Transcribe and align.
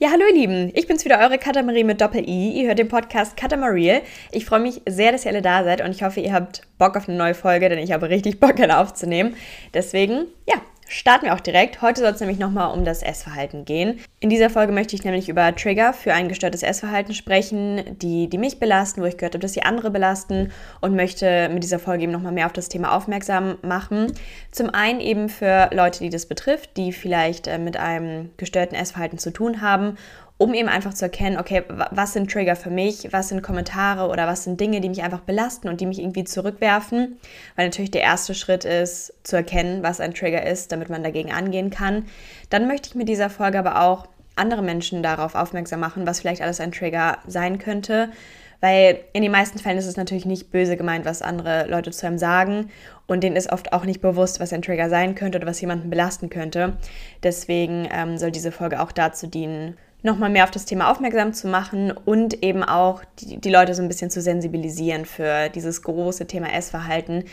Ja, 0.00 0.10
hallo 0.12 0.22
ihr 0.28 0.34
Lieben, 0.34 0.70
ich 0.74 0.86
bin's 0.86 1.04
wieder, 1.04 1.18
eure 1.18 1.38
Katamarie 1.38 1.82
mit 1.82 2.00
Doppel-I. 2.00 2.52
Ihr 2.52 2.68
hört 2.68 2.78
den 2.78 2.86
Podcast 2.86 3.36
Katamarie. 3.36 4.02
Ich 4.30 4.44
freue 4.44 4.60
mich 4.60 4.80
sehr, 4.86 5.10
dass 5.10 5.24
ihr 5.24 5.32
alle 5.32 5.42
da 5.42 5.64
seid 5.64 5.80
und 5.80 5.90
ich 5.90 6.04
hoffe, 6.04 6.20
ihr 6.20 6.32
habt 6.32 6.62
Bock 6.78 6.96
auf 6.96 7.08
eine 7.08 7.18
neue 7.18 7.34
Folge, 7.34 7.68
denn 7.68 7.80
ich 7.80 7.90
habe 7.90 8.08
richtig 8.08 8.38
Bock, 8.38 8.60
eine 8.60 8.78
aufzunehmen. 8.78 9.34
Deswegen, 9.74 10.26
ja, 10.48 10.54
starten 10.88 11.26
wir 11.26 11.34
auch 11.34 11.40
direkt. 11.40 11.82
Heute 11.82 12.00
soll 12.00 12.10
es 12.10 12.20
nämlich 12.20 12.38
nochmal 12.38 12.76
um 12.76 12.84
das 12.84 13.02
Essverhalten 13.02 13.64
gehen. 13.64 14.00
In 14.20 14.30
dieser 14.30 14.50
Folge 14.50 14.72
möchte 14.72 14.96
ich 14.96 15.04
nämlich 15.04 15.28
über 15.28 15.54
Trigger 15.54 15.92
für 15.92 16.14
ein 16.14 16.28
gestörtes 16.28 16.62
Essverhalten 16.62 17.14
sprechen, 17.14 17.96
die, 17.98 18.28
die 18.28 18.38
mich 18.38 18.58
belasten, 18.58 19.02
wo 19.02 19.06
ich 19.06 19.18
gehört 19.18 19.34
habe, 19.34 19.42
dass 19.42 19.52
sie 19.52 19.62
andere 19.62 19.90
belasten 19.90 20.50
und 20.80 20.96
möchte 20.96 21.48
mit 21.50 21.62
dieser 21.62 21.78
Folge 21.78 22.04
eben 22.04 22.12
nochmal 22.12 22.32
mehr 22.32 22.46
auf 22.46 22.52
das 22.52 22.68
Thema 22.68 22.96
aufmerksam 22.96 23.58
machen. 23.62 24.12
Zum 24.50 24.70
einen 24.70 25.00
eben 25.00 25.28
für 25.28 25.70
Leute, 25.72 26.00
die 26.00 26.10
das 26.10 26.26
betrifft, 26.26 26.76
die 26.76 26.92
vielleicht 26.92 27.46
äh, 27.46 27.58
mit 27.58 27.76
einem 27.76 28.30
gestörten 28.38 28.76
Essverhalten 28.76 29.18
zu 29.18 29.30
tun 29.30 29.60
haben 29.60 29.96
um 30.38 30.54
eben 30.54 30.68
einfach 30.68 30.94
zu 30.94 31.04
erkennen, 31.04 31.36
okay, 31.36 31.64
was 31.68 32.12
sind 32.12 32.30
Trigger 32.30 32.54
für 32.54 32.70
mich, 32.70 33.08
was 33.12 33.28
sind 33.28 33.42
Kommentare 33.42 34.08
oder 34.08 34.28
was 34.28 34.44
sind 34.44 34.60
Dinge, 34.60 34.80
die 34.80 34.88
mich 34.88 35.02
einfach 35.02 35.20
belasten 35.20 35.68
und 35.68 35.80
die 35.80 35.86
mich 35.86 35.98
irgendwie 35.98 36.22
zurückwerfen. 36.22 37.18
Weil 37.56 37.66
natürlich 37.66 37.90
der 37.90 38.02
erste 38.02 38.34
Schritt 38.34 38.64
ist, 38.64 39.12
zu 39.24 39.34
erkennen, 39.34 39.82
was 39.82 40.00
ein 40.00 40.14
Trigger 40.14 40.46
ist, 40.46 40.70
damit 40.70 40.90
man 40.90 41.02
dagegen 41.02 41.32
angehen 41.32 41.70
kann. 41.70 42.06
Dann 42.50 42.68
möchte 42.68 42.88
ich 42.88 42.94
mit 42.94 43.08
dieser 43.08 43.30
Folge 43.30 43.58
aber 43.58 43.82
auch 43.82 44.06
andere 44.36 44.62
Menschen 44.62 45.02
darauf 45.02 45.34
aufmerksam 45.34 45.80
machen, 45.80 46.06
was 46.06 46.20
vielleicht 46.20 46.42
alles 46.42 46.60
ein 46.60 46.70
Trigger 46.70 47.18
sein 47.26 47.58
könnte. 47.58 48.10
Weil 48.60 49.00
in 49.12 49.22
den 49.22 49.32
meisten 49.32 49.58
Fällen 49.58 49.78
ist 49.78 49.86
es 49.86 49.96
natürlich 49.96 50.26
nicht 50.26 50.52
böse 50.52 50.76
gemeint, 50.76 51.04
was 51.04 51.22
andere 51.22 51.66
Leute 51.68 51.90
zu 51.90 52.06
einem 52.06 52.18
sagen. 52.18 52.70
Und 53.06 53.24
denen 53.24 53.36
ist 53.36 53.52
oft 53.52 53.72
auch 53.72 53.84
nicht 53.84 54.00
bewusst, 54.00 54.38
was 54.38 54.52
ein 54.52 54.62
Trigger 54.62 54.88
sein 54.88 55.16
könnte 55.16 55.38
oder 55.38 55.48
was 55.48 55.60
jemanden 55.60 55.90
belasten 55.90 56.30
könnte. 56.30 56.76
Deswegen 57.24 57.88
ähm, 57.92 58.18
soll 58.18 58.30
diese 58.30 58.52
Folge 58.52 58.80
auch 58.80 58.92
dazu 58.92 59.26
dienen, 59.26 59.76
nochmal 60.02 60.30
mehr 60.30 60.44
auf 60.44 60.50
das 60.50 60.64
Thema 60.64 60.90
aufmerksam 60.90 61.32
zu 61.32 61.48
machen 61.48 61.90
und 61.90 62.42
eben 62.42 62.62
auch 62.62 63.02
die, 63.20 63.38
die 63.38 63.50
Leute 63.50 63.74
so 63.74 63.82
ein 63.82 63.88
bisschen 63.88 64.10
zu 64.10 64.20
sensibilisieren 64.20 65.04
für 65.04 65.48
dieses 65.48 65.82
große 65.82 66.26
Thema 66.26 66.52
Essverhalten, 66.52 67.24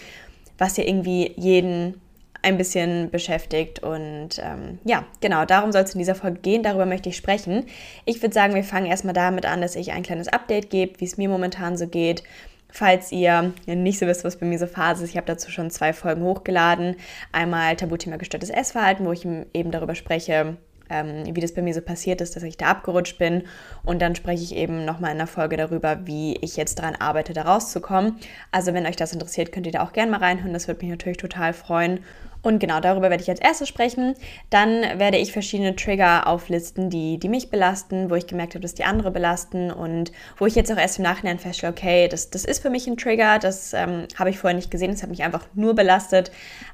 was 0.58 0.78
ja 0.78 0.84
irgendwie 0.84 1.34
jeden 1.36 2.02
ein 2.42 2.58
bisschen 2.58 3.10
beschäftigt. 3.10 3.80
Und 3.80 4.40
ähm, 4.40 4.80
ja, 4.86 5.04
genau, 5.20 5.46
darum 5.46 5.72
soll 5.72 5.82
es 5.82 5.94
in 5.94 6.00
dieser 6.00 6.16
Folge 6.16 6.40
gehen. 6.40 6.64
Darüber 6.64 6.86
möchte 6.86 7.10
ich 7.10 7.18
sprechen. 7.18 7.66
Ich 8.06 8.22
würde 8.22 8.34
sagen, 8.34 8.54
wir 8.54 8.64
fangen 8.64 8.86
erstmal 8.86 9.14
damit 9.16 9.46
an, 9.46 9.62
dass 9.62 9.76
ich 9.76 9.92
ein 9.92 10.04
kleines 10.04 10.28
Update 10.28 10.70
gebe, 10.70 11.00
wie 11.00 11.06
es 11.06 11.18
mir 11.18 11.28
momentan 11.28 11.76
so 11.76 11.88
geht. 11.88 12.24
Falls 12.70 13.12
ihr 13.12 13.54
nicht 13.66 14.00
so 14.00 14.06
wisst, 14.06 14.24
was 14.24 14.38
bei 14.38 14.46
mir 14.46 14.60
so 14.60 14.68
Phase 14.68 15.04
ist, 15.04 15.12
ich 15.12 15.18
habe 15.18 15.28
dazu 15.28 15.50
schon 15.50 15.72
zwei 15.72 15.94
Folgen 15.94 16.24
hochgeladen. 16.24 16.98
Einmal 17.32 17.76
Tabuthema 17.78 18.18
gestörtes 18.18 18.50
Essverhalten, 18.50 19.06
wo 19.06 19.12
ich 19.12 19.26
eben 19.26 19.72
darüber 19.72 19.96
spreche, 19.96 20.58
ähm, 20.90 21.24
wie 21.36 21.42
das 21.42 21.54
bei 21.54 21.62
mir 21.62 21.74
so 21.74 21.82
passiert 21.82 22.22
ist, 22.22 22.36
dass 22.36 22.44
ich 22.44 22.58
da 22.58 22.68
abgerutscht 22.68 23.18
bin. 23.18 23.44
Und 23.84 24.02
dann 24.02 24.16
spreche 24.16 24.44
ich 24.44 24.56
eben 24.56 24.86
nochmal 24.86 25.12
in 25.12 25.18
der 25.18 25.28
Folge 25.28 25.58
darüber, 25.58 26.06
wie 26.06 26.38
ich 26.38 26.58
jetzt 26.58 26.80
daran 26.80 26.96
arbeite, 26.96 27.34
da 27.34 27.44
rauszukommen. 27.44 28.18
Also 28.52 28.74
wenn 28.74 28.86
euch 28.86 28.96
das 28.96 29.14
interessiert, 29.14 29.52
könnt 29.52 29.66
ihr 29.66 29.72
da 29.72 29.84
auch 29.84 29.94
gerne 29.94 30.12
mal 30.12 30.20
reinhören. 30.20 30.54
Das 30.54 30.68
würde 30.68 30.82
mich 30.82 30.92
natürlich 30.92 31.18
total 31.18 31.54
freuen. 31.54 32.00
Und 32.46 32.60
genau 32.60 32.80
darüber 32.80 33.10
werde 33.10 33.24
ich 33.24 33.30
als 33.30 33.40
erstes 33.40 33.68
sprechen. 33.68 34.14
Dann 34.52 35.00
werde 35.00 35.18
ich 35.18 35.32
verschiedene 35.32 35.76
Trigger 35.76 36.28
auflisten, 36.28 36.92
die, 36.92 37.18
die 37.18 37.28
mich 37.28 37.50
belasten, 37.50 38.12
wo 38.12 38.16
ich 38.16 38.28
gemerkt 38.28 38.54
habe, 38.54 38.62
dass 38.62 38.76
die 38.76 38.84
andere 38.84 39.10
belasten 39.10 39.72
und 39.72 40.12
wo 40.38 40.46
ich 40.46 40.54
jetzt 40.54 40.72
auch 40.72 40.78
erst 40.78 41.00
im 41.00 41.06
Nachhinein 41.06 41.40
feststelle, 41.40 41.74
okay, 41.74 42.08
das, 42.08 42.30
das 42.30 42.46
ist 42.46 42.62
für 42.62 42.70
mich 42.70 42.86
ein 42.86 42.98
Trigger, 42.98 43.40
das 43.40 43.74
ähm, 43.74 44.08
habe 44.16 44.30
ich 44.30 44.38
vorher 44.38 44.56
nicht 44.56 44.70
gesehen, 44.70 44.92
das 44.92 45.02
hat 45.02 45.10
mich 45.10 45.24
einfach 45.24 45.48
nur 45.56 45.74
belastet. 45.74 46.32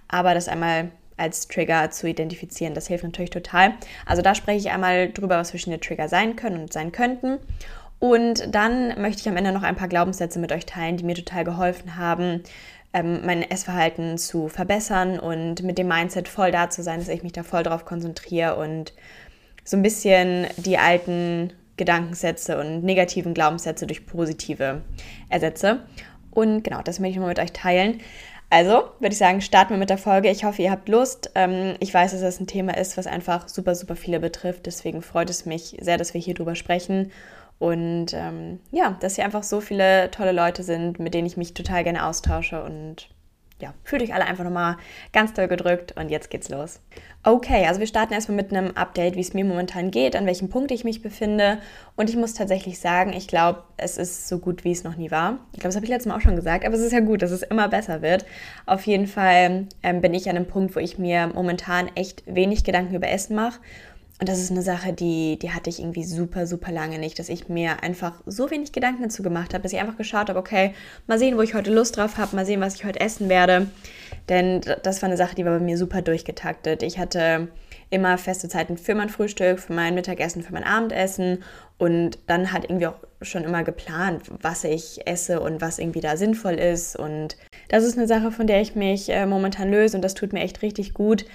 Aber 0.10 0.34
das 0.34 0.50
einmal 0.50 0.92
als 1.22 1.48
Trigger 1.48 1.92
zu 1.92 2.08
identifizieren. 2.08 2.74
Das 2.74 2.88
hilft 2.88 3.04
natürlich 3.04 3.30
total. 3.30 3.74
Also 4.06 4.22
da 4.22 4.36
spreche 4.36 4.58
ich 4.58 4.72
einmal 4.72 5.12
drüber, 5.12 5.38
was 5.38 5.52
verschiedene 5.52 5.80
Trigger 5.80 6.10
sein 6.10 6.36
können 6.36 6.62
und 6.62 6.74
sein 6.74 6.92
könnten. 6.92 7.40
Und 8.00 8.54
dann 8.54 9.00
möchte 9.00 9.22
ich 9.22 9.30
am 9.30 9.38
Ende 9.38 9.52
noch 9.52 9.64
ein 9.64 9.76
paar 9.76 9.88
Glaubenssätze 9.88 10.40
mit 10.40 10.52
euch 10.52 10.66
teilen, 10.66 10.98
die 10.98 11.04
mir 11.04 11.16
total 11.16 11.44
geholfen 11.44 11.98
haben, 11.98 12.42
ähm, 12.94 13.26
mein 13.26 13.50
Essverhalten 13.50 14.18
zu 14.18 14.48
verbessern 14.48 15.20
und 15.20 15.62
mit 15.64 15.78
dem 15.78 15.88
Mindset 15.88 16.28
voll 16.28 16.52
da 16.52 16.70
zu 16.70 16.82
sein, 16.84 17.00
dass 17.00 17.08
ich 17.10 17.24
mich 17.24 17.32
da 17.32 17.44
voll 17.44 17.64
drauf 17.64 17.86
konzentriere 17.86 18.56
und 18.56 18.94
so 19.64 19.78
ein 19.78 19.84
bisschen 19.84 20.48
die 20.58 20.78
alten 20.78 21.54
Gedankensätze 21.78 22.60
und 22.60 22.84
negativen 22.84 23.34
Glaubenssätze 23.34 23.88
durch 23.88 24.06
positive 24.06 24.82
ersetze. 25.30 25.82
Und 26.32 26.64
genau, 26.64 26.82
das 26.82 27.00
möchte 27.00 27.14
ich 27.14 27.20
mal 27.20 27.28
mit 27.28 27.40
euch 27.40 27.54
teilen. 27.54 28.02
Also 28.52 28.84
würde 29.00 29.14
ich 29.14 29.18
sagen, 29.18 29.40
starten 29.40 29.72
wir 29.72 29.78
mit 29.78 29.90
der 29.90 29.98
Folge. 29.98 30.30
Ich 30.30 30.44
hoffe, 30.44 30.62
ihr 30.62 30.72
habt 30.72 30.90
Lust. 30.90 31.32
Ähm, 31.36 31.76
ich 31.80 31.94
weiß, 31.94 32.12
dass 32.12 32.20
das 32.20 32.42
ein 32.42 32.48
Thema 32.48 32.78
ist, 32.78 32.98
was 32.98 33.08
einfach 33.08 33.48
super, 33.48 33.76
super 33.76 33.96
viele 33.96 34.20
betrifft. 34.20 34.66
Deswegen 34.66 35.02
freut 35.02 35.30
es 35.30 35.46
mich 35.46 35.78
sehr, 35.80 35.98
dass 35.98 36.14
wir 36.14 36.20
hier 36.20 36.34
drüber 36.34 36.56
sprechen. 36.56 37.14
Und 37.60 38.08
ähm, 38.14 38.60
ja, 38.70 38.98
dass 39.00 39.16
hier 39.16 39.24
einfach 39.24 39.44
so 39.44 39.62
viele 39.62 40.12
tolle 40.12 40.34
Leute 40.34 40.64
sind, 40.64 41.00
mit 41.00 41.14
denen 41.14 41.28
ich 41.28 41.38
mich 41.38 41.54
total 41.54 41.86
gerne 41.86 42.06
austausche 42.06 42.62
und 42.62 43.08
ja, 43.62 43.74
fühlt 43.84 44.02
euch 44.02 44.14
alle 44.14 44.26
einfach 44.26 44.44
nochmal 44.44 44.78
ganz 45.14 45.34
doll 45.34 45.48
gedrückt 45.48 45.94
und 45.98 46.10
jetzt 46.10 46.30
geht's 46.30 46.50
los. 46.50 46.80
Okay, 47.24 47.68
also 47.68 47.80
wir 47.80 47.88
starten 47.88 48.14
erstmal 48.14 48.36
mit 48.36 48.52
einem 48.52 48.76
Update, 48.76 49.16
wie 49.16 49.22
es 49.22 49.36
mir 49.36 49.46
momentan 49.46 49.92
geht, 49.92 50.16
an 50.16 50.26
welchem 50.26 50.50
Punkt 50.50 50.72
ich 50.72 50.84
mich 50.84 51.04
befinde. 51.04 51.60
Und 51.96 52.10
ich 52.10 52.16
muss 52.16 52.34
tatsächlich 52.34 52.80
sagen, 52.80 53.14
ich 53.14 53.28
glaube, 53.28 53.62
es 53.78 53.98
ist 53.98 54.28
so 54.28 54.40
gut, 54.40 54.64
wie 54.64 54.72
es 54.72 54.84
noch 54.84 54.96
nie 54.96 55.12
war. 55.12 55.38
Ich 55.54 55.60
glaube, 55.60 55.70
das 55.70 55.76
habe 55.76 55.86
ich 55.86 55.92
letztes 55.92 56.08
Mal 56.08 56.18
auch 56.18 56.22
schon 56.22 56.36
gesagt, 56.36 56.66
aber 56.66 56.74
es 56.74 56.82
ist 56.82 56.94
ja 56.94 57.00
gut, 57.00 57.22
dass 57.22 57.30
es 57.30 57.44
immer 57.44 57.68
besser 57.70 58.02
wird. 58.02 58.26
Auf 58.66 58.88
jeden 58.88 59.06
Fall 59.06 59.68
ähm, 59.84 60.02
bin 60.02 60.16
ich 60.16 60.28
an 60.30 60.36
einem 60.36 60.48
Punkt, 60.48 60.76
wo 60.76 60.80
ich 60.80 60.98
mir 60.98 61.28
momentan 61.28 61.90
echt 61.94 62.24
wenig 62.26 62.64
Gedanken 62.64 62.96
über 62.96 63.10
Essen 63.10 63.36
mache 63.36 63.60
und 64.22 64.30
das 64.30 64.40
ist 64.40 64.52
eine 64.52 64.62
Sache, 64.62 64.94
die, 64.94 65.40
die 65.40 65.50
hatte 65.50 65.72
ich 65.72 65.80
irgendwie 65.80 66.04
super, 66.04 66.46
super 66.46 66.72
lange 66.72 67.00
nicht, 67.00 67.18
dass 67.18 67.28
ich 67.28 67.50
mir 67.50 67.82
einfach 67.82 68.22
so 68.28 68.52
wenig 68.52 68.72
Gedanken 68.72 69.02
dazu 69.02 69.24
gemacht 69.24 69.56
habe, 69.56 69.64
dass 69.64 69.74
ich 69.74 69.80
einfach 69.80 69.98
geschaut 69.98 70.30
habe, 70.30 70.38
okay, 70.38 70.76
mal 71.08 71.18
sehen, 71.18 71.38
wo 71.38 71.42
ich 71.42 71.56
heute 71.56 71.74
Lust 71.74 71.98
drauf 71.98 72.20
habe, 72.20 72.36
mal 72.36 72.46
sehen, 72.46 72.62
was 72.62 72.76
ich 72.76 72.86
heute 72.86 73.00
essen 73.00 73.30
werde. 73.30 73.72
Denn 74.30 74.62
das 74.84 75.02
war 75.02 75.10
eine 75.10 75.18
Sache, 75.18 75.34
die 75.34 75.44
war 75.44 75.58
bei 75.58 75.66
mir 75.66 75.76
super 75.76 76.04
durchgetaktet. 76.04 76.84
Ich 76.84 77.00
hatte 77.00 77.48
immer 77.90 78.16
feste 78.20 78.48
Zeiten 78.48 78.78
für 78.78 78.94
mein 78.94 79.10
Frühstück, 79.10 79.60
für 79.60 79.74
mein 79.74 79.96
Mittagessen, 79.96 80.44
für 80.44 80.54
mein 80.54 80.66
Abendessen 80.66 81.44
und 81.80 82.20
dann 82.28 82.54
halt 82.54 82.66
irgendwie 82.66 82.88
auch 82.88 83.00
schon 83.24 83.44
immer 83.44 83.64
geplant, 83.64 84.30
was 84.40 84.64
ich 84.66 85.08
esse 85.08 85.40
und 85.40 85.62
was 85.62 85.80
irgendwie 85.80 86.00
da 86.00 86.16
sinnvoll 86.16 86.54
ist. 86.54 86.96
Und 86.96 87.38
das 87.70 87.84
ist 87.84 87.98
eine 87.98 88.08
Sache, 88.08 88.32
von 88.32 88.46
der 88.46 88.62
ich 88.62 88.76
mich 88.76 89.10
äh, 89.10 89.26
momentan 89.26 89.72
löse 89.72 89.98
und 89.98 90.04
das 90.04 90.14
tut 90.14 90.32
mir 90.32 90.42
echt 90.42 90.62
richtig 90.62 90.94
gut 90.94 91.26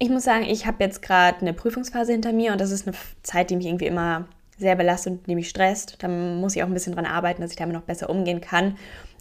ich 0.00 0.08
muss 0.08 0.24
sagen, 0.24 0.44
ich 0.44 0.66
habe 0.66 0.82
jetzt 0.82 1.02
gerade 1.02 1.40
eine 1.42 1.52
Prüfungsphase 1.52 2.12
hinter 2.12 2.32
mir 2.32 2.52
und 2.52 2.60
das 2.60 2.70
ist 2.70 2.88
eine 2.88 2.96
Zeit, 3.22 3.50
die 3.50 3.56
mich 3.56 3.66
irgendwie 3.66 3.86
immer 3.86 4.24
sehr 4.56 4.74
belastet 4.74 5.12
und 5.12 5.26
die 5.26 5.34
mich 5.34 5.50
stresst. 5.50 5.96
Da 6.00 6.08
muss 6.08 6.56
ich 6.56 6.62
auch 6.62 6.66
ein 6.66 6.74
bisschen 6.74 6.94
dran 6.94 7.04
arbeiten, 7.04 7.42
dass 7.42 7.50
ich 7.50 7.58
damit 7.58 7.74
noch 7.74 7.82
besser 7.82 8.08
umgehen 8.08 8.40
kann. 8.40 8.76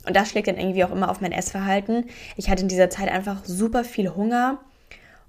Und 0.07 0.15
das 0.15 0.29
schlägt 0.29 0.47
dann 0.47 0.57
irgendwie 0.57 0.85
auch 0.85 0.91
immer 0.91 1.11
auf 1.11 1.19
mein 1.19 1.33
Essverhalten. 1.33 2.05
Ich 2.37 2.49
hatte 2.49 2.61
in 2.61 2.69
dieser 2.69 2.89
Zeit 2.89 3.09
einfach 3.09 3.43
super 3.43 3.83
viel 3.83 4.15
Hunger. 4.15 4.59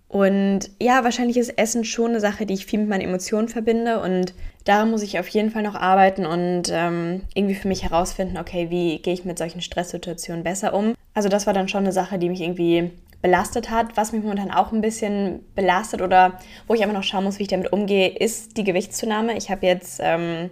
Und 0.06 0.70
ja, 0.80 1.02
wahrscheinlich 1.02 1.36
ist 1.36 1.58
Essen 1.58 1.84
schon 1.84 2.10
eine 2.10 2.20
Sache, 2.20 2.46
die 2.46 2.54
ich 2.54 2.66
viel 2.66 2.78
mit 2.78 2.88
meinen 2.88 3.02
Emotionen 3.02 3.48
verbinde. 3.48 4.00
Und 4.00 4.34
daran 4.64 4.90
muss 4.92 5.02
ich 5.02 5.18
auf 5.18 5.28
jeden 5.28 5.50
Fall 5.50 5.64
noch 5.64 5.74
arbeiten 5.74 6.26
und 6.26 6.64
ähm, 6.70 7.22
irgendwie 7.34 7.56
für 7.56 7.68
mich 7.68 7.82
herausfinden, 7.82 8.38
okay, 8.38 8.70
wie 8.70 8.98
gehe 9.02 9.14
ich 9.14 9.24
mit 9.24 9.38
solchen 9.38 9.62
Stresssituationen 9.62 10.44
besser 10.44 10.74
um. 10.74 10.94
Also 11.12 11.28
das 11.28 11.46
war 11.46 11.54
dann 11.54 11.68
schon 11.68 11.84
eine 11.84 11.92
Sache, 11.92 12.18
die 12.18 12.28
mich 12.28 12.40
irgendwie 12.40 12.92
belastet 13.22 13.70
hat. 13.70 13.96
Was 13.96 14.12
mich 14.12 14.22
momentan 14.22 14.50
auch 14.50 14.72
ein 14.72 14.80
bisschen 14.80 15.44
belastet 15.54 16.02
oder 16.02 16.38
wo 16.66 16.74
ich 16.74 16.82
einfach 16.82 16.94
noch 16.96 17.02
schauen 17.02 17.24
muss, 17.24 17.38
wie 17.38 17.42
ich 17.42 17.48
damit 17.48 17.72
umgehe, 17.72 18.08
ist 18.08 18.56
die 18.56 18.64
Gewichtszunahme. 18.64 19.36
Ich 19.36 19.50
habe 19.50 19.66
jetzt 19.66 20.00
ähm, 20.02 20.50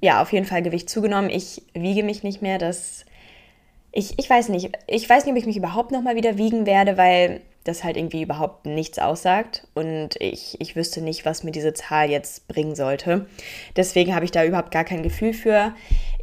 ja 0.00 0.22
auf 0.22 0.32
jeden 0.32 0.46
Fall 0.46 0.62
Gewicht 0.62 0.88
zugenommen. 0.88 1.30
Ich 1.30 1.62
wiege 1.74 2.02
mich 2.02 2.22
nicht 2.22 2.42
mehr. 2.42 2.58
Das 2.58 3.04
ich, 3.92 4.18
ich 4.18 4.28
weiß 4.28 4.50
nicht. 4.50 4.70
Ich 4.86 5.08
weiß 5.08 5.24
nicht, 5.24 5.32
ob 5.32 5.38
ich 5.38 5.46
mich 5.46 5.56
überhaupt 5.56 5.90
noch 5.90 6.02
mal 6.02 6.16
wieder 6.16 6.36
wiegen 6.36 6.66
werde, 6.66 6.96
weil 6.96 7.40
das 7.66 7.82
halt 7.82 7.96
irgendwie 7.96 8.22
überhaupt 8.22 8.66
nichts 8.66 8.98
aussagt 8.98 9.66
und 9.74 10.10
ich, 10.20 10.60
ich 10.60 10.76
wüsste 10.76 11.00
nicht, 11.00 11.24
was 11.24 11.42
mir 11.42 11.50
diese 11.50 11.74
Zahl 11.74 12.10
jetzt 12.10 12.46
bringen 12.48 12.76
sollte. 12.76 13.26
Deswegen 13.74 14.14
habe 14.14 14.24
ich 14.24 14.30
da 14.30 14.44
überhaupt 14.44 14.70
gar 14.70 14.84
kein 14.84 15.02
Gefühl 15.02 15.32
für. 15.32 15.74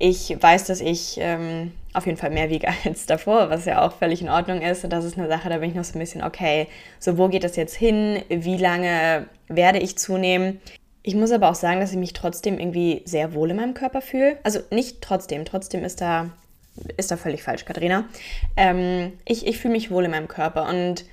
Ich 0.06 0.36
weiß, 0.38 0.66
dass 0.66 0.82
ich 0.82 1.16
ähm, 1.22 1.72
auf 1.94 2.06
jeden 2.08 2.18
Fall 2.18 2.30
mehr 2.30 2.50
wiege 2.50 2.68
als 2.84 3.06
davor, 3.06 3.50
was 3.50 3.64
ja 3.64 3.86
auch 3.86 3.94
völlig 3.94 4.22
in 4.22 4.28
Ordnung 4.28 4.62
ist. 4.62 4.84
Und 4.84 4.90
das 4.90 5.06
ist 5.06 5.18
eine 5.18 5.30
Sache, 5.30 5.48
da 5.48 5.60
bin 5.60 5.70
ich 5.70 5.76
noch 5.78 5.86
so 5.86 5.98
ein 5.98 6.00
bisschen, 6.00 6.26
okay, 6.26 6.68
so 7.00 7.18
wo 7.18 7.30
geht 7.30 7.46
das 7.46 7.56
jetzt 7.56 7.74
hin? 7.74 8.22
Wie 8.28 8.58
lange 8.58 9.28
werde 9.48 9.80
ich 9.80 9.98
zunehmen? 9.98 10.60
Ich 11.04 11.16
muss 11.16 11.32
aber 11.32 11.50
auch 11.50 11.56
sagen, 11.56 11.80
dass 11.80 11.92
ich 11.92 11.98
mich 11.98 12.12
trotzdem 12.12 12.60
irgendwie 12.60 13.02
sehr 13.06 13.34
wohl 13.34 13.52
in 13.52 13.56
meinem 13.56 13.74
Körper 13.74 14.02
fühle. 14.02 14.40
Also 14.44 14.60
nicht 14.72 15.02
trotzdem, 15.02 15.46
trotzdem 15.46 15.86
ist 15.86 16.02
da, 16.02 16.32
ist 16.98 17.10
da 17.10 17.16
völlig 17.16 17.42
falsch, 17.42 17.64
Katharina. 17.64 18.04
Ähm, 18.58 19.14
ich 19.24 19.48
ich 19.48 19.58
fühle 19.58 19.72
mich 19.72 19.90
wohl 19.90 20.04
in 20.04 20.12
meinem 20.12 20.28
Körper 20.28 20.68
und 20.68 21.06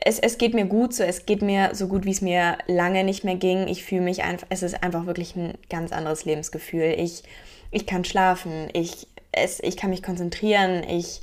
es, 0.00 0.20
es 0.20 0.38
geht 0.38 0.54
mir 0.54 0.66
gut 0.66 0.94
so, 0.94 1.02
es 1.02 1.26
geht 1.26 1.42
mir 1.42 1.70
so 1.74 1.88
gut, 1.88 2.04
wie 2.04 2.12
es 2.12 2.20
mir 2.20 2.56
lange 2.68 3.02
nicht 3.02 3.24
mehr 3.24 3.34
ging. 3.34 3.66
Ich 3.66 3.82
fühle 3.82 4.02
mich 4.02 4.22
einfach, 4.22 4.46
es 4.48 4.62
ist 4.62 4.80
einfach 4.84 5.06
wirklich 5.06 5.34
ein 5.34 5.54
ganz 5.68 5.90
anderes 5.90 6.24
Lebensgefühl. 6.24 6.94
Ich, 6.96 7.24
ich 7.72 7.86
kann 7.86 8.04
schlafen, 8.04 8.68
ich 8.72 9.08
es, 9.32 9.60
ich 9.60 9.76
kann 9.76 9.90
mich 9.90 10.02
konzentrieren, 10.02 10.84
ich 10.88 11.22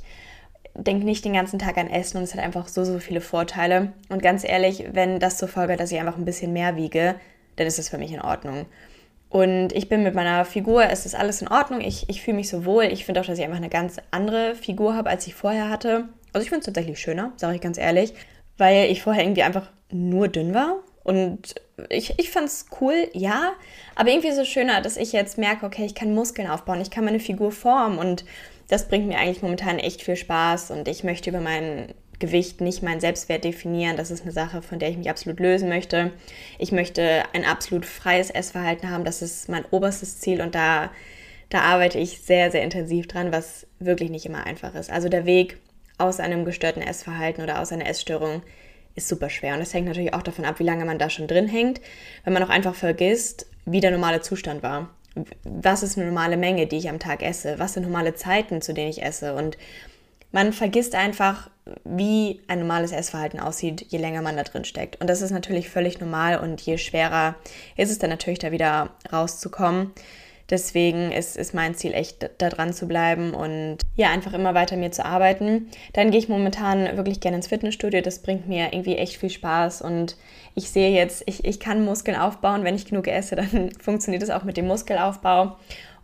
denke 0.74 1.04
nicht 1.04 1.24
den 1.24 1.32
ganzen 1.32 1.58
Tag 1.58 1.78
an 1.78 1.88
Essen 1.88 2.18
und 2.18 2.24
es 2.24 2.34
hat 2.34 2.42
einfach 2.42 2.68
so, 2.68 2.84
so 2.84 2.98
viele 2.98 3.20
Vorteile. 3.20 3.92
Und 4.08 4.22
ganz 4.22 4.44
ehrlich, 4.44 4.84
wenn 4.92 5.20
das 5.20 5.38
zur 5.38 5.48
Folge 5.48 5.72
hat, 5.72 5.80
dass 5.80 5.92
ich 5.92 5.98
einfach 5.98 6.16
ein 6.16 6.24
bisschen 6.24 6.52
mehr 6.52 6.76
wiege, 6.76 7.14
dann 7.56 7.66
ist 7.66 7.78
das 7.78 7.88
für 7.88 7.98
mich 7.98 8.12
in 8.12 8.20
Ordnung. 8.20 8.66
Und 9.28 9.72
ich 9.72 9.88
bin 9.88 10.02
mit 10.02 10.14
meiner 10.14 10.44
Figur, 10.44 10.84
es 10.90 11.06
ist 11.06 11.14
alles 11.14 11.40
in 11.40 11.48
Ordnung. 11.48 11.80
Ich, 11.80 12.08
ich 12.08 12.20
fühle 12.20 12.36
mich 12.36 12.48
so 12.48 12.64
wohl. 12.64 12.84
Ich 12.84 13.04
finde 13.04 13.20
auch, 13.20 13.26
dass 13.26 13.38
ich 13.38 13.44
einfach 13.44 13.58
eine 13.58 13.68
ganz 13.68 13.98
andere 14.10 14.56
Figur 14.56 14.94
habe, 14.96 15.08
als 15.08 15.26
ich 15.26 15.34
vorher 15.34 15.70
hatte. 15.70 16.08
Also 16.32 16.42
ich 16.42 16.50
finde 16.50 16.60
es 16.60 16.66
tatsächlich 16.66 16.98
schöner, 16.98 17.32
sage 17.36 17.54
ich 17.54 17.60
ganz 17.60 17.78
ehrlich, 17.78 18.12
weil 18.58 18.90
ich 18.90 19.02
vorher 19.02 19.22
irgendwie 19.22 19.44
einfach 19.44 19.70
nur 19.92 20.28
dünn 20.28 20.52
war. 20.52 20.78
Und 21.02 21.54
ich, 21.88 22.18
ich 22.18 22.30
fand 22.30 22.46
es 22.46 22.66
cool, 22.80 23.08
ja, 23.12 23.52
aber 23.94 24.10
irgendwie 24.10 24.32
so 24.32 24.44
schöner, 24.44 24.82
dass 24.82 24.96
ich 24.96 25.12
jetzt 25.12 25.38
merke, 25.38 25.64
okay, 25.64 25.84
ich 25.86 25.94
kann 25.94 26.14
Muskeln 26.14 26.48
aufbauen, 26.48 26.80
ich 26.80 26.90
kann 26.90 27.04
meine 27.04 27.20
Figur 27.20 27.52
formen 27.52 27.98
und 27.98 28.24
das 28.68 28.86
bringt 28.86 29.08
mir 29.08 29.18
eigentlich 29.18 29.42
momentan 29.42 29.78
echt 29.78 30.02
viel 30.02 30.16
Spaß 30.16 30.70
und 30.70 30.88
ich 30.88 31.02
möchte 31.02 31.30
über 31.30 31.40
mein 31.40 31.94
Gewicht 32.20 32.60
nicht 32.60 32.82
meinen 32.82 33.00
Selbstwert 33.00 33.44
definieren. 33.44 33.96
Das 33.96 34.10
ist 34.10 34.22
eine 34.22 34.30
Sache, 34.30 34.62
von 34.62 34.78
der 34.78 34.90
ich 34.90 34.98
mich 34.98 35.10
absolut 35.10 35.40
lösen 35.40 35.68
möchte. 35.68 36.12
Ich 36.58 36.70
möchte 36.70 37.24
ein 37.32 37.44
absolut 37.44 37.86
freies 37.86 38.30
Essverhalten 38.30 38.90
haben. 38.90 39.04
Das 39.04 39.22
ist 39.22 39.48
mein 39.48 39.64
oberstes 39.70 40.20
Ziel 40.20 40.40
und 40.40 40.54
da, 40.54 40.90
da 41.48 41.62
arbeite 41.62 41.98
ich 41.98 42.20
sehr, 42.20 42.50
sehr 42.52 42.62
intensiv 42.62 43.08
dran, 43.08 43.32
was 43.32 43.66
wirklich 43.80 44.10
nicht 44.10 44.26
immer 44.26 44.44
einfach 44.46 44.74
ist. 44.74 44.90
Also 44.90 45.08
der 45.08 45.24
Weg 45.24 45.56
aus 45.98 46.20
einem 46.20 46.44
gestörten 46.44 46.82
Essverhalten 46.82 47.42
oder 47.42 47.60
aus 47.60 47.72
einer 47.72 47.86
Essstörung 47.86 48.42
ist 48.94 49.08
super 49.08 49.30
schwer. 49.30 49.54
Und 49.54 49.60
das 49.60 49.74
hängt 49.74 49.86
natürlich 49.86 50.14
auch 50.14 50.22
davon 50.22 50.44
ab, 50.44 50.58
wie 50.58 50.64
lange 50.64 50.84
man 50.84 50.98
da 50.98 51.10
schon 51.10 51.26
drin 51.26 51.48
hängt. 51.48 51.80
Wenn 52.24 52.32
man 52.32 52.42
auch 52.42 52.48
einfach 52.48 52.74
vergisst, 52.74 53.46
wie 53.64 53.80
der 53.80 53.90
normale 53.90 54.20
Zustand 54.20 54.62
war. 54.62 54.90
Was 55.44 55.82
ist 55.82 55.98
eine 55.98 56.06
normale 56.06 56.36
Menge, 56.36 56.66
die 56.66 56.76
ich 56.76 56.88
am 56.88 56.98
Tag 56.98 57.22
esse? 57.22 57.58
Was 57.58 57.74
sind 57.74 57.82
normale 57.82 58.14
Zeiten, 58.14 58.62
zu 58.62 58.72
denen 58.72 58.90
ich 58.90 59.02
esse? 59.02 59.34
Und 59.34 59.58
man 60.32 60.52
vergisst 60.52 60.94
einfach, 60.94 61.50
wie 61.84 62.40
ein 62.46 62.60
normales 62.60 62.92
Essverhalten 62.92 63.40
aussieht, 63.40 63.86
je 63.88 63.98
länger 63.98 64.22
man 64.22 64.36
da 64.36 64.44
drin 64.44 64.64
steckt. 64.64 65.00
Und 65.00 65.10
das 65.10 65.22
ist 65.22 65.30
natürlich 65.30 65.68
völlig 65.68 66.00
normal 66.00 66.38
und 66.38 66.60
je 66.60 66.78
schwerer 66.78 67.34
ist 67.76 67.90
es 67.90 67.98
dann 67.98 68.10
natürlich, 68.10 68.38
da 68.38 68.52
wieder 68.52 68.90
rauszukommen. 69.12 69.92
Deswegen 70.50 71.12
ist, 71.12 71.36
ist 71.36 71.54
mein 71.54 71.76
Ziel 71.76 71.94
echt, 71.94 72.28
da 72.38 72.48
dran 72.48 72.72
zu 72.72 72.88
bleiben 72.88 73.34
und 73.34 73.78
ja, 73.94 74.10
einfach 74.10 74.32
immer 74.32 74.52
weiter 74.52 74.76
mir 74.76 74.90
zu 74.90 75.04
arbeiten. 75.04 75.68
Dann 75.92 76.10
gehe 76.10 76.18
ich 76.18 76.28
momentan 76.28 76.96
wirklich 76.96 77.20
gerne 77.20 77.36
ins 77.36 77.46
Fitnessstudio. 77.46 78.00
Das 78.00 78.18
bringt 78.18 78.48
mir 78.48 78.72
irgendwie 78.72 78.96
echt 78.96 79.16
viel 79.16 79.30
Spaß 79.30 79.80
und 79.82 80.16
ich 80.56 80.70
sehe 80.70 80.90
jetzt, 80.90 81.22
ich, 81.26 81.44
ich 81.44 81.60
kann 81.60 81.84
Muskeln 81.84 82.16
aufbauen. 82.18 82.64
Wenn 82.64 82.74
ich 82.74 82.86
genug 82.86 83.06
esse, 83.06 83.36
dann 83.36 83.70
funktioniert 83.80 84.24
es 84.24 84.30
auch 84.30 84.42
mit 84.42 84.56
dem 84.56 84.66
Muskelaufbau. 84.66 85.56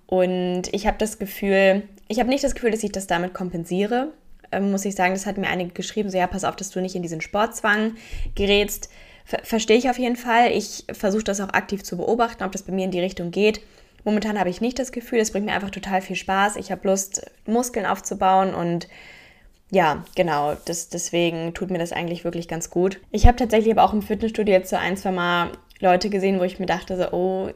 Und 0.07 0.63
ich 0.71 0.87
habe 0.87 0.97
das 0.99 1.19
Gefühl, 1.19 1.83
ich 2.07 2.21
habe 2.21 2.29
nicht 2.29 2.45
das 2.45 2.55
Gefühl, 2.55 2.71
dass 2.71 2.85
ich 2.85 2.93
das 2.93 3.09
damit 3.09 3.35
kompensiere. 3.35 4.13
Ähm, 4.53 4.71
muss 4.71 4.85
ich 4.85 4.95
sagen, 4.95 5.15
das 5.15 5.27
hat 5.27 5.39
mir 5.39 5.49
einige 5.49 5.73
geschrieben, 5.73 6.09
so 6.09 6.19
ja, 6.19 6.29
pass 6.29 6.45
auf, 6.45 6.55
dass 6.55 6.71
du 6.71 6.81
nicht 6.81 6.95
in 6.95 7.03
diesen 7.03 7.21
Sportzwang 7.21 7.97
gerätst. 8.37 8.91
Ver 9.25 9.41
Verstehe 9.43 9.77
ich 9.77 9.91
auf 9.91 9.99
jeden 9.99 10.15
Fall. 10.15 10.53
Ich 10.53 10.85
versuche 10.93 11.25
das 11.25 11.41
auch 11.41 11.49
aktiv 11.49 11.83
zu 11.83 11.97
beobachten, 11.97 12.45
ob 12.45 12.53
das 12.53 12.63
bei 12.63 12.73
mir 12.73 12.85
in 12.85 12.93
die 12.93 13.01
Richtung 13.01 13.33
geht. 13.33 13.61
Momentan 14.06 14.38
habe 14.38 14.50
ich 14.50 14.61
nicht 14.61 14.79
das 14.79 14.93
Gefühl, 14.93 15.19
es 15.19 15.32
bringt 15.32 15.47
mir 15.47 15.53
einfach 15.53 15.70
total 15.70 16.00
viel 16.00 16.14
Spaß. 16.14 16.55
Ich 16.55 16.70
habe 16.70 16.87
Lust, 16.87 17.29
Muskeln 17.44 17.87
aufzubauen 17.87 18.55
und 18.55 18.87
ja, 19.73 20.05
genau, 20.14 20.55
das, 20.64 20.91
deswegen 20.91 21.55
tut 21.55 21.73
mir 21.73 21.79
das 21.79 21.91
eigentlich 21.91 22.23
wirklich 22.23 22.47
ganz 22.47 22.70
gut. 22.70 23.00
Ich 23.11 23.26
habe 23.26 23.37
tatsächlich 23.37 23.73
aber 23.73 23.82
auch 23.82 23.93
im 23.93 24.03
Fitnessstudio 24.03 24.55
jetzt 24.55 24.70
so 24.70 24.76
ein, 24.76 24.97
zwei 24.97 25.11
Mal 25.11 25.50
Leute 25.81 26.08
gesehen, 26.08 26.38
wo 26.38 26.44
ich 26.44 26.61
mir 26.61 26.67
dachte, 26.67 26.97
so, 26.97 27.11
oh, 27.11 27.50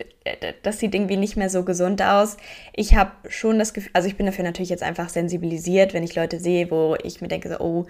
das 0.64 0.80
sieht 0.80 0.92
irgendwie 0.92 1.16
nicht 1.16 1.36
mehr 1.36 1.50
so 1.50 1.62
gesund 1.62 2.02
aus. 2.02 2.36
Ich 2.74 2.96
habe 2.96 3.12
schon 3.28 3.60
das 3.60 3.72
Gefühl, 3.72 3.92
also 3.92 4.08
ich 4.08 4.16
bin 4.16 4.26
dafür 4.26 4.42
natürlich 4.42 4.70
jetzt 4.70 4.82
einfach 4.82 5.08
sensibilisiert, 5.08 5.94
wenn 5.94 6.02
ich 6.02 6.16
Leute 6.16 6.40
sehe, 6.40 6.68
wo 6.72 6.96
ich 7.00 7.20
mir 7.20 7.28
denke, 7.28 7.48
so, 7.48 7.60
oh, 7.60 7.86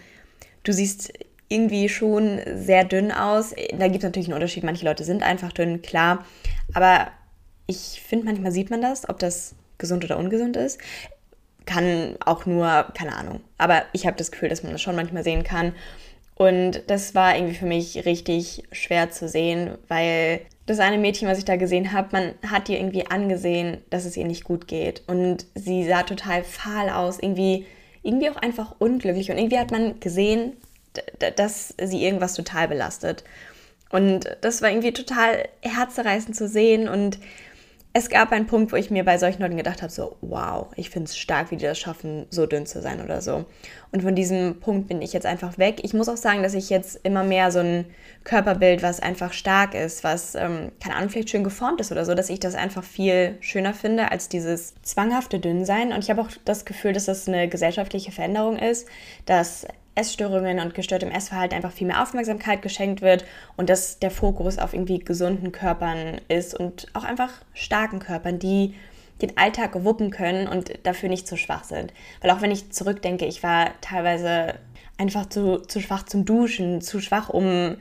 du 0.65 0.73
siehst 0.75 1.15
irgendwie 1.49 1.89
schon 1.89 2.43
sehr 2.57 2.85
dünn 2.85 3.11
aus. 3.11 3.55
Da 3.73 3.87
gibt 3.89 4.01
es 4.01 4.05
natürlich 4.05 4.29
einen 4.29 4.35
Unterschied. 4.35 4.65
Manche 4.65 4.85
Leute 4.85 5.05
sind 5.05 5.23
einfach 5.23 5.51
dünn, 5.51 5.81
klar. 5.81 6.27
Aber 6.75 7.09
ich 7.71 8.03
finde, 8.03 8.27
manchmal 8.27 8.53
sieht 8.53 8.69
man 8.69 8.83
das, 8.83 9.09
ob 9.09 9.19
das 9.19 9.55
gesund 9.79 10.05
oder 10.05 10.19
ungesund 10.19 10.57
ist. 10.57 10.79
Kann 11.65 12.17
auch 12.25 12.45
nur, 12.45 12.89
keine 12.95 13.17
Ahnung. 13.17 13.41
Aber 13.59 13.85
ich 13.93 14.07
habe 14.07 14.17
das 14.17 14.33
Gefühl, 14.33 14.49
dass 14.49 14.63
man 14.63 14.73
das 14.73 14.83
schon 14.83 14.97
manchmal 14.97 15.25
sehen 15.25 15.45
kann. 15.45 15.73
Und 16.35 16.83
das 16.89 17.15
war 17.15 17.37
irgendwie 17.37 17.55
für 17.55 17.67
mich 17.67 18.05
richtig 18.07 18.65
schwer 18.73 19.11
zu 19.11 19.29
sehen, 19.29 19.77
weil 19.89 20.41
das 20.67 20.81
eine 20.81 20.99
Mädchen, 20.99 21.29
was 21.29 21.39
ich 21.39 21.45
da 21.45 21.57
gesehen 21.57 21.93
habe, 21.93 22.09
man 22.13 22.35
hat 22.51 22.69
ihr 22.69 22.79
irgendwie 22.79 23.07
angesehen, 23.07 23.79
dass 23.91 24.05
es 24.05 24.17
ihr 24.17 24.25
nicht 24.25 24.45
gut 24.45 24.67
geht. 24.67 25.03
Und 25.07 25.47
sie 25.55 25.87
sah 25.87 26.03
total 26.03 26.43
fahl 26.43 26.91
aus, 26.91 27.19
irgendwie, 27.21 27.67
irgendwie 28.03 28.31
auch 28.31 28.37
einfach 28.37 28.75
unglücklich. 28.79 29.31
Und 29.31 29.39
irgendwie 29.39 29.59
hat 29.59 29.71
man 29.71 30.01
gesehen, 30.01 30.57
dass 31.37 31.75
sie 31.81 32.03
irgendwas 32.03 32.35
total 32.35 32.69
belastet. 32.69 33.23
Und 33.91 34.37
das 34.41 34.63
war 34.63 34.71
irgendwie 34.71 34.93
total 34.93 35.49
herzzerreißend 35.63 36.35
zu 36.35 36.49
sehen. 36.49 36.89
Und 36.89 37.19
es 37.93 38.09
gab 38.09 38.31
einen 38.31 38.47
Punkt, 38.47 38.71
wo 38.71 38.77
ich 38.77 38.91
mir 38.91 39.05
bei 39.05 39.19
solchen 39.19 39.43
Leuten 39.43 39.57
gedacht 39.57 39.83
habe, 39.83 39.91
so, 39.91 40.17
wow, 40.21 40.69
ich 40.77 40.91
finde 40.91 41.07
es 41.07 41.19
stark, 41.19 41.51
wie 41.51 41.57
die 41.57 41.65
das 41.65 41.79
schaffen, 41.79 42.27
so 42.31 42.47
dünn 42.47 42.65
zu 42.65 42.81
sein 42.81 43.03
oder 43.03 43.21
so. 43.21 43.47
Und 43.91 44.03
von 44.03 44.15
diesem 44.15 44.61
Punkt 44.61 44.87
bin 44.87 45.03
ich 45.03 45.13
jetzt 45.13 45.27
einfach 45.27 45.59
weg. 45.59 45.81
Ich 45.83 45.93
muss 45.93 46.09
auch 46.09 46.17
sagen, 46.17 46.45
dass 46.45 46.55
ich 46.55 46.71
jetzt 46.71 47.01
immer 47.03 47.25
mehr 47.25 47.51
so 47.51 47.59
ein 47.59 47.87
Körperbild, 48.23 48.85
was 48.85 49.01
einfach 49.01 49.33
stark 49.33 49.75
ist, 49.75 50.05
was, 50.05 50.37
ähm, 50.37 50.71
keine 50.81 50.95
Ahnung, 50.95 51.11
vielleicht 51.11 51.31
schön 51.31 51.43
geformt 51.43 51.81
ist 51.81 51.91
oder 51.91 52.05
so, 52.05 52.15
dass 52.15 52.31
ich 52.31 52.39
das 52.39 52.55
einfach 52.55 52.85
viel 52.85 53.37
schöner 53.41 53.75
finde 53.75 54.13
als 54.13 54.29
dieses 54.29 54.75
zwanghafte 54.83 55.41
Dünnsein. 55.41 55.93
Und 55.93 56.05
ich 56.05 56.11
habe 56.11 56.21
auch 56.21 56.31
das 56.45 56.65
Gefühl, 56.65 56.93
dass 56.93 57.07
das 57.07 57.27
eine 57.27 57.49
gesellschaftliche 57.49 58.13
Veränderung 58.13 58.57
ist, 58.57 58.87
dass 59.27 59.67
Essstörungen 59.95 60.61
und 60.61 60.75
gestörtem 60.75 61.11
Essverhalten 61.11 61.57
einfach 61.57 61.73
viel 61.73 61.87
mehr 61.87 62.03
Aufmerksamkeit 62.03 62.63
geschenkt 62.63 63.03
wird 63.03 63.25
und 63.57 63.69
dass 63.69 63.99
der 63.99 64.11
Fokus 64.11 64.59
auf 64.59 64.73
irgendwie 64.73 64.99
gesunden 64.99 65.53
Körpern 65.53 66.21
ist 66.29 66.59
und 66.59 66.87
auch 66.95 67.05
einfach 67.05 67.33
starken 67.55 67.99
Körpern, 67.99 68.39
die 68.39 68.75
den 69.21 69.37
Alltag 69.37 69.85
wuppen 69.85 70.11
können 70.11 70.49
und 70.49 70.73
dafür 70.85 71.09
nicht 71.09 71.27
zu 71.27 71.37
schwach 71.37 71.65
sind. 71.65 71.93
Weil 72.21 72.31
auch 72.31 72.41
wenn 72.41 72.51
ich 72.51 72.71
zurückdenke, 72.71 73.27
ich 73.27 73.43
war 73.43 73.71
teilweise 73.81 74.55
einfach 74.97 75.27
zu, 75.27 75.59
zu 75.59 75.81
schwach 75.81 76.05
zum 76.05 76.25
Duschen, 76.25 76.81
zu 76.81 77.01
schwach, 77.01 77.29
um 77.29 77.77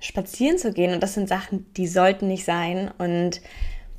spazieren 0.00 0.58
zu 0.58 0.72
gehen. 0.72 0.92
Und 0.92 1.02
das 1.02 1.14
sind 1.14 1.28
Sachen, 1.28 1.72
die 1.76 1.86
sollten 1.86 2.28
nicht 2.28 2.44
sein. 2.44 2.90
Und 2.98 3.40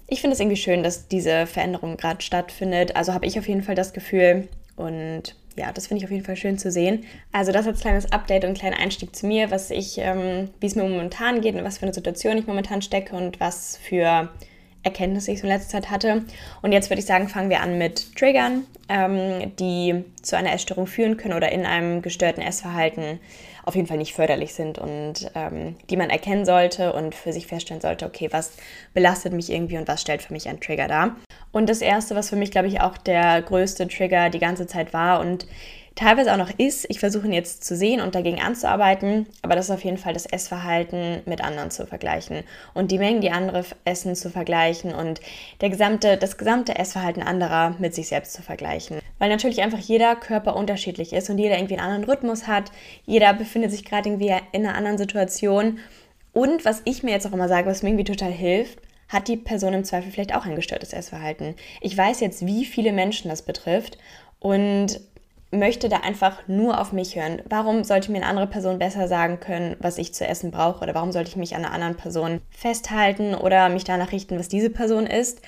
ich 0.07 0.21
finde 0.21 0.33
es 0.33 0.39
irgendwie 0.39 0.57
schön, 0.57 0.83
dass 0.83 1.07
diese 1.07 1.47
Veränderung 1.47 1.97
gerade 1.97 2.21
stattfindet. 2.21 2.95
Also 2.95 3.13
habe 3.13 3.25
ich 3.25 3.39
auf 3.39 3.47
jeden 3.47 3.63
Fall 3.63 3.75
das 3.75 3.93
Gefühl. 3.93 4.47
Und 4.75 5.35
ja, 5.55 5.71
das 5.71 5.87
finde 5.87 5.99
ich 5.99 6.05
auf 6.05 6.11
jeden 6.11 6.25
Fall 6.25 6.35
schön 6.35 6.57
zu 6.57 6.71
sehen. 6.71 7.05
Also 7.31 7.51
das 7.51 7.67
als 7.67 7.81
kleines 7.81 8.11
Update 8.11 8.45
und 8.45 8.57
kleiner 8.57 8.79
Einstieg 8.79 9.15
zu 9.15 9.27
mir, 9.27 9.51
was 9.51 9.71
ich, 9.71 9.97
ähm, 9.97 10.49
wie 10.59 10.67
es 10.67 10.75
mir 10.75 10.83
momentan 10.83 11.41
geht 11.41 11.55
und 11.55 11.63
was 11.63 11.77
für 11.77 11.83
eine 11.83 11.93
Situation 11.93 12.37
ich 12.37 12.47
momentan 12.47 12.81
stecke 12.81 13.15
und 13.15 13.39
was 13.39 13.77
für 13.77 14.29
Erkenntnisse 14.83 15.31
ich 15.31 15.39
so 15.39 15.47
in 15.47 15.53
letzter 15.53 15.69
Zeit 15.69 15.89
hatte. 15.89 16.23
Und 16.61 16.73
jetzt 16.73 16.89
würde 16.89 16.99
ich 16.99 17.05
sagen, 17.05 17.29
fangen 17.29 17.49
wir 17.49 17.61
an 17.61 17.77
mit 17.77 18.15
Triggern, 18.15 18.65
ähm, 18.89 19.53
die 19.57 20.03
zu 20.21 20.37
einer 20.37 20.51
Essstörung 20.53 20.87
führen 20.87 21.17
können 21.17 21.33
oder 21.33 21.51
in 21.51 21.65
einem 21.65 22.01
gestörten 22.01 22.43
Essverhalten 22.43 23.19
auf 23.63 23.75
jeden 23.75 23.87
Fall 23.87 23.97
nicht 23.97 24.13
förderlich 24.13 24.53
sind 24.53 24.77
und 24.77 25.31
ähm, 25.35 25.77
die 25.89 25.95
man 25.95 26.09
erkennen 26.09 26.45
sollte 26.45 26.91
und 26.91 27.15
für 27.15 27.31
sich 27.31 27.47
feststellen 27.47 27.81
sollte, 27.81 28.05
okay, 28.05 28.27
was 28.31 28.51
belastet 28.93 29.31
mich 29.31 29.49
irgendwie 29.49 29.77
und 29.77 29.87
was 29.87 30.01
stellt 30.01 30.21
für 30.21 30.33
mich 30.33 30.49
einen 30.49 30.59
Trigger 30.59 30.89
dar. 30.89 31.15
Und 31.53 31.69
das 31.69 31.81
Erste, 31.81 32.15
was 32.15 32.29
für 32.29 32.35
mich, 32.35 32.51
glaube 32.51 32.67
ich, 32.67 32.81
auch 32.81 32.97
der 32.97 33.41
größte 33.41 33.87
Trigger 33.87 34.29
die 34.29 34.39
ganze 34.39 34.67
Zeit 34.67 34.91
war 34.91 35.21
und 35.21 35.45
teilweise 35.95 36.33
auch 36.33 36.37
noch 36.37 36.49
ist, 36.57 36.87
ich 36.89 36.99
versuche 36.99 37.27
ihn 37.27 37.33
jetzt 37.33 37.63
zu 37.63 37.75
sehen 37.75 38.01
und 38.01 38.15
dagegen 38.15 38.41
anzuarbeiten, 38.41 39.27
aber 39.43 39.55
das 39.55 39.65
ist 39.65 39.71
auf 39.71 39.83
jeden 39.83 39.99
Fall 39.99 40.13
das 40.13 40.25
Essverhalten 40.25 41.21
mit 41.27 41.43
anderen 41.43 41.69
zu 41.69 41.85
vergleichen 41.85 42.43
und 42.73 42.89
die 42.89 42.97
Mengen, 42.97 43.21
die 43.21 43.29
andere 43.29 43.63
essen, 43.85 44.15
zu 44.15 44.31
vergleichen 44.31 44.95
und 44.95 45.21
der 45.61 45.69
gesamte, 45.69 46.17
das 46.17 46.37
gesamte 46.37 46.75
Essverhalten 46.75 47.21
anderer 47.21 47.75
mit 47.77 47.93
sich 47.93 48.07
selbst 48.07 48.33
zu 48.33 48.41
vergleichen. 48.41 48.97
Weil 49.19 49.29
natürlich 49.29 49.61
einfach 49.61 49.77
jeder 49.77 50.15
Körper 50.15 50.55
unterschiedlich 50.55 51.13
ist 51.13 51.29
und 51.29 51.37
jeder 51.37 51.57
irgendwie 51.57 51.77
einen 51.77 51.85
anderen 51.85 52.09
Rhythmus 52.09 52.47
hat, 52.47 52.71
jeder 53.05 53.31
befindet 53.35 53.69
sich 53.69 53.85
gerade 53.85 54.09
irgendwie 54.09 54.33
in 54.51 54.65
einer 54.65 54.75
anderen 54.75 54.97
Situation 54.97 55.77
und 56.33 56.65
was 56.65 56.81
ich 56.85 57.03
mir 57.03 57.11
jetzt 57.11 57.27
auch 57.27 57.33
immer 57.33 57.47
sage, 57.47 57.69
was 57.69 57.83
mir 57.83 57.89
irgendwie 57.89 58.11
total 58.11 58.31
hilft, 58.31 58.79
hat 59.13 59.27
die 59.27 59.37
Person 59.37 59.73
im 59.73 59.83
Zweifel 59.85 60.11
vielleicht 60.11 60.35
auch 60.35 60.45
ein 60.45 60.55
gestörtes 60.55 60.91
Essverhalten. 60.91 61.55
Ich 61.81 61.97
weiß 61.97 62.19
jetzt, 62.19 62.45
wie 62.45 62.65
viele 62.65 62.91
Menschen 62.91 63.29
das 63.29 63.43
betrifft 63.43 63.97
und 64.39 64.99
möchte 65.53 65.87
da 65.87 65.97
einfach 65.97 66.47
nur 66.47 66.81
auf 66.81 66.91
mich 66.91 67.15
hören. 67.15 67.41
Warum 67.47 67.83
sollte 67.83 68.11
mir 68.11 68.17
eine 68.17 68.27
andere 68.27 68.47
Person 68.47 68.79
besser 68.79 69.07
sagen 69.07 69.39
können, 69.39 69.75
was 69.79 69.97
ich 69.97 70.13
zu 70.13 70.27
essen 70.27 70.51
brauche? 70.51 70.83
Oder 70.83 70.95
warum 70.95 71.11
sollte 71.11 71.29
ich 71.29 71.35
mich 71.35 71.55
an 71.55 71.63
einer 71.63 71.73
anderen 71.73 71.95
Person 71.95 72.41
festhalten 72.49 73.35
oder 73.35 73.69
mich 73.69 73.83
danach 73.83 74.11
richten, 74.11 74.39
was 74.39 74.47
diese 74.47 74.69
Person 74.69 75.05
ist? 75.05 75.41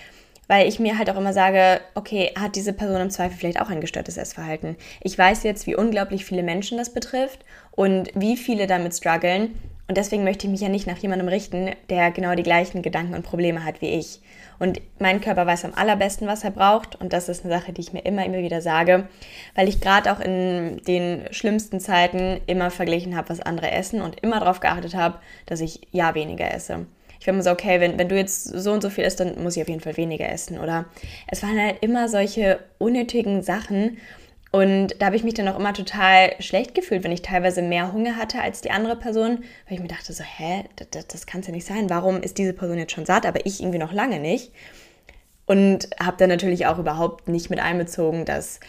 Weil 0.48 0.68
ich 0.68 0.80
mir 0.80 1.00
halt 1.00 1.10
auch 1.10 1.18
immer 1.18 1.34
sage, 1.34 1.82
okay, 1.96 2.32
hat 2.40 2.56
diese 2.56 2.72
Person 2.72 3.02
im 3.02 3.10
Zweifel 3.10 3.36
vielleicht 3.36 3.60
auch 3.60 3.70
ein 3.70 3.82
gestörtes 3.82 4.18
Essverhalten? 4.18 4.76
Ich 5.02 5.18
weiß 5.18 5.42
jetzt, 5.42 5.66
wie 5.66 5.76
unglaublich 5.76 6.24
viele 6.24 6.44
Menschen 6.44 6.78
das 6.78 6.94
betrifft 6.94 7.40
und 7.72 8.12
wie 8.14 8.38
viele 8.38 8.68
damit 8.68 8.94
strugglen. 8.94 9.58
Und 9.88 9.98
deswegen 9.98 10.24
möchte 10.24 10.48
ich 10.48 10.52
mich 10.52 10.62
ja 10.62 10.70
nicht 10.70 10.88
nach 10.88 10.98
jemandem 10.98 11.28
richten, 11.28 11.72
der 11.90 12.10
genau 12.12 12.34
die 12.34 12.44
gleichen 12.44 12.82
Gedanken 12.82 13.14
und 13.14 13.24
Probleme 13.24 13.64
hat 13.64 13.82
wie 13.82 13.90
ich. 13.90 14.20
Und 14.58 14.82
mein 15.00 15.22
Körper 15.22 15.46
weiß 15.46 15.66
am 15.66 15.74
allerbesten, 15.76 16.28
was 16.28 16.44
er 16.44 16.52
braucht. 16.52 16.96
Und 16.96 17.14
das 17.14 17.30
ist 17.30 17.46
eine 17.46 17.54
Sache, 17.54 17.72
die 17.72 17.82
ich 17.82 17.94
mir 17.94 18.04
immer, 18.06 18.26
immer 18.26 18.40
wieder 18.40 18.62
sage, 18.62 19.08
weil 19.54 19.68
ich 19.68 19.82
gerade 19.82 20.12
auch 20.12 20.20
in 20.20 20.82
den 20.88 21.28
schlimmsten 21.32 21.80
Zeiten 21.80 22.42
immer 22.48 22.72
verglichen 22.72 23.16
habe, 23.16 23.30
was 23.30 23.42
andere 23.42 23.72
essen 23.72 24.02
und 24.02 24.20
immer 24.22 24.40
darauf 24.40 24.60
geachtet 24.60 24.96
habe, 24.96 25.20
dass 25.46 25.62
ich 25.62 25.82
ja 25.92 26.16
weniger 26.16 26.52
esse. 26.52 26.88
Ich 27.20 27.28
war 27.28 27.34
immer 27.34 27.44
so, 27.44 27.52
okay, 27.52 27.80
wenn, 27.80 27.98
wenn 27.98 28.10
du 28.10 28.16
jetzt 28.16 28.44
so 28.44 28.72
und 28.72 28.82
so 28.82 28.90
viel 28.90 29.04
isst, 29.04 29.20
dann 29.20 29.42
muss 29.42 29.56
ich 29.56 29.62
auf 29.62 29.70
jeden 29.70 29.82
Fall 29.82 29.98
weniger 29.98 30.30
essen. 30.30 30.60
Oder 30.60 30.86
es 31.28 31.44
waren 31.44 31.60
halt 31.60 31.78
immer 31.82 32.08
solche 32.08 32.60
unnötigen 32.78 33.42
Sachen. 33.42 33.98
Und 34.56 34.96
da 35.00 35.08
habe 35.08 35.18
ich 35.18 35.26
mich 35.26 35.34
dann 35.34 35.50
auch 35.50 35.60
immer 35.60 35.74
total 35.74 36.32
schlecht 36.40 36.76
gefühlt, 36.76 37.04
wenn 37.04 37.12
ich 37.12 37.22
teilweise 37.22 37.62
mehr 37.62 37.92
Hunger 37.92 38.16
hatte 38.16 38.42
als 38.42 38.62
die 38.62 38.72
andere 38.72 38.96
Person, 38.96 39.40
weil 39.68 39.76
ich 39.76 39.82
mir 39.82 39.90
dachte 39.90 40.14
so, 40.14 40.24
hä, 40.24 40.64
das, 40.92 41.08
das 41.08 41.26
kann 41.26 41.42
es 41.42 41.48
ja 41.48 41.52
nicht 41.52 41.68
sein. 41.68 41.90
Warum 41.90 42.22
ist 42.22 42.38
diese 42.38 42.54
Person 42.54 42.78
jetzt 42.78 42.94
schon 42.94 43.06
satt, 43.06 43.26
aber 43.26 43.46
ich 43.46 43.60
irgendwie 43.60 43.80
noch 43.80 43.92
lange 43.92 44.18
nicht? 44.18 44.54
Und 45.46 45.90
habe 46.02 46.16
dann 46.18 46.30
natürlich 46.30 46.68
auch 46.68 46.80
überhaupt 46.80 47.28
nicht 47.28 47.50
mit 47.50 47.60
einbezogen, 47.60 48.24
dass 48.24 48.62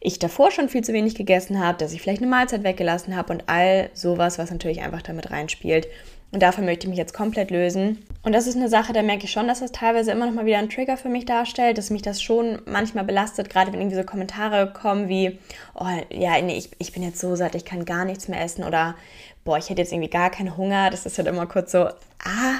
ich 0.00 0.18
davor 0.18 0.50
schon 0.50 0.70
viel 0.70 0.82
zu 0.82 0.94
wenig 0.94 1.14
gegessen 1.14 1.62
habe, 1.62 1.76
dass 1.76 1.92
ich 1.92 2.00
vielleicht 2.00 2.22
eine 2.22 2.30
Mahlzeit 2.30 2.64
weggelassen 2.64 3.14
habe 3.14 3.34
und 3.34 3.44
all 3.46 3.90
sowas, 3.92 4.38
was 4.38 4.50
natürlich 4.50 4.80
einfach 4.80 5.02
damit 5.02 5.30
reinspielt. 5.30 5.88
Und 6.34 6.40
davon 6.40 6.64
möchte 6.64 6.86
ich 6.86 6.90
mich 6.90 6.98
jetzt 6.98 7.14
komplett 7.14 7.52
lösen. 7.52 8.04
Und 8.24 8.32
das 8.32 8.48
ist 8.48 8.56
eine 8.56 8.68
Sache, 8.68 8.92
da 8.92 9.02
merke 9.02 9.24
ich 9.24 9.30
schon, 9.30 9.46
dass 9.46 9.60
das 9.60 9.70
teilweise 9.70 10.10
immer 10.10 10.26
noch 10.26 10.34
mal 10.34 10.46
wieder 10.46 10.58
ein 10.58 10.68
Trigger 10.68 10.96
für 10.96 11.08
mich 11.08 11.26
darstellt, 11.26 11.78
dass 11.78 11.90
mich 11.90 12.02
das 12.02 12.20
schon 12.20 12.60
manchmal 12.66 13.04
belastet, 13.04 13.48
gerade 13.50 13.72
wenn 13.72 13.80
irgendwie 13.80 13.96
so 13.96 14.02
Kommentare 14.02 14.72
kommen 14.72 15.08
wie, 15.08 15.38
oh 15.76 15.86
ja, 16.10 16.42
nee, 16.42 16.58
ich, 16.58 16.70
ich 16.80 16.92
bin 16.92 17.04
jetzt 17.04 17.20
so 17.20 17.36
satt, 17.36 17.54
ich 17.54 17.64
kann 17.64 17.84
gar 17.84 18.04
nichts 18.04 18.26
mehr 18.26 18.42
essen 18.42 18.64
oder 18.64 18.96
boah, 19.44 19.58
ich 19.58 19.70
hätte 19.70 19.80
jetzt 19.80 19.92
irgendwie 19.92 20.10
gar 20.10 20.28
keinen 20.28 20.56
Hunger. 20.56 20.90
Das 20.90 21.06
ist 21.06 21.18
halt 21.18 21.28
immer 21.28 21.46
kurz 21.46 21.70
so, 21.70 21.84
ah, 21.84 22.58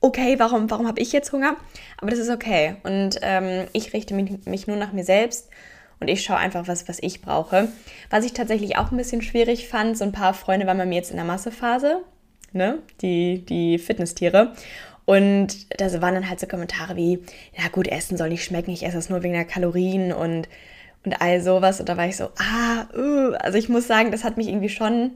okay, 0.00 0.34
warum, 0.40 0.68
warum 0.68 0.88
habe 0.88 1.00
ich 1.00 1.12
jetzt 1.12 1.30
Hunger? 1.30 1.54
Aber 1.98 2.10
das 2.10 2.18
ist 2.18 2.30
okay. 2.30 2.74
Und 2.82 3.20
ähm, 3.22 3.68
ich 3.72 3.92
richte 3.92 4.14
mich, 4.14 4.44
mich 4.44 4.66
nur 4.66 4.76
nach 4.76 4.92
mir 4.92 5.04
selbst 5.04 5.50
und 6.00 6.08
ich 6.08 6.24
schaue 6.24 6.38
einfach, 6.38 6.66
was, 6.66 6.88
was 6.88 6.98
ich 7.00 7.22
brauche. 7.22 7.68
Was 8.10 8.24
ich 8.24 8.32
tatsächlich 8.32 8.76
auch 8.76 8.90
ein 8.90 8.96
bisschen 8.96 9.22
schwierig 9.22 9.68
fand, 9.68 9.96
so 9.96 10.02
ein 10.02 10.10
paar 10.10 10.34
Freunde 10.34 10.66
waren 10.66 10.78
bei 10.78 10.86
mir 10.86 10.96
jetzt 10.96 11.12
in 11.12 11.16
der 11.16 11.24
Massephase, 11.24 12.02
ne? 12.54 12.78
die, 13.00 13.44
die 13.44 13.78
Fitnesstiere. 13.78 14.52
Und 15.04 15.80
da 15.80 16.00
waren 16.00 16.14
dann 16.14 16.28
halt 16.28 16.40
so 16.40 16.46
Kommentare 16.46 16.96
wie, 16.96 17.22
ja 17.56 17.68
gut, 17.70 17.88
Essen 17.88 18.16
soll 18.16 18.30
nicht 18.30 18.44
schmecken, 18.44 18.70
ich 18.70 18.86
esse 18.86 18.96
es 18.96 19.10
nur 19.10 19.22
wegen 19.22 19.34
der 19.34 19.44
Kalorien 19.44 20.12
und, 20.12 20.48
und 21.04 21.20
all 21.20 21.42
sowas. 21.42 21.80
Und 21.80 21.88
da 21.88 21.96
war 21.96 22.06
ich 22.06 22.16
so, 22.16 22.30
ah, 22.38 22.86
uh. 22.96 23.34
also 23.34 23.58
ich 23.58 23.68
muss 23.68 23.86
sagen, 23.86 24.10
das 24.10 24.24
hat 24.24 24.38
mich 24.38 24.48
irgendwie 24.48 24.70
schon 24.70 25.10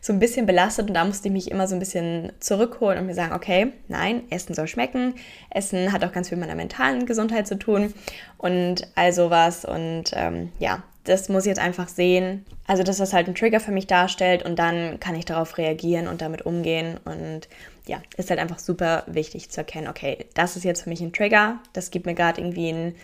so 0.00 0.12
ein 0.12 0.18
bisschen 0.18 0.44
belastet 0.44 0.88
und 0.88 0.94
da 0.94 1.04
musste 1.04 1.28
ich 1.28 1.32
mich 1.32 1.50
immer 1.50 1.66
so 1.66 1.74
ein 1.74 1.78
bisschen 1.78 2.30
zurückholen 2.38 2.98
und 2.98 3.06
mir 3.06 3.14
sagen, 3.14 3.34
okay, 3.34 3.72
nein, 3.88 4.24
Essen 4.30 4.54
soll 4.54 4.68
schmecken. 4.68 5.14
Essen 5.48 5.92
hat 5.92 6.04
auch 6.04 6.12
ganz 6.12 6.28
viel 6.28 6.36
mit 6.36 6.46
meiner 6.46 6.56
mentalen 6.56 7.06
Gesundheit 7.06 7.46
zu 7.46 7.58
tun 7.58 7.94
und 8.36 8.86
all 8.96 9.14
sowas. 9.14 9.64
Und 9.64 10.12
ähm, 10.12 10.52
ja, 10.58 10.82
das 11.04 11.28
muss 11.28 11.44
ich 11.44 11.50
jetzt 11.50 11.60
einfach 11.60 11.88
sehen. 11.88 12.44
Also, 12.66 12.82
dass 12.82 12.96
das 12.96 13.12
halt 13.12 13.28
ein 13.28 13.34
Trigger 13.34 13.60
für 13.60 13.72
mich 13.72 13.86
darstellt 13.86 14.42
und 14.44 14.58
dann 14.58 14.98
kann 15.00 15.14
ich 15.14 15.24
darauf 15.24 15.58
reagieren 15.58 16.08
und 16.08 16.22
damit 16.22 16.46
umgehen. 16.46 16.98
Und 17.04 17.48
ja, 17.86 18.02
ist 18.16 18.30
halt 18.30 18.40
einfach 18.40 18.58
super 18.58 19.04
wichtig 19.06 19.50
zu 19.50 19.60
erkennen, 19.60 19.88
okay, 19.88 20.26
das 20.34 20.56
ist 20.56 20.64
jetzt 20.64 20.82
für 20.82 20.88
mich 20.88 21.00
ein 21.00 21.12
Trigger. 21.12 21.58
Das 21.72 21.90
gibt 21.90 22.06
mir 22.06 22.14
gerade 22.14 22.40
irgendwie 22.40 22.70
ein 22.70 22.94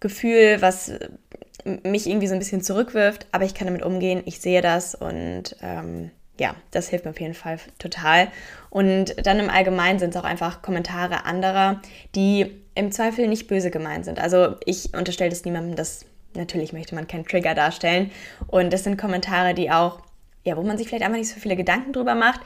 Gefühl, 0.00 0.56
was 0.60 0.92
mich 1.82 2.06
irgendwie 2.06 2.26
so 2.26 2.34
ein 2.34 2.40
bisschen 2.40 2.62
zurückwirft, 2.62 3.26
aber 3.32 3.44
ich 3.44 3.54
kann 3.54 3.66
damit 3.66 3.82
umgehen. 3.82 4.22
Ich 4.26 4.40
sehe 4.40 4.60
das 4.60 4.94
und 4.94 5.56
ähm, 5.62 6.10
ja, 6.38 6.56
das 6.72 6.88
hilft 6.88 7.04
mir 7.04 7.12
auf 7.12 7.20
jeden 7.20 7.34
Fall 7.34 7.58
total. 7.78 8.28
Und 8.70 9.24
dann 9.24 9.38
im 9.38 9.48
Allgemeinen 9.48 9.98
sind 9.98 10.10
es 10.10 10.20
auch 10.20 10.24
einfach 10.24 10.62
Kommentare 10.62 11.24
anderer, 11.24 11.80
die 12.14 12.50
im 12.74 12.90
Zweifel 12.90 13.28
nicht 13.28 13.46
böse 13.46 13.70
gemeint 13.70 14.04
sind. 14.04 14.18
Also 14.18 14.56
ich 14.66 14.94
unterstelle 14.94 15.30
das 15.30 15.44
niemandem, 15.44 15.76
dass 15.76 16.04
natürlich 16.34 16.72
möchte 16.72 16.94
man 16.94 17.06
keinen 17.06 17.26
Trigger 17.26 17.54
darstellen. 17.54 18.10
Und 18.46 18.72
das 18.72 18.84
sind 18.84 18.96
Kommentare, 18.96 19.54
die 19.54 19.70
auch, 19.70 20.00
ja, 20.44 20.56
wo 20.56 20.62
man 20.62 20.78
sich 20.78 20.88
vielleicht 20.88 21.04
einfach 21.04 21.18
nicht 21.18 21.32
so 21.32 21.40
viele 21.40 21.56
Gedanken 21.56 21.92
drüber 21.92 22.14
macht, 22.14 22.40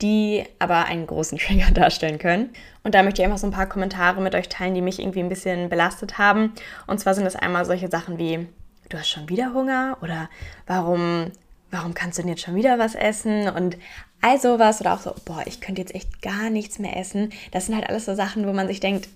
die 0.00 0.44
aber 0.58 0.86
einen 0.86 1.06
großen 1.06 1.38
Trigger 1.46 1.70
darstellen 1.72 2.18
können. 2.18 2.50
Und 2.82 2.94
da 2.94 3.02
möchte 3.02 3.22
ich 3.22 3.26
einfach 3.26 3.38
so 3.38 3.46
ein 3.46 3.52
paar 3.52 3.68
Kommentare 3.68 4.20
mit 4.20 4.34
euch 4.34 4.48
teilen, 4.48 4.74
die 4.74 4.82
mich 4.82 4.98
irgendwie 4.98 5.20
ein 5.20 5.28
bisschen 5.28 5.68
belastet 5.68 6.18
haben. 6.18 6.52
Und 6.86 6.98
zwar 6.98 7.14
sind 7.14 7.24
das 7.24 7.36
einmal 7.36 7.64
solche 7.64 7.88
Sachen 7.88 8.18
wie, 8.18 8.46
du 8.88 8.98
hast 8.98 9.08
schon 9.08 9.28
wieder 9.28 9.54
Hunger 9.54 9.96
oder 10.00 10.28
warum 10.66 11.32
warum 11.72 11.94
kannst 11.94 12.18
du 12.18 12.22
denn 12.22 12.28
jetzt 12.28 12.42
schon 12.42 12.54
wieder 12.54 12.78
was 12.78 12.94
essen? 12.94 13.48
Und 13.48 13.76
all 14.20 14.38
sowas 14.38 14.80
oder 14.80 14.94
auch 14.94 15.00
so, 15.00 15.14
boah, 15.24 15.42
ich 15.46 15.60
könnte 15.60 15.80
jetzt 15.80 15.94
echt 15.94 16.22
gar 16.22 16.50
nichts 16.50 16.78
mehr 16.78 16.96
essen. 16.96 17.30
Das 17.50 17.66
sind 17.66 17.74
halt 17.74 17.88
alles 17.88 18.04
so 18.04 18.14
Sachen, 18.14 18.46
wo 18.46 18.52
man 18.52 18.68
sich 18.68 18.78
denkt, 18.78 19.08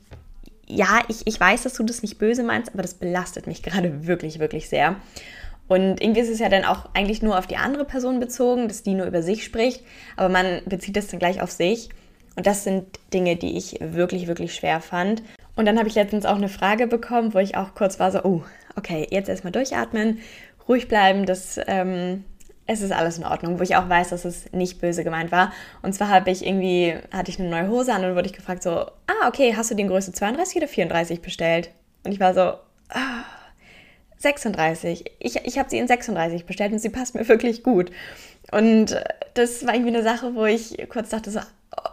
ja, 0.66 1.00
ich, 1.08 1.26
ich 1.26 1.38
weiß, 1.38 1.62
dass 1.62 1.75
du 1.75 1.85
das 1.85 2.02
nicht 2.02 2.18
böse 2.18 2.42
meinst, 2.42 2.73
aber 2.73 2.82
das 2.82 2.94
belastet 2.94 3.46
mich 3.46 3.62
gerade 3.64 4.06
wirklich, 4.06 4.38
wirklich 4.38 4.68
sehr. 4.68 4.96
Und 5.68 6.00
irgendwie 6.00 6.20
ist 6.20 6.28
es 6.28 6.38
ja 6.38 6.49
dann 6.49 6.64
auch 6.64 6.88
eigentlich 6.94 7.23
nur 7.23 7.38
auf 7.38 7.46
die 7.46 7.56
andere 7.56 7.85
Person 7.85 8.20
bezogen, 8.20 8.68
dass 8.68 8.85
die 8.85 8.94
nur 8.94 9.06
über 9.06 9.23
sich 9.23 9.44
spricht, 9.44 9.82
aber 10.16 10.28
man 10.28 10.61
bezieht 10.66 10.96
das 10.96 11.08
dann 11.08 11.18
gleich 11.18 11.40
auf 11.40 11.50
sich. 11.50 11.88
Und 12.37 12.46
das 12.46 12.64
sind 12.64 12.85
Dinge, 13.12 13.37
die 13.37 13.56
ich 13.56 13.78
wirklich, 13.80 14.28
wirklich 14.28 14.54
schwer 14.54 14.80
fand. 14.80 15.23
Und 15.56 15.64
dann 15.66 15.78
habe 15.78 15.88
ich 15.88 15.94
letztens 15.94 16.26
auch 16.26 16.37
eine 16.37 16.50
Frage 16.50 16.87
bekommen, 16.87 17.35
wo 17.35 17.38
ich 17.38 17.56
auch 17.56 17.75
kurz 17.75 17.99
war 17.99 18.12
so, 18.12 18.23
oh, 18.23 18.44
okay, 18.76 19.06
jetzt 19.11 19.28
erstmal 19.28 19.52
durchatmen, 19.52 20.18
ruhig 20.68 20.87
bleiben, 20.87 21.25
das 21.26 21.58
ähm, 21.66 22.25
es 22.66 22.80
ist 22.80 22.92
alles 22.92 23.18
in 23.18 23.25
Ordnung, 23.25 23.58
wo 23.58 23.62
ich 23.62 23.76
auch 23.76 23.88
weiß, 23.88 24.11
dass 24.11 24.25
es 24.25 24.52
nicht 24.52 24.80
böse 24.80 25.04
gemeint 25.04 25.30
war. 25.30 25.52
Und 25.82 25.94
zwar 25.94 26.08
habe 26.08 26.30
ich 26.30 26.44
irgendwie, 26.44 26.94
hatte 27.12 27.30
ich 27.30 27.38
eine 27.38 27.49
neue 27.49 27.68
Hose 27.68 27.92
an 27.92 28.04
und 28.04 28.16
wurde 28.16 28.26
ich 28.26 28.32
gefragt 28.32 28.62
so, 28.62 28.70
ah, 28.70 29.28
okay, 29.28 29.54
hast 29.56 29.70
du 29.70 29.75
den 29.75 29.88
Größe 29.88 30.12
32 30.12 30.56
oder 30.56 30.68
34 30.68 31.23
bestellt? 31.23 31.70
Und 32.04 32.12
ich 32.12 32.20
war 32.20 32.35
so, 32.35 32.40
ah, 32.88 33.25
36. 34.18 35.12
Ich, 35.18 35.37
ich 35.37 35.58
habe 35.58 35.70
sie 35.70 35.78
in 35.78 35.87
36 35.87 36.44
bestellt 36.46 36.73
und 36.73 36.78
sie 36.80 36.88
passt 36.88 37.14
mir 37.14 37.28
wirklich 37.28 37.62
gut. 37.62 37.90
Und 38.50 38.96
das 39.35 39.66
war 39.66 39.75
irgendwie 39.75 39.94
eine 39.94 40.02
Sache, 40.02 40.35
wo 40.35 40.44
ich 40.44 40.88
kurz 40.88 41.11
dachte 41.11 41.30
so, 41.30 41.40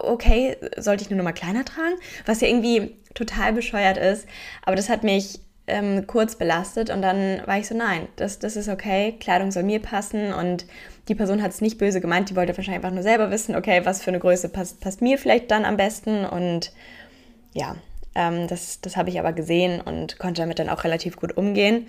okay, 0.00 0.56
sollte 0.76 1.04
ich 1.04 1.08
eine 1.08 1.18
Nummer 1.18 1.32
kleiner 1.32 1.64
tragen? 1.64 1.94
Was 2.26 2.40
ja 2.40 2.48
irgendwie 2.48 2.96
total 3.14 3.52
bescheuert 3.52 3.96
ist. 3.96 4.26
Aber 4.64 4.76
das 4.76 4.88
hat 4.88 5.04
mich 5.04 5.40
ähm, 5.66 6.06
kurz 6.06 6.36
belastet 6.36 6.90
und 6.90 7.02
dann 7.02 7.40
war 7.46 7.58
ich 7.58 7.68
so, 7.68 7.76
nein, 7.76 8.08
das, 8.16 8.38
das 8.38 8.56
ist 8.56 8.68
okay, 8.68 9.14
Kleidung 9.18 9.50
soll 9.50 9.62
mir 9.62 9.80
passen 9.80 10.32
und 10.32 10.66
die 11.08 11.14
Person 11.14 11.42
hat 11.42 11.52
es 11.52 11.60
nicht 11.60 11.78
böse 11.78 12.00
gemeint, 12.00 12.30
die 12.30 12.36
wollte 12.36 12.56
wahrscheinlich 12.56 12.84
einfach 12.84 12.94
nur 12.94 13.02
selber 13.02 13.30
wissen, 13.30 13.56
okay, 13.56 13.80
was 13.84 14.02
für 14.02 14.10
eine 14.10 14.18
Größe 14.18 14.48
passt, 14.48 14.80
passt 14.80 15.00
mir 15.00 15.18
vielleicht 15.18 15.50
dann 15.50 15.64
am 15.64 15.76
besten 15.76 16.24
und 16.24 16.72
ja, 17.54 17.76
ähm, 18.14 18.46
das, 18.48 18.80
das 18.80 18.96
habe 18.96 19.08
ich 19.08 19.18
aber 19.18 19.32
gesehen 19.32 19.80
und 19.80 20.18
konnte 20.18 20.42
damit 20.42 20.58
dann 20.58 20.68
auch 20.68 20.84
relativ 20.84 21.16
gut 21.16 21.36
umgehen. 21.36 21.86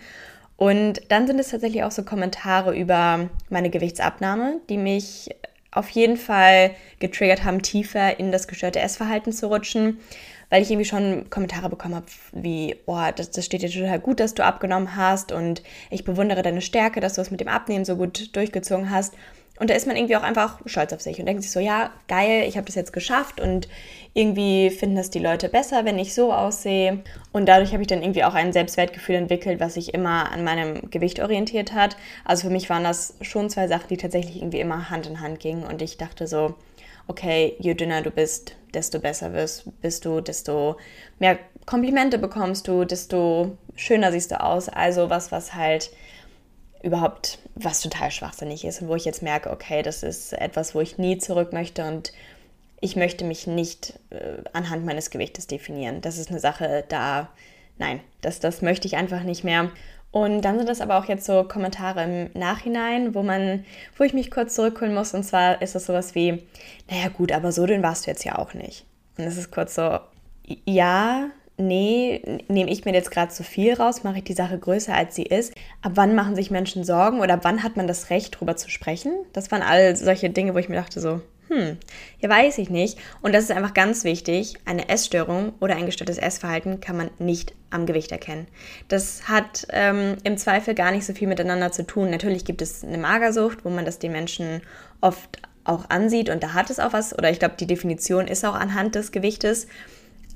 Und 0.58 1.01
dann 1.12 1.27
sind 1.27 1.39
es 1.39 1.50
tatsächlich 1.50 1.84
auch 1.84 1.91
so 1.91 2.03
Kommentare 2.03 2.75
über 2.75 3.29
meine 3.50 3.70
Gewichtsabnahme, 3.70 4.62
die 4.70 4.77
mich 4.77 5.29
auf 5.72 5.89
jeden 5.89 6.15
Fall 6.15 6.72
getriggert 7.00 7.44
haben, 7.44 7.62
tiefer 7.62 8.17
in 8.20 8.32
das 8.32 8.48
gestörte 8.48 8.79
Essverhalten 8.79 9.34
zu 9.34 9.48
rutschen 9.48 10.00
weil 10.50 10.62
ich 10.62 10.70
irgendwie 10.70 10.86
schon 10.86 11.30
Kommentare 11.30 11.70
bekommen 11.70 11.96
habe, 11.96 12.06
wie, 12.34 12.75
oh, 12.86 13.02
das, 13.16 13.32
das 13.32 13.46
steht 13.46 13.62
dir 13.62 13.70
total 13.70 14.00
gut, 14.00 14.20
dass 14.20 14.34
du 14.34 14.44
abgenommen 14.44 14.96
hast 14.96 15.32
und 15.32 15.64
ich 15.90 16.04
bewundere 16.04 16.42
deine 16.42 16.62
Stärke, 16.62 17.00
dass 17.00 17.14
du 17.14 17.22
es 17.22 17.32
mit 17.32 17.42
dem 17.42 17.48
Abnehmen 17.48 17.86
so 17.86 17.96
gut 17.96 18.36
durchgezogen 18.36 18.90
hast. 18.90 19.14
Und 19.58 19.70
da 19.70 19.74
ist 19.74 19.88
man 19.88 19.96
irgendwie 19.96 20.18
auch 20.18 20.24
einfach 20.24 20.60
stolz 20.66 20.92
auf 20.92 21.00
sich 21.00 21.20
und 21.20 21.28
denkt 21.28 21.42
sich 21.42 21.52
so, 21.52 21.62
ja, 21.62 21.92
geil, 22.10 22.44
ich 22.46 22.58
habe 22.58 22.66
das 22.66 22.75
jetzt 22.75 22.92
geschafft 22.92 23.40
und 23.40 23.70
irgendwie 24.14 24.70
finden 24.70 24.98
das 24.98 25.10
die 25.10 25.20
Leute 25.20 25.48
besser, 25.48 25.86
wenn 25.86 25.98
ich 25.98 26.14
so 26.14 26.34
aussehe. 26.34 27.04
Und 27.32 27.48
dadurch 27.48 27.72
habe 27.72 27.82
ich 27.82 27.88
dann 27.88 28.02
irgendwie 28.02 28.25
auch 28.25 28.34
ein 28.34 28.52
Selbstwertgefühl 28.52 29.16
entwickelt, 29.16 29.62
was 29.62 29.75
sich 29.75 29.94
immer 29.94 30.32
an 30.32 30.44
meinem 30.44 30.90
Gewicht 30.92 31.22
orientiert 31.22 31.74
hat. 31.74 31.96
Also 32.25 32.48
für 32.48 32.54
mich 32.54 32.70
waren 32.70 32.84
das 32.84 33.16
schon 33.22 33.50
zwei 33.50 33.70
Sachen, 33.70 33.88
die 33.90 33.98
tatsächlich 33.98 34.38
irgendwie 34.38 34.60
immer 34.60 34.90
Hand 34.90 35.08
in 35.08 35.22
Hand 35.22 35.40
gingen. 35.40 35.64
Und 35.64 35.82
ich 35.82 35.98
dachte 35.98 36.28
so, 36.28 36.56
okay, 37.08 37.56
je 37.60 37.74
dünner 37.74 38.02
du 38.02 38.12
bist, 38.12 38.56
desto 38.74 39.00
besser 39.00 39.34
wirst, 39.34 39.66
bist 39.82 40.06
du, 40.06 40.22
desto 40.22 40.78
mehr 41.20 41.38
Komplimente 41.66 42.20
bekommst 42.20 42.68
du, 42.68 42.86
desto 42.86 43.58
schöner 43.76 44.12
siehst 44.12 44.32
du 44.32 44.42
aus. 44.42 44.70
Also 44.70 45.10
was, 45.10 45.32
was 45.32 45.56
halt 45.56 45.92
überhaupt, 46.84 47.40
was 47.56 47.82
total 47.82 48.12
schwachsinnig 48.12 48.64
ist 48.66 48.82
und 48.82 48.88
wo 48.88 48.96
ich 48.96 49.06
jetzt 49.06 49.24
merke, 49.24 49.50
okay, 49.50 49.82
das 49.82 50.04
ist 50.04 50.34
etwas, 50.34 50.76
wo 50.76 50.82
ich 50.82 51.00
nie 51.00 51.18
zurück 51.18 51.54
möchte 51.54 51.84
und 51.88 52.14
ich 52.82 52.96
möchte 52.96 53.26
mich 53.26 53.48
nicht 53.48 54.00
äh, 54.12 54.44
anhand 54.54 54.86
meines 54.86 55.10
Gewichtes 55.10 55.48
definieren. 55.48 56.02
Das 56.02 56.20
ist 56.20 56.30
eine 56.30 56.40
Sache, 56.40 56.84
da, 56.88 57.30
nein, 57.80 58.02
das, 58.22 58.40
das 58.40 58.62
möchte 58.62 58.88
ich 58.88 58.96
einfach 58.96 59.24
nicht 59.24 59.44
mehr. 59.44 59.72
Und 60.15 60.43
dann 60.43 60.57
sind 60.57 60.69
das 60.69 60.79
aber 60.79 60.98
auch 60.98 61.10
jetzt 61.10 61.25
so 61.25 61.43
Kommentare 61.43 62.05
im 62.05 62.39
Nachhinein, 62.39 63.13
wo 63.13 63.22
man, 63.22 63.65
wo 63.98 64.05
ich 64.05 64.13
mich 64.13 64.31
kurz 64.31 64.55
zurückholen 64.55 64.93
muss. 64.93 65.13
Und 65.13 65.24
zwar 65.24 65.62
ist 65.62 65.75
das 65.75 65.88
sowas 65.88 66.15
wie, 66.15 66.41
naja 66.89 67.10
gut, 67.10 67.34
aber 67.34 67.51
so 67.51 67.65
dünn 67.65 67.84
warst 67.84 68.05
du 68.05 68.12
jetzt 68.12 68.24
ja 68.24 68.38
auch 68.38 68.53
nicht. 68.53 68.86
Und 69.17 69.25
es 69.25 69.36
ist 69.36 69.51
kurz 69.51 69.75
so, 69.75 70.00
ja, 70.63 71.27
nee, 71.57 72.22
nehme 72.48 72.72
ich 72.72 72.86
mir 72.86 72.93
jetzt 72.93 73.12
gerade 73.12 73.34
zu 73.34 73.43
viel 73.43 73.74
raus, 73.74 74.05
mache 74.05 74.19
ich 74.19 74.24
die 74.24 74.31
Sache 74.31 74.57
größer, 74.57 74.93
als 74.93 75.15
sie 75.15 75.24
ist. 75.24 75.53
Ab 75.81 75.91
wann 75.95 76.15
machen 76.15 76.38
sich 76.38 76.50
Menschen 76.50 76.86
Sorgen 76.86 77.19
oder 77.19 77.34
ab 77.34 77.41
wann 77.43 77.62
hat 77.62 77.75
man 77.75 77.86
das 77.86 78.10
Recht, 78.10 78.36
darüber 78.36 78.55
zu 78.55 78.69
sprechen? 78.69 79.12
Das 79.34 79.51
waren 79.51 79.63
all 79.63 79.98
solche 79.98 80.29
Dinge, 80.29 80.53
wo 80.53 80.60
ich 80.60 80.69
mir 80.69 80.77
dachte 80.77 81.01
so, 81.01 81.19
hm, 81.48 81.78
ja 82.20 82.30
weiß 82.30 82.58
ich 82.58 82.70
nicht. 82.70 82.98
Und 83.22 83.34
das 83.34 83.46
ist 83.46 83.52
einfach 83.52 83.74
ganz 83.74 84.04
wichtig. 84.04 84.56
Eine 84.66 84.90
Essstörung 84.90 85.54
oder 85.60 85.75
ein 85.75 85.86
gestörtes 85.86 86.18
Essverhalten 86.18 86.82
kann 86.82 86.98
man 86.98 87.10
nicht 87.20 87.54
am 87.70 87.86
Gewicht 87.86 88.12
erkennen. 88.12 88.48
Das 88.88 89.28
hat 89.28 89.68
ähm, 89.70 90.18
im 90.24 90.38
Zweifel 90.38 90.74
gar 90.74 90.92
nicht 90.92 91.06
so 91.06 91.14
viel 91.14 91.28
miteinander 91.28 91.72
zu 91.72 91.86
tun. 91.86 92.10
Natürlich 92.10 92.46
gibt 92.46 92.62
es 92.62 92.84
eine 92.84 92.98
Magersucht, 92.98 93.64
wo 93.64 93.70
man 93.70 93.86
das 93.86 94.00
den 94.00 94.12
Menschen 94.12 94.62
oft 95.02 95.42
auch 95.66 95.90
ansieht 95.90 96.30
und 96.30 96.44
da 96.44 96.54
hat 96.54 96.70
es 96.70 96.80
auch 96.80 96.94
was, 96.94 97.18
oder 97.18 97.32
ich 97.32 97.40
glaube, 97.40 97.56
die 97.60 97.68
Definition 97.68 98.28
ist 98.28 98.46
auch 98.46 98.54
anhand 98.54 98.96
des 98.96 99.12
Gewichtes. 99.12 99.68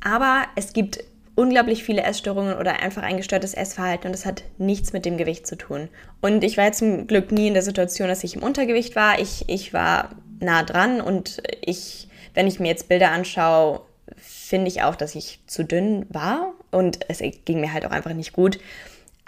Aber 0.04 0.44
es 0.56 0.74
gibt 0.74 1.04
unglaublich 1.36 1.84
viele 1.84 2.04
Essstörungen 2.04 2.58
oder 2.58 2.82
einfach 2.82 3.04
ein 3.04 3.18
gestörtes 3.18 3.54
Essverhalten 3.54 4.08
und 4.08 4.14
das 4.14 4.26
hat 4.26 4.44
nichts 4.58 4.92
mit 4.92 5.06
dem 5.06 5.18
Gewicht 5.18 5.48
zu 5.48 5.56
tun. 5.56 5.88
Und 6.20 6.44
ich 6.44 6.58
war 6.58 6.66
jetzt 6.66 6.80
zum 6.80 7.08
Glück 7.08 7.32
nie 7.32 7.48
in 7.48 7.54
der 7.54 7.64
Situation, 7.64 8.10
dass 8.10 8.24
ich 8.24 8.36
im 8.36 8.44
Untergewicht 8.44 8.96
war. 8.96 9.20
Ich, 9.20 9.46
ich 9.48 9.74
war 9.74 10.10
nah 10.40 10.64
dran 10.64 11.02
und 11.02 11.42
ich, 11.62 12.08
wenn 12.34 12.48
ich 12.48 12.60
mir 12.60 12.68
jetzt 12.68 12.90
Bilder 12.90 13.12
anschaue, 13.12 13.82
finde 14.18 14.68
ich 14.68 14.82
auch, 14.84 14.96
dass 14.96 15.16
ich 15.16 15.40
zu 15.48 15.64
dünn 15.64 16.06
war 16.10 16.54
und 16.72 17.00
es 17.10 17.20
ging 17.46 17.62
mir 17.62 17.74
halt 17.74 17.86
auch 17.86 17.92
einfach 17.92 18.14
nicht 18.14 18.34
gut. 18.34 18.60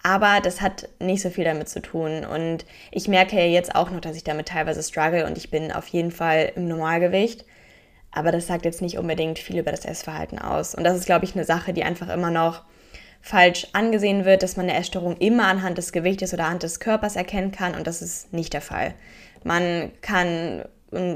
Aber 0.04 0.40
das 0.42 0.62
hat 0.62 0.90
nicht 1.00 1.22
so 1.22 1.30
viel 1.30 1.44
damit 1.44 1.70
zu 1.70 1.80
tun. 1.80 2.26
Und 2.26 2.66
ich 2.92 3.08
merke 3.08 3.36
ja 3.36 3.46
jetzt 3.46 3.76
auch 3.76 3.92
noch, 3.92 4.02
dass 4.02 4.16
ich 4.16 4.24
damit 4.24 4.48
teilweise 4.48 4.82
struggle 4.82 5.26
und 5.28 5.38
ich 5.38 5.52
bin 5.52 5.72
auf 5.72 5.88
jeden 5.90 6.12
Fall 6.12 6.52
im 6.56 6.68
Normalgewicht. 6.68 7.46
Aber 8.12 8.32
das 8.32 8.48
sagt 8.48 8.66
jetzt 8.66 8.82
nicht 8.82 8.98
unbedingt 8.98 9.40
viel 9.40 9.60
über 9.60 9.72
das 9.72 9.86
Essverhalten 9.86 10.40
aus. 10.40 10.76
Und 10.76 10.84
das 10.84 10.98
ist, 10.98 11.06
glaube 11.06 11.26
ich, 11.26 11.36
eine 11.36 11.46
Sache, 11.46 11.72
die 11.72 11.84
einfach 11.84 12.10
immer 12.10 12.32
noch 12.32 12.64
falsch 13.22 13.68
angesehen 13.74 14.26
wird, 14.26 14.42
dass 14.42 14.58
man 14.58 14.68
eine 14.68 14.78
Essstörung 14.78 15.16
immer 15.18 15.48
anhand 15.48 15.78
des 15.78 15.92
Gewichtes 15.92 16.34
oder 16.34 16.46
anhand 16.46 16.64
des 16.64 16.80
Körpers 16.80 17.16
erkennen 17.16 17.52
kann. 17.52 17.76
Und 17.76 17.86
das 17.86 18.02
ist 18.02 18.34
nicht 18.34 18.54
der 18.54 18.62
Fall. 18.62 18.96
Man 19.44 19.92
kann 20.02 20.66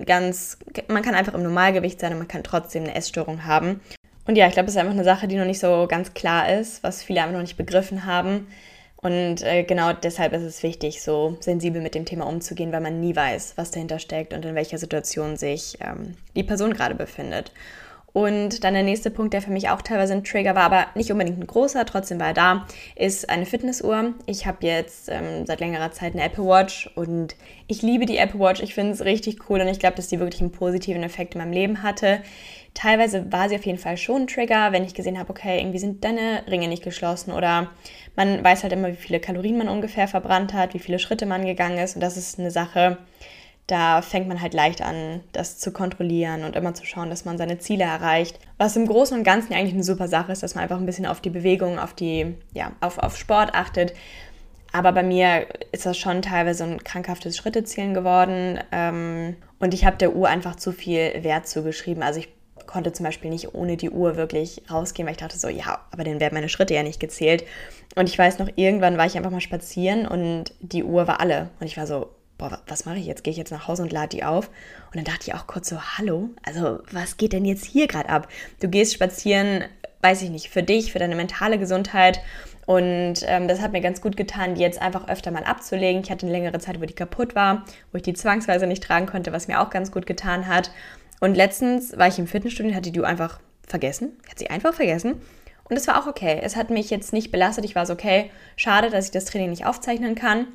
ganz, 0.05 0.58
man 0.88 1.03
kann 1.03 1.15
einfach 1.15 1.34
im 1.34 1.44
Normalgewicht 1.44 2.00
sein 2.00 2.13
und 2.13 2.20
man 2.20 2.27
kann 2.27 2.44
trotzdem 2.44 2.84
eine 2.84 2.96
Essstörung 2.96 3.46
haben. 3.46 3.82
Und 4.27 4.38
ja, 4.38 4.48
ich 4.48 4.53
glaube, 4.53 4.65
das 4.65 4.75
ist 4.75 4.82
einfach 4.82 4.94
eine 4.94 5.03
Sache, 5.03 5.27
die 5.27 5.36
noch 5.36 5.46
nicht 5.46 5.60
so 5.60 5.86
ganz 5.88 6.13
klar 6.13 6.51
ist, 6.51 6.82
was 6.84 7.03
viele 7.03 7.22
einfach 7.22 7.34
noch 7.34 7.41
nicht 7.41 7.58
begriffen 7.58 8.05
haben. 8.05 8.48
Und 8.98 9.44
äh, 9.44 9.63
genau 9.63 9.94
deshalb 9.94 10.34
ist 10.34 10.41
es 10.41 10.63
wichtig, 10.63 11.03
so 11.03 11.38
sensibel 11.39 11.79
mit 11.79 11.94
dem 11.94 12.05
Thema 12.05 12.25
umzugehen, 12.25 12.72
weil 12.72 12.82
man 12.82 13.00
nie 13.00 13.15
weiß, 13.15 13.53
was 13.55 13.70
dahinter 13.70 14.00
steckt 14.00 14.34
und 14.34 14.44
in 14.46 14.55
welcher 14.55 14.79
Situation 14.79 15.38
sich 15.38 15.77
ähm, 15.79 16.15
die 16.36 16.44
Person 16.44 16.74
gerade 16.74 16.96
befindet. 16.96 17.51
Und 18.15 18.63
dann 18.63 18.75
der 18.75 18.84
nächste 18.84 19.12
Punkt, 19.12 19.34
der 19.34 19.41
für 19.41 19.51
mich 19.51 19.67
auch 19.67 19.81
teilweise 19.81 20.13
ein 20.13 20.24
Trigger 20.24 20.55
war, 20.55 20.63
aber 20.63 20.86
nicht 20.95 21.12
unbedingt 21.12 21.38
ein 21.38 21.48
großer, 21.48 21.86
trotzdem 21.86 22.17
war 22.17 22.27
er 22.27 22.34
da, 22.34 22.65
ist 22.95 23.29
eine 23.29 23.45
Fitnessuhr. 23.45 24.13
Ich 24.25 24.48
habe 24.48 24.65
jetzt 24.65 25.10
ähm, 25.10 25.45
seit 25.45 25.60
längerer 25.60 25.91
Zeit 25.91 26.13
eine 26.13 26.24
Apple 26.24 26.45
Watch 26.45 26.89
und 26.95 27.36
ich 27.67 27.81
liebe 27.81 28.05
die 28.05 28.15
Apple 28.15 28.39
Watch. 28.39 28.62
Ich 28.62 28.74
finde 28.74 28.93
es 28.93 29.03
richtig 29.03 29.50
cool 29.50 29.60
und 29.60 29.67
ich 29.67 29.79
glaube, 29.79 29.98
dass 29.98 30.07
die 30.07 30.22
wirklich 30.22 30.39
einen 30.39 30.53
positiven 30.53 31.03
Effekt 31.03 31.36
in 31.36 31.41
meinem 31.41 31.51
Leben 31.51 31.84
hatte. 31.84 32.22
Teilweise 32.74 33.34
war 33.34 33.50
sie 33.50 33.57
auf 33.57 33.65
jeden 33.65 33.79
Fall 33.79 33.98
schon 33.98 34.22
ein 34.22 34.27
Trigger, 34.27 34.72
wenn 34.72 34.86
ich 34.86 34.93
gesehen 34.93 35.19
habe, 35.19 35.31
okay, 35.31 35.60
irgendwie 35.60 35.79
sind 35.79 36.01
deine 36.05 36.43
Ringe 36.50 36.69
nicht 36.69 36.86
geschlossen 36.86 37.34
oder 37.34 37.72
man 38.15 38.41
weiß 38.41 38.63
halt 38.63 38.72
immer, 38.72 38.88
wie 38.88 38.95
viele 38.95 39.19
Kalorien 39.19 39.57
man 39.57 39.67
ungefähr 39.67 40.07
verbrannt 40.07 40.53
hat, 40.53 40.74
wie 40.74 40.79
viele 40.79 41.00
Schritte 41.00 41.25
man 41.25 41.45
gegangen 41.45 41.79
ist 41.79 41.95
und 41.95 42.01
das 42.01 42.15
ist 42.15 42.39
eine 42.39 42.51
Sache, 42.51 42.98
da 43.67 44.03
fängt 44.03 44.27
man 44.27 44.41
halt 44.41 44.53
leicht 44.53 44.81
an, 44.81 45.22
das 45.31 45.57
zu 45.57 45.72
kontrollieren 45.72 46.43
und 46.43 46.55
immer 46.55 46.75
zu 46.75 46.86
schauen, 46.86 47.10
dass 47.10 47.25
man 47.25 47.38
seine 47.38 47.57
Ziele 47.57 47.84
erreicht. 47.84 48.39
Was 48.57 48.75
im 48.75 48.86
Großen 48.86 49.17
und 49.17 49.24
Ganzen 49.24 49.53
eigentlich 49.53 49.74
eine 49.74 49.84
super 49.84 50.07
Sache 50.07 50.31
ist, 50.31 50.43
dass 50.43 50.53
man 50.53 50.63
einfach 50.63 50.77
ein 50.77 50.86
bisschen 50.86 51.07
auf 51.07 51.19
die 51.19 51.31
Bewegung, 51.31 51.79
auf 51.79 51.93
die, 51.93 52.36
ja, 52.53 52.72
auf, 52.79 53.00
auf 53.00 53.17
Sport 53.17 53.55
achtet. 53.55 53.93
Aber 54.72 54.91
bei 54.91 55.03
mir 55.03 55.48
ist 55.72 55.86
das 55.86 55.98
schon 55.98 56.22
teilweise 56.22 56.63
ein 56.65 56.84
krankhaftes 56.84 57.38
Schrittezählen 57.38 57.93
geworden. 57.93 58.60
Ähm, 58.72 59.36
und 59.60 59.74
ich 59.74 59.86
habe 59.86 59.98
der 59.98 60.15
Uhr 60.15 60.27
einfach 60.27 60.57
zu 60.57 60.72
viel 60.72 61.24
Wert 61.24 61.48
zugeschrieben. 61.48 62.03
Also 62.03 62.19
ich 62.19 62.29
konnte 62.67 62.91
zum 62.91 63.05
Beispiel 63.05 63.31
nicht 63.31 63.55
ohne 63.55 63.77
die 63.77 63.89
Uhr 63.89 64.15
wirklich 64.15 64.62
rausgehen, 64.69 65.07
weil 65.07 65.13
ich 65.13 65.22
dachte 65.22 65.39
so, 65.39 65.48
ja, 65.48 65.79
aber 65.91 66.03
dann 66.03 66.19
werden 66.19 66.34
meine 66.34 66.50
Schritte 66.50 66.74
ja 66.74 66.84
nicht 66.84 67.00
gezählt. 67.00 67.45
Und 67.95 68.10
ich 68.10 68.19
weiß 68.19 68.38
noch, 68.38 68.50
irgendwann 68.57 68.98
war 68.98 69.05
ich 69.05 69.17
einfach 69.17 69.31
mal 69.31 69.41
spazieren 69.41 70.07
und 70.07 70.53
die 70.60 70.84
Uhr 70.84 71.07
war 71.07 71.19
alle. 71.19 71.50
Und 71.60 71.67
ich 71.67 71.77
war 71.77 71.88
so, 71.88 72.10
boah, 72.37 72.61
was 72.67 72.85
mache 72.85 72.97
ich 72.97 73.05
jetzt? 73.05 73.23
Gehe 73.23 73.31
ich 73.31 73.37
jetzt 73.37 73.51
nach 73.51 73.67
Hause 73.67 73.83
und 73.83 73.91
lade 73.91 74.09
die 74.09 74.23
auf? 74.23 74.47
Und 74.47 74.95
dann 74.95 75.05
dachte 75.05 75.27
ich 75.27 75.33
auch 75.33 75.47
kurz 75.47 75.69
so, 75.69 75.79
hallo, 75.81 76.29
also 76.43 76.79
was 76.91 77.17
geht 77.17 77.33
denn 77.33 77.45
jetzt 77.45 77.65
hier 77.65 77.87
gerade 77.87 78.09
ab? 78.09 78.27
Du 78.59 78.67
gehst 78.67 78.93
spazieren, 78.93 79.63
weiß 80.01 80.21
ich 80.21 80.29
nicht, 80.29 80.49
für 80.49 80.63
dich, 80.63 80.91
für 80.91 80.99
deine 80.99 81.15
mentale 81.15 81.57
Gesundheit. 81.57 82.21
Und 82.65 83.23
ähm, 83.25 83.47
das 83.47 83.61
hat 83.61 83.73
mir 83.73 83.81
ganz 83.81 84.01
gut 84.01 84.17
getan, 84.17 84.55
die 84.55 84.61
jetzt 84.61 84.81
einfach 84.81 85.07
öfter 85.07 85.31
mal 85.31 85.43
abzulegen. 85.43 86.01
Ich 86.01 86.09
hatte 86.09 86.25
eine 86.25 86.35
längere 86.35 86.59
Zeit, 86.59 86.81
wo 86.81 86.85
die 86.85 86.93
kaputt 86.93 87.35
war, 87.35 87.63
wo 87.91 87.98
ich 87.98 88.03
die 88.03 88.13
zwangsweise 88.13 88.65
nicht 88.67 88.83
tragen 88.83 89.05
konnte, 89.05 89.31
was 89.31 89.48
mir 89.48 89.61
auch 89.61 89.69
ganz 89.69 89.91
gut 89.91 90.05
getan 90.05 90.48
hat. 90.48 90.71
Und 91.19 91.35
letztens 91.35 91.98
war 91.98 92.07
ich 92.07 92.19
im 92.19 92.27
Fitnessstudio 92.27 92.74
hatte 92.75 92.91
die 92.91 93.03
einfach 93.03 93.39
vergessen. 93.67 94.17
Ich 94.24 94.31
hatte 94.31 94.39
sie 94.39 94.50
einfach 94.50 94.74
vergessen. 94.74 95.21
Und 95.67 95.75
es 95.75 95.87
war 95.87 96.01
auch 96.01 96.07
okay. 96.07 96.39
Es 96.41 96.55
hat 96.55 96.69
mich 96.69 96.89
jetzt 96.89 97.13
nicht 97.13 97.31
belastet. 97.31 97.65
Ich 97.65 97.75
war 97.75 97.85
so, 97.85 97.93
okay, 97.93 98.29
schade, 98.55 98.89
dass 98.89 99.05
ich 99.05 99.11
das 99.11 99.25
Training 99.25 99.50
nicht 99.50 99.65
aufzeichnen 99.65 100.15
kann. 100.15 100.48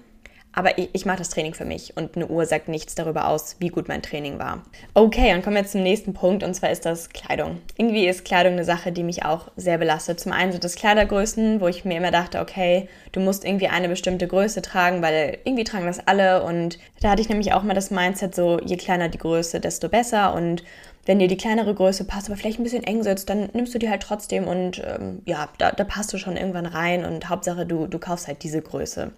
Aber 0.53 0.79
ich, 0.79 0.89
ich 0.93 1.07
mache 1.07 1.19
das 1.19 1.29
Training 1.29 1.55
für 1.55 1.65
mich 1.65 1.97
und 1.97 2.17
eine 2.17 2.27
Uhr 2.27 2.45
sagt 2.45 2.69
nichts 2.69 2.95
darüber 2.95 3.29
aus, 3.29 3.57
wie 3.61 3.69
gut 3.69 3.89
mein 3.89 4.03
Training 4.03 4.39
war. 4.39 4.63
Okay, 4.95 5.31
dann 5.31 5.43
kommen 5.43 5.57
wir 5.57 5.65
zum 5.65 5.83
nächsten 5.83 6.13
Punkt 6.13 6.43
und 6.43 6.55
zwar 6.55 6.71
ist 6.71 6.85
das 6.85 7.11
Kleidung. 7.11 7.59
Irgendwie 7.77 8.09
ist 8.09 8.25
Kleidung 8.25 8.55
eine 8.55 8.65
Sache, 8.65 8.91
die 8.91 9.05
mich 9.05 9.25
auch 9.25 9.49
sehr 9.57 9.79
belastet. 9.79 10.19
Zum 10.19 10.33
einen 10.33 10.51
sind 10.53 10.65
das 10.65 10.75
Kleidergrößen, 10.75 11.61
wo 11.61 11.69
ich 11.69 11.85
mir 11.85 11.97
immer 11.97 12.11
dachte, 12.11 12.41
okay, 12.41 12.89
du 13.13 13.21
musst 13.21 13.45
irgendwie 13.45 13.69
eine 13.69 13.89
bestimmte 13.89 14.27
Größe 14.27 14.61
tragen, 14.61 15.03
weil 15.03 15.39
irgendwie 15.45 15.65
tragen 15.65 15.87
das 15.87 16.07
alle 16.07 16.43
und 16.43 16.79
da 17.01 17.11
hatte 17.11 17.23
ich 17.23 17.29
nämlich 17.29 17.53
auch 17.53 17.63
mal 17.63 17.75
das 17.75 17.91
Mindset 17.91 18.35
so, 18.35 18.59
je 18.61 18.77
kleiner 18.77 19.09
die 19.09 19.19
Größe, 19.19 19.61
desto 19.61 19.89
besser 19.89 20.35
und 20.35 20.65
wenn 21.07 21.19
dir 21.19 21.29
die 21.29 21.37
kleinere 21.37 21.75
Größe 21.75 22.05
passt, 22.05 22.29
aber 22.29 22.37
vielleicht 22.37 22.61
ein 22.61 22.65
bisschen 22.65 22.85
eng 22.85 23.03
sitzt, 23.03 23.31
dann 23.31 23.49
nimmst 23.53 23.75
du 23.75 23.79
die 23.79 23.89
halt 23.89 24.03
trotzdem 24.03 24.47
und 24.47 24.83
ähm, 24.85 25.23
ja, 25.25 25.49
da, 25.59 25.73
da, 25.73 25.85
passt 25.85 26.13
du 26.13 26.19
schon 26.19 26.37
irgendwann 26.37 26.67
rein 26.67 27.05
und 27.05 27.29
Hauptsache 27.29 27.67
du, 27.67 27.87
du 27.87 27.99
kaufst 27.99 28.29
halt 28.29 28.43
diese 28.43 28.61
Größe. 28.61 29.13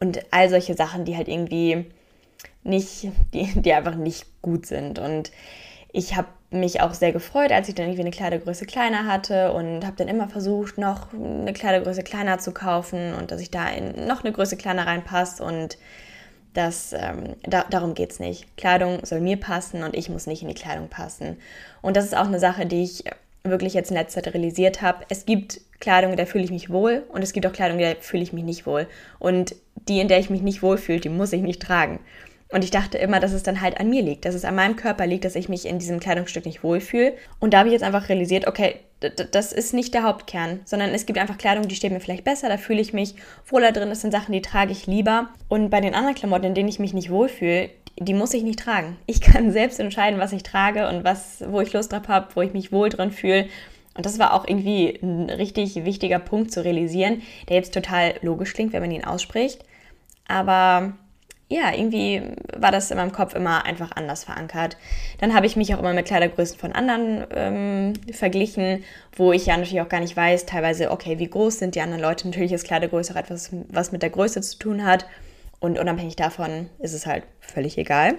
Und 0.00 0.20
all 0.30 0.48
solche 0.48 0.74
Sachen, 0.74 1.04
die 1.04 1.16
halt 1.16 1.28
irgendwie 1.28 1.86
nicht, 2.62 3.08
die, 3.32 3.60
die 3.60 3.72
einfach 3.72 3.96
nicht 3.96 4.26
gut 4.42 4.66
sind. 4.66 4.98
Und 4.98 5.32
ich 5.92 6.16
habe 6.16 6.28
mich 6.50 6.80
auch 6.80 6.94
sehr 6.94 7.12
gefreut, 7.12 7.52
als 7.52 7.68
ich 7.68 7.74
dann 7.74 7.86
irgendwie 7.86 8.02
eine 8.02 8.10
Kleidergröße 8.10 8.64
kleiner 8.64 9.06
hatte 9.06 9.52
und 9.52 9.84
habe 9.84 9.96
dann 9.96 10.08
immer 10.08 10.28
versucht, 10.28 10.78
noch 10.78 11.12
eine 11.12 11.52
Kleidergröße 11.52 12.02
kleiner 12.02 12.38
zu 12.38 12.52
kaufen 12.52 13.14
und 13.14 13.30
dass 13.30 13.40
ich 13.40 13.50
da 13.50 13.68
in 13.68 14.06
noch 14.06 14.22
eine 14.22 14.32
Größe 14.32 14.56
kleiner 14.56 14.86
reinpasst 14.86 15.40
und 15.40 15.78
das, 16.54 16.94
ähm, 16.96 17.34
da, 17.42 17.64
darum 17.68 17.94
geht 17.94 18.12
es 18.12 18.20
nicht. 18.20 18.56
Kleidung 18.56 19.04
soll 19.04 19.20
mir 19.20 19.36
passen 19.36 19.82
und 19.82 19.94
ich 19.94 20.08
muss 20.08 20.26
nicht 20.26 20.42
in 20.42 20.48
die 20.48 20.54
Kleidung 20.54 20.88
passen. 20.88 21.36
Und 21.82 21.96
das 21.96 22.04
ist 22.04 22.16
auch 22.16 22.26
eine 22.26 22.38
Sache, 22.38 22.64
die 22.64 22.82
ich 22.82 23.04
wirklich 23.42 23.74
jetzt 23.74 23.90
in 23.90 23.96
letzter 23.96 24.22
Zeit 24.22 24.34
realisiert 24.34 24.80
habe. 24.80 25.04
Es 25.10 25.26
gibt 25.26 25.60
Kleidung, 25.80 26.12
in 26.12 26.16
der 26.16 26.26
fühle 26.26 26.44
ich 26.44 26.50
mich 26.50 26.70
wohl 26.70 27.02
und 27.10 27.22
es 27.22 27.32
gibt 27.32 27.46
auch 27.46 27.52
Kleidung, 27.52 27.78
in 27.78 27.84
der 27.84 27.96
fühle 27.96 28.22
ich 28.22 28.32
mich 28.32 28.44
nicht 28.44 28.66
wohl. 28.66 28.86
Und 29.18 29.54
die, 29.88 30.00
in 30.00 30.08
der 30.08 30.18
ich 30.18 30.30
mich 30.30 30.40
nicht 30.40 30.62
wohl 30.62 30.78
fühle, 30.78 31.00
die 31.00 31.10
muss 31.10 31.32
ich 31.32 31.42
nicht 31.42 31.60
tragen. 31.60 32.00
Und 32.54 32.62
ich 32.62 32.70
dachte 32.70 32.98
immer, 32.98 33.18
dass 33.18 33.32
es 33.32 33.42
dann 33.42 33.60
halt 33.60 33.80
an 33.80 33.90
mir 33.90 34.00
liegt, 34.00 34.24
dass 34.24 34.36
es 34.36 34.44
an 34.44 34.54
meinem 34.54 34.76
Körper 34.76 35.08
liegt, 35.08 35.24
dass 35.24 35.34
ich 35.34 35.48
mich 35.48 35.66
in 35.66 35.80
diesem 35.80 35.98
Kleidungsstück 35.98 36.46
nicht 36.46 36.62
wohlfühle. 36.62 37.14
Und 37.40 37.52
da 37.52 37.58
habe 37.58 37.68
ich 37.68 37.72
jetzt 37.72 37.82
einfach 37.82 38.08
realisiert, 38.08 38.46
okay, 38.46 38.76
das 39.00 39.52
ist 39.52 39.74
nicht 39.74 39.92
der 39.92 40.04
Hauptkern, 40.04 40.60
sondern 40.64 40.90
es 40.90 41.04
gibt 41.04 41.18
einfach 41.18 41.36
Kleidung, 41.36 41.66
die 41.66 41.74
steht 41.74 41.90
mir 41.90 41.98
vielleicht 41.98 42.22
besser, 42.22 42.48
da 42.48 42.56
fühle 42.56 42.80
ich 42.80 42.92
mich 42.92 43.16
wohler 43.48 43.72
drin, 43.72 43.88
das 43.88 44.02
sind 44.02 44.12
Sachen, 44.12 44.30
die 44.30 44.40
trage 44.40 44.70
ich 44.70 44.86
lieber. 44.86 45.30
Und 45.48 45.68
bei 45.68 45.80
den 45.80 45.96
anderen 45.96 46.14
Klamotten, 46.14 46.44
in 46.44 46.54
denen 46.54 46.68
ich 46.68 46.78
mich 46.78 46.94
nicht 46.94 47.10
wohlfühle, 47.10 47.70
die 47.98 48.14
muss 48.14 48.32
ich 48.34 48.44
nicht 48.44 48.60
tragen. 48.60 48.98
Ich 49.06 49.20
kann 49.20 49.50
selbst 49.50 49.80
entscheiden, 49.80 50.20
was 50.20 50.32
ich 50.32 50.44
trage 50.44 50.88
und 50.88 51.02
was, 51.02 51.42
wo 51.48 51.60
ich 51.60 51.72
Lust 51.72 51.90
drauf 51.90 52.06
habe, 52.06 52.28
wo 52.36 52.42
ich 52.42 52.52
mich 52.52 52.70
wohl 52.70 52.88
drin 52.88 53.10
fühle. 53.10 53.48
Und 53.96 54.06
das 54.06 54.20
war 54.20 54.32
auch 54.32 54.46
irgendwie 54.46 54.96
ein 55.02 55.28
richtig 55.28 55.84
wichtiger 55.84 56.20
Punkt 56.20 56.52
zu 56.52 56.64
realisieren, 56.64 57.22
der 57.48 57.56
jetzt 57.56 57.74
total 57.74 58.14
logisch 58.22 58.54
klingt, 58.54 58.72
wenn 58.72 58.82
man 58.82 58.92
ihn 58.92 59.04
ausspricht. 59.04 59.64
Aber 60.28 60.94
ja, 61.48 61.72
irgendwie 61.72 62.22
war 62.56 62.72
das 62.72 62.90
in 62.90 62.96
meinem 62.96 63.12
Kopf 63.12 63.34
immer 63.34 63.64
einfach 63.66 63.92
anders 63.94 64.24
verankert. 64.24 64.76
Dann 65.18 65.34
habe 65.34 65.46
ich 65.46 65.56
mich 65.56 65.74
auch 65.74 65.78
immer 65.78 65.92
mit 65.92 66.06
Kleidergrößen 66.06 66.58
von 66.58 66.72
anderen 66.72 67.26
ähm, 67.34 67.92
verglichen, 68.12 68.82
wo 69.14 69.32
ich 69.32 69.46
ja 69.46 69.56
natürlich 69.56 69.82
auch 69.82 69.88
gar 69.88 70.00
nicht 70.00 70.16
weiß, 70.16 70.46
teilweise, 70.46 70.90
okay, 70.90 71.18
wie 71.18 71.28
groß 71.28 71.58
sind 71.58 71.74
die 71.74 71.82
anderen 71.82 72.02
Leute. 72.02 72.26
Natürlich 72.26 72.52
ist 72.52 72.66
Kleidergröße 72.66 73.12
auch 73.12 73.18
etwas, 73.18 73.50
was 73.68 73.92
mit 73.92 74.02
der 74.02 74.10
Größe 74.10 74.40
zu 74.40 74.58
tun 74.58 74.84
hat. 74.84 75.06
Und 75.60 75.78
unabhängig 75.78 76.16
davon 76.16 76.68
ist 76.78 76.94
es 76.94 77.06
halt 77.06 77.24
völlig 77.40 77.76
egal. 77.76 78.14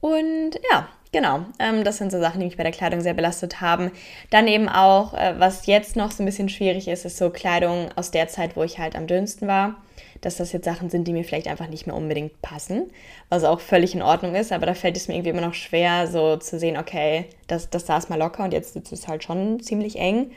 Und 0.00 0.52
ja, 0.70 0.88
genau, 1.10 1.46
ähm, 1.58 1.84
das 1.84 1.98
sind 1.98 2.12
so 2.12 2.20
Sachen, 2.20 2.40
die 2.40 2.46
mich 2.46 2.58
bei 2.58 2.64
der 2.64 2.72
Kleidung 2.72 3.00
sehr 3.00 3.14
belastet 3.14 3.62
haben. 3.62 3.90
Dann 4.28 4.46
eben 4.46 4.68
auch, 4.68 5.14
äh, 5.14 5.34
was 5.38 5.66
jetzt 5.66 5.96
noch 5.96 6.10
so 6.10 6.22
ein 6.22 6.26
bisschen 6.26 6.50
schwierig 6.50 6.86
ist, 6.88 7.06
ist 7.06 7.16
so 7.16 7.30
Kleidung 7.30 7.88
aus 7.96 8.10
der 8.10 8.28
Zeit, 8.28 8.56
wo 8.56 8.62
ich 8.62 8.78
halt 8.78 8.94
am 8.94 9.06
dünnsten 9.06 9.48
war 9.48 9.76
dass 10.22 10.36
das 10.36 10.52
jetzt 10.52 10.64
Sachen 10.64 10.88
sind, 10.88 11.06
die 11.06 11.12
mir 11.12 11.24
vielleicht 11.24 11.48
einfach 11.48 11.68
nicht 11.68 11.86
mehr 11.86 11.96
unbedingt 11.96 12.40
passen, 12.40 12.90
was 13.28 13.44
auch 13.44 13.60
völlig 13.60 13.94
in 13.94 14.02
Ordnung 14.02 14.34
ist, 14.34 14.52
aber 14.52 14.64
da 14.64 14.74
fällt 14.74 14.96
es 14.96 15.08
mir 15.08 15.14
irgendwie 15.14 15.30
immer 15.30 15.42
noch 15.42 15.54
schwer, 15.54 16.06
so 16.06 16.36
zu 16.36 16.58
sehen, 16.58 16.78
okay, 16.78 17.26
das, 17.48 17.68
das 17.68 17.86
saß 17.86 18.08
mal 18.08 18.18
locker 18.18 18.44
und 18.44 18.52
jetzt 18.52 18.74
ist 18.76 18.92
es 18.92 19.08
halt 19.08 19.24
schon 19.24 19.60
ziemlich 19.60 19.96
eng. 19.96 20.30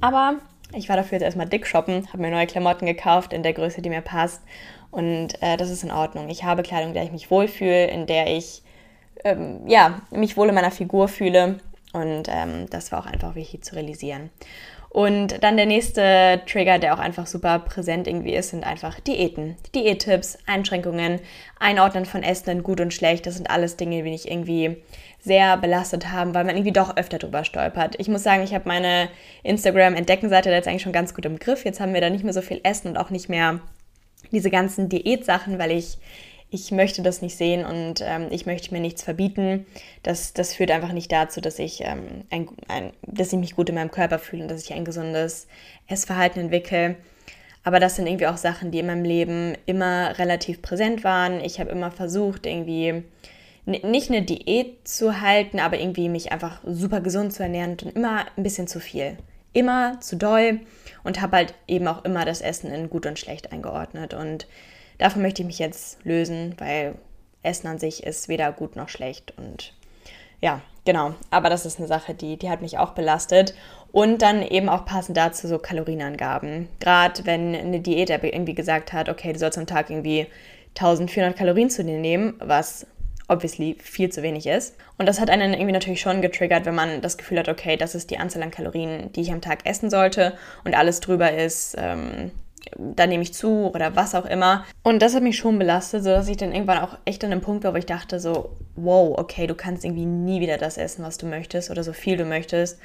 Aber 0.00 0.36
ich 0.74 0.88
war 0.88 0.96
dafür 0.96 1.16
jetzt 1.16 1.24
erstmal 1.24 1.48
dick 1.48 1.66
shoppen, 1.66 2.06
habe 2.08 2.22
mir 2.22 2.30
neue 2.30 2.46
Klamotten 2.46 2.86
gekauft 2.86 3.32
in 3.32 3.42
der 3.42 3.52
Größe, 3.52 3.82
die 3.82 3.90
mir 3.90 4.00
passt 4.00 4.42
und 4.90 5.42
äh, 5.42 5.56
das 5.56 5.70
ist 5.70 5.82
in 5.82 5.90
Ordnung. 5.90 6.28
Ich 6.28 6.44
habe 6.44 6.62
Kleidung, 6.62 6.88
in 6.88 6.94
der 6.94 7.04
ich 7.04 7.12
mich 7.12 7.30
wohlfühle, 7.30 7.88
in 7.88 8.06
der 8.06 8.34
ich 8.34 8.62
ähm, 9.24 9.66
ja, 9.66 10.02
mich 10.10 10.36
wohl 10.36 10.48
in 10.48 10.54
meiner 10.54 10.70
Figur 10.70 11.08
fühle 11.08 11.58
und 11.92 12.28
ähm, 12.28 12.66
das 12.70 12.92
war 12.92 13.00
auch 13.00 13.06
einfach 13.06 13.34
wichtig 13.34 13.64
zu 13.64 13.74
realisieren. 13.74 14.30
Und 14.96 15.42
dann 15.44 15.58
der 15.58 15.66
nächste 15.66 16.40
Trigger, 16.46 16.78
der 16.78 16.94
auch 16.94 16.98
einfach 16.98 17.26
super 17.26 17.58
präsent 17.58 18.08
irgendwie 18.08 18.34
ist, 18.34 18.48
sind 18.48 18.64
einfach 18.64 18.98
Diäten. 18.98 19.58
Diättipps, 19.74 20.38
Einschränkungen, 20.46 21.20
Einordnen 21.60 22.06
von 22.06 22.22
Essen 22.22 22.48
in 22.48 22.62
gut 22.62 22.80
und 22.80 22.94
schlecht. 22.94 23.26
Das 23.26 23.34
sind 23.34 23.50
alles 23.50 23.76
Dinge, 23.76 23.96
die 23.96 24.08
mich 24.08 24.26
irgendwie 24.30 24.78
sehr 25.20 25.58
belastet 25.58 26.12
haben, 26.12 26.32
weil 26.32 26.44
man 26.44 26.56
irgendwie 26.56 26.72
doch 26.72 26.96
öfter 26.96 27.18
drüber 27.18 27.44
stolpert. 27.44 27.96
Ich 27.98 28.08
muss 28.08 28.22
sagen, 28.22 28.42
ich 28.42 28.54
habe 28.54 28.66
meine 28.66 29.10
Instagram-Entdeckenseite 29.42 30.48
jetzt 30.48 30.66
eigentlich 30.66 30.80
schon 30.80 30.92
ganz 30.92 31.12
gut 31.12 31.26
im 31.26 31.38
Griff. 31.38 31.66
Jetzt 31.66 31.78
haben 31.78 31.92
wir 31.92 32.00
da 32.00 32.08
nicht 32.08 32.24
mehr 32.24 32.32
so 32.32 32.40
viel 32.40 32.62
Essen 32.62 32.88
und 32.88 32.96
auch 32.96 33.10
nicht 33.10 33.28
mehr 33.28 33.60
diese 34.32 34.48
ganzen 34.48 34.88
Diätsachen, 34.88 35.58
weil 35.58 35.72
ich 35.72 35.98
ich 36.50 36.70
möchte 36.70 37.02
das 37.02 37.22
nicht 37.22 37.36
sehen 37.36 37.64
und 37.64 38.00
ähm, 38.02 38.28
ich 38.30 38.46
möchte 38.46 38.72
mir 38.72 38.80
nichts 38.80 39.02
verbieten. 39.02 39.66
Das, 40.02 40.32
das 40.32 40.54
führt 40.54 40.70
einfach 40.70 40.92
nicht 40.92 41.10
dazu, 41.10 41.40
dass 41.40 41.58
ich, 41.58 41.80
ähm, 41.82 42.24
ein, 42.30 42.48
ein, 42.68 42.92
dass 43.02 43.32
ich 43.32 43.38
mich 43.38 43.56
gut 43.56 43.68
in 43.68 43.74
meinem 43.74 43.90
Körper 43.90 44.18
fühle 44.18 44.42
und 44.42 44.50
dass 44.50 44.62
ich 44.62 44.72
ein 44.72 44.84
gesundes 44.84 45.48
Essverhalten 45.88 46.40
entwickle. 46.40 46.96
Aber 47.64 47.80
das 47.80 47.96
sind 47.96 48.06
irgendwie 48.06 48.28
auch 48.28 48.36
Sachen, 48.36 48.70
die 48.70 48.78
in 48.78 48.86
meinem 48.86 49.04
Leben 49.04 49.56
immer 49.66 50.16
relativ 50.18 50.62
präsent 50.62 51.02
waren. 51.02 51.40
Ich 51.40 51.58
habe 51.58 51.70
immer 51.70 51.90
versucht, 51.90 52.46
irgendwie 52.46 53.02
nicht 53.64 54.10
eine 54.10 54.22
Diät 54.22 54.86
zu 54.86 55.20
halten, 55.20 55.58
aber 55.58 55.80
irgendwie 55.80 56.08
mich 56.08 56.30
einfach 56.30 56.60
super 56.64 57.00
gesund 57.00 57.32
zu 57.32 57.42
ernähren 57.42 57.72
und 57.72 57.96
immer 57.96 58.24
ein 58.36 58.44
bisschen 58.44 58.68
zu 58.68 58.78
viel. 58.78 59.16
Immer 59.52 60.00
zu 60.00 60.16
doll 60.16 60.60
und 61.02 61.20
habe 61.20 61.38
halt 61.38 61.54
eben 61.66 61.88
auch 61.88 62.04
immer 62.04 62.24
das 62.24 62.40
Essen 62.40 62.70
in 62.70 62.88
gut 62.88 63.04
und 63.04 63.18
schlecht 63.18 63.50
eingeordnet. 63.50 64.14
Und 64.14 64.46
Davon 64.98 65.22
möchte 65.22 65.42
ich 65.42 65.46
mich 65.46 65.58
jetzt 65.58 66.04
lösen, 66.04 66.54
weil 66.58 66.94
Essen 67.42 67.68
an 67.68 67.78
sich 67.78 68.04
ist 68.04 68.28
weder 68.28 68.52
gut 68.52 68.76
noch 68.76 68.88
schlecht. 68.88 69.34
Und 69.36 69.74
ja, 70.40 70.60
genau. 70.84 71.14
Aber 71.30 71.50
das 71.50 71.66
ist 71.66 71.78
eine 71.78 71.88
Sache, 71.88 72.14
die, 72.14 72.36
die 72.36 72.50
hat 72.50 72.62
mich 72.62 72.78
auch 72.78 72.90
belastet. 72.90 73.54
Und 73.92 74.22
dann 74.22 74.42
eben 74.42 74.68
auch 74.68 74.84
passend 74.84 75.16
dazu 75.16 75.48
so 75.48 75.58
Kalorienangaben. 75.58 76.68
Gerade 76.80 77.24
wenn 77.24 77.54
eine 77.54 77.80
Diät 77.80 78.10
irgendwie 78.10 78.54
gesagt 78.54 78.92
hat, 78.92 79.08
okay, 79.08 79.32
du 79.32 79.38
sollst 79.38 79.58
am 79.58 79.66
Tag 79.66 79.90
irgendwie 79.90 80.26
1400 80.76 81.36
Kalorien 81.36 81.70
zu 81.70 81.82
dir 81.84 81.98
nehmen, 81.98 82.34
was 82.38 82.86
obviously 83.28 83.76
viel 83.80 84.10
zu 84.10 84.22
wenig 84.22 84.46
ist. 84.46 84.76
Und 84.98 85.06
das 85.06 85.20
hat 85.20 85.30
einen 85.30 85.54
irgendwie 85.54 85.72
natürlich 85.72 86.00
schon 86.00 86.22
getriggert, 86.22 86.64
wenn 86.64 86.74
man 86.74 87.00
das 87.00 87.16
Gefühl 87.16 87.38
hat, 87.38 87.48
okay, 87.48 87.76
das 87.76 87.94
ist 87.94 88.10
die 88.10 88.18
Anzahl 88.18 88.42
an 88.42 88.50
Kalorien, 88.50 89.12
die 89.12 89.22
ich 89.22 89.32
am 89.32 89.40
Tag 89.40 89.66
essen 89.66 89.90
sollte 89.90 90.36
und 90.64 90.76
alles 90.76 91.00
drüber 91.00 91.32
ist, 91.32 91.74
ähm, 91.78 92.30
da 92.76 93.06
nehme 93.06 93.22
ich 93.22 93.34
zu 93.34 93.70
oder 93.72 93.96
was 93.96 94.14
auch 94.14 94.26
immer. 94.26 94.64
Und 94.82 95.00
das 95.00 95.14
hat 95.14 95.22
mich 95.22 95.36
schon 95.36 95.58
belastet, 95.58 96.04
sodass 96.04 96.28
ich 96.28 96.36
dann 96.36 96.52
irgendwann 96.52 96.78
auch 96.78 96.98
echt 97.04 97.24
an 97.24 97.32
einem 97.32 97.40
Punkt 97.40 97.64
war, 97.64 97.72
wo 97.72 97.78
ich 97.78 97.86
dachte 97.86 98.20
so, 98.20 98.56
wow, 98.74 99.16
okay, 99.18 99.46
du 99.46 99.54
kannst 99.54 99.84
irgendwie 99.84 100.06
nie 100.06 100.40
wieder 100.40 100.58
das 100.58 100.78
essen, 100.78 101.04
was 101.04 101.18
du 101.18 101.26
möchtest 101.26 101.70
oder 101.70 101.82
so 101.82 101.92
viel 101.92 102.16
du 102.16 102.24
möchtest 102.24 102.78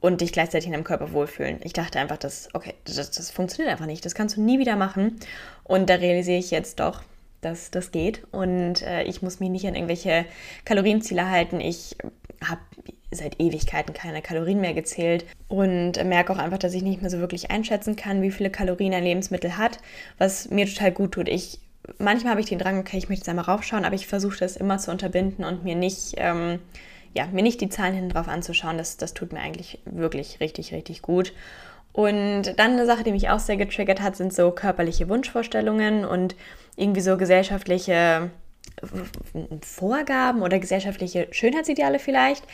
und 0.00 0.20
dich 0.20 0.32
gleichzeitig 0.32 0.66
in 0.66 0.72
deinem 0.72 0.84
Körper 0.84 1.12
wohlfühlen. 1.12 1.60
Ich 1.62 1.72
dachte 1.72 1.98
einfach, 1.98 2.16
das, 2.16 2.48
okay, 2.52 2.74
das, 2.84 3.10
das 3.10 3.30
funktioniert 3.30 3.72
einfach 3.72 3.86
nicht, 3.86 4.04
das 4.04 4.14
kannst 4.14 4.36
du 4.36 4.40
nie 4.40 4.58
wieder 4.58 4.76
machen. 4.76 5.18
Und 5.64 5.90
da 5.90 5.94
realisiere 5.94 6.38
ich 6.38 6.50
jetzt 6.50 6.80
doch, 6.80 7.02
dass 7.40 7.70
das 7.70 7.90
geht 7.90 8.22
und 8.32 8.82
äh, 8.82 9.02
ich 9.04 9.22
muss 9.22 9.40
mich 9.40 9.50
nicht 9.50 9.66
an 9.66 9.74
irgendwelche 9.74 10.24
Kalorienziele 10.64 11.30
halten. 11.30 11.60
Ich 11.60 11.96
habe 12.42 12.60
seit 13.10 13.40
Ewigkeiten 13.40 13.94
keine 13.94 14.22
Kalorien 14.22 14.60
mehr 14.60 14.74
gezählt 14.74 15.24
und 15.48 15.92
merke 16.04 16.32
auch 16.32 16.38
einfach, 16.38 16.58
dass 16.58 16.74
ich 16.74 16.82
nicht 16.82 17.00
mehr 17.00 17.10
so 17.10 17.18
wirklich 17.18 17.50
einschätzen 17.50 17.96
kann, 17.96 18.22
wie 18.22 18.30
viele 18.30 18.50
Kalorien 18.50 18.94
ein 18.94 19.04
Lebensmittel 19.04 19.56
hat, 19.56 19.78
was 20.18 20.50
mir 20.50 20.66
total 20.66 20.92
gut 20.92 21.12
tut. 21.12 21.28
Ich 21.28 21.60
manchmal 21.98 22.32
habe 22.32 22.40
ich 22.40 22.48
den 22.48 22.58
Drang, 22.58 22.78
okay, 22.78 22.98
ich 22.98 23.08
möchte 23.08 23.22
jetzt 23.22 23.28
einmal 23.28 23.44
raufschauen, 23.44 23.84
aber 23.84 23.94
ich 23.94 24.06
versuche 24.06 24.38
das 24.38 24.56
immer 24.56 24.78
zu 24.78 24.90
unterbinden 24.90 25.44
und 25.44 25.64
mir 25.64 25.76
nicht, 25.76 26.14
ähm, 26.16 26.58
ja, 27.14 27.26
mir 27.26 27.42
nicht 27.42 27.60
die 27.60 27.68
Zahlen 27.68 27.94
hinten 27.94 28.10
drauf 28.10 28.28
anzuschauen. 28.28 28.78
Das, 28.78 28.96
das 28.96 29.14
tut 29.14 29.32
mir 29.32 29.40
eigentlich 29.40 29.80
wirklich 29.84 30.40
richtig, 30.40 30.72
richtig 30.72 31.02
gut. 31.02 31.32
Und 31.92 32.58
dann 32.58 32.72
eine 32.72 32.86
Sache, 32.86 33.04
die 33.04 33.12
mich 33.12 33.30
auch 33.30 33.38
sehr 33.38 33.56
getriggert 33.56 34.02
hat, 34.02 34.16
sind 34.16 34.34
so 34.34 34.50
körperliche 34.50 35.08
Wunschvorstellungen 35.08 36.04
und 36.04 36.36
irgendwie 36.76 37.00
so 37.00 37.16
gesellschaftliche 37.16 38.30
Vorgaben 39.62 40.42
oder 40.42 40.58
gesellschaftliche 40.58 41.28
Schönheitsideale 41.30 41.98
vielleicht. 41.98 42.44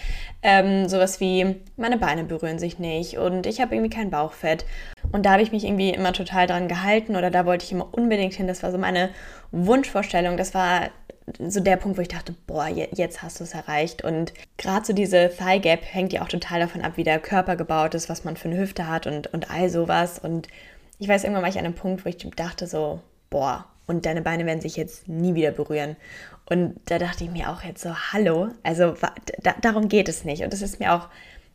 Ähm, 0.42 0.88
sowas 0.88 1.20
wie, 1.20 1.56
meine 1.76 1.98
Beine 1.98 2.24
berühren 2.24 2.58
sich 2.58 2.78
nicht 2.78 3.18
und 3.18 3.46
ich 3.46 3.60
habe 3.60 3.74
irgendwie 3.74 3.94
kein 3.94 4.10
Bauchfett. 4.10 4.64
Und 5.10 5.26
da 5.26 5.32
habe 5.32 5.42
ich 5.42 5.52
mich 5.52 5.64
irgendwie 5.64 5.90
immer 5.90 6.12
total 6.12 6.46
dran 6.46 6.68
gehalten 6.68 7.16
oder 7.16 7.30
da 7.30 7.44
wollte 7.44 7.64
ich 7.64 7.72
immer 7.72 7.88
unbedingt 7.92 8.34
hin. 8.34 8.46
Das 8.46 8.62
war 8.62 8.70
so 8.70 8.78
meine 8.78 9.10
Wunschvorstellung. 9.50 10.36
Das 10.36 10.54
war 10.54 10.90
so 11.38 11.60
der 11.60 11.76
Punkt, 11.76 11.98
wo 11.98 12.02
ich 12.02 12.08
dachte, 12.08 12.34
boah, 12.46 12.68
jetzt 12.68 13.22
hast 13.22 13.40
du 13.40 13.44
es 13.44 13.54
erreicht. 13.54 14.02
Und 14.04 14.32
gerade 14.58 14.84
so 14.84 14.92
diese 14.92 15.30
Thigh 15.36 15.62
Gap 15.62 15.80
hängt 15.84 16.12
ja 16.12 16.22
auch 16.22 16.28
total 16.28 16.60
davon 16.60 16.82
ab, 16.82 16.92
wie 16.96 17.04
der 17.04 17.18
Körper 17.18 17.56
gebaut 17.56 17.94
ist, 17.94 18.08
was 18.08 18.24
man 18.24 18.36
für 18.36 18.48
eine 18.48 18.58
Hüfte 18.58 18.88
hat 18.88 19.06
und, 19.06 19.32
und 19.32 19.50
all 19.50 19.68
sowas. 19.68 20.18
Und 20.18 20.48
ich 20.98 21.08
weiß, 21.08 21.24
irgendwann 21.24 21.42
war 21.42 21.50
ich 21.50 21.58
an 21.58 21.64
einem 21.64 21.74
Punkt, 21.74 22.04
wo 22.04 22.08
ich 22.08 22.18
dachte 22.36 22.66
so, 22.66 23.00
boah, 23.30 23.66
und 23.86 24.06
deine 24.06 24.22
Beine 24.22 24.46
werden 24.46 24.60
sich 24.60 24.76
jetzt 24.76 25.08
nie 25.08 25.34
wieder 25.34 25.50
berühren. 25.50 25.96
Und 26.48 26.80
da 26.86 26.98
dachte 26.98 27.24
ich 27.24 27.30
mir 27.30 27.50
auch 27.50 27.62
jetzt 27.62 27.82
so, 27.82 27.94
hallo, 28.12 28.48
also 28.62 28.94
da, 29.42 29.54
darum 29.60 29.88
geht 29.88 30.08
es 30.08 30.24
nicht. 30.24 30.42
Und 30.42 30.52
das 30.52 30.62
ist 30.62 30.80
mir 30.80 30.94
auch 30.94 31.08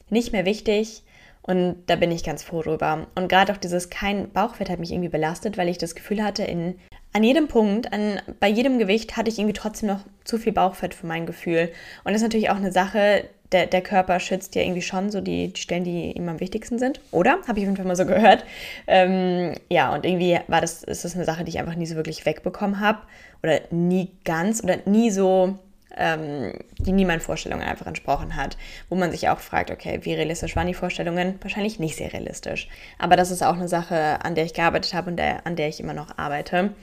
nicht 0.09 0.31
mehr 0.31 0.45
wichtig. 0.45 1.03
Und 1.41 1.83
da 1.87 1.95
bin 1.95 2.11
ich 2.11 2.23
ganz 2.23 2.43
froh 2.43 2.61
drüber. 2.61 3.07
Und 3.15 3.29
gerade 3.29 3.53
auch 3.53 3.57
dieses 3.57 3.89
kein 3.89 4.31
Bauchfett 4.31 4.69
hat 4.69 4.79
mich 4.79 4.91
irgendwie 4.91 5.09
belastet, 5.09 5.57
weil 5.57 5.69
ich 5.69 5.77
das 5.77 5.95
Gefühl 5.95 6.23
hatte, 6.23 6.43
in, 6.43 6.75
an 7.13 7.23
jedem 7.23 7.47
Punkt, 7.47 7.91
an, 7.93 8.21
bei 8.39 8.47
jedem 8.47 8.79
Gewicht 8.79 9.17
hatte 9.17 9.29
ich 9.29 9.39
irgendwie 9.39 9.53
trotzdem 9.53 9.89
noch 9.89 10.01
zu 10.23 10.37
viel 10.37 10.53
Bauchfett 10.53 10.93
für 10.93 11.07
mein 11.07 11.25
Gefühl. 11.25 11.71
Und 12.03 12.11
das 12.11 12.17
ist 12.17 12.23
natürlich 12.23 12.49
auch 12.49 12.57
eine 12.57 12.71
Sache, 12.71 13.23
der, 13.51 13.65
der 13.65 13.81
Körper 13.81 14.19
schützt 14.19 14.55
ja 14.55 14.61
irgendwie 14.61 14.81
schon 14.81 15.09
so 15.09 15.21
die, 15.21 15.53
die 15.53 15.61
Stellen, 15.61 15.83
die 15.83 16.11
ihm 16.11 16.27
am 16.27 16.39
wichtigsten 16.39 16.79
sind. 16.79 16.99
Oder? 17.11 17.39
Habe 17.47 17.59
ich 17.59 17.65
auf 17.65 17.69
jeden 17.69 17.77
Fall 17.77 17.85
mal 17.85 17.95
so 17.95 18.05
gehört. 18.07 18.43
Ähm, 18.87 19.53
ja, 19.69 19.93
und 19.93 20.05
irgendwie 20.05 20.37
war 20.47 20.61
das, 20.61 20.83
ist 20.83 21.05
das 21.05 21.15
eine 21.15 21.25
Sache, 21.25 21.43
die 21.43 21.49
ich 21.49 21.59
einfach 21.59 21.75
nie 21.75 21.85
so 21.85 21.95
wirklich 21.95 22.25
wegbekommen 22.25 22.79
habe. 22.79 22.99
Oder 23.43 23.61
nie 23.71 24.11
ganz 24.25 24.63
oder 24.63 24.77
nie 24.85 25.11
so 25.11 25.57
ähm, 25.95 26.53
die 26.79 26.91
nie 26.91 27.07
Vorstellungen 27.19 27.63
einfach 27.63 27.87
entsprochen 27.87 28.35
hat. 28.35 28.57
Wo 28.89 28.95
man 28.95 29.11
sich 29.11 29.29
auch 29.29 29.39
fragt, 29.39 29.71
okay, 29.71 29.99
wie 30.03 30.13
realistisch 30.13 30.55
waren 30.55 30.67
die 30.67 30.73
Vorstellungen? 30.73 31.39
Wahrscheinlich 31.41 31.79
nicht 31.79 31.95
sehr 31.95 32.13
realistisch. 32.13 32.67
Aber 32.99 33.15
das 33.15 33.31
ist 33.31 33.43
auch 33.43 33.55
eine 33.55 33.67
Sache, 33.67 34.23
an 34.23 34.35
der 34.35 34.45
ich 34.45 34.53
gearbeitet 34.53 34.93
habe 34.93 35.09
und 35.09 35.17
der, 35.17 35.45
an 35.45 35.55
der 35.55 35.69
ich 35.69 35.79
immer 35.79 35.93
noch 35.93 36.17
arbeite. 36.17 36.73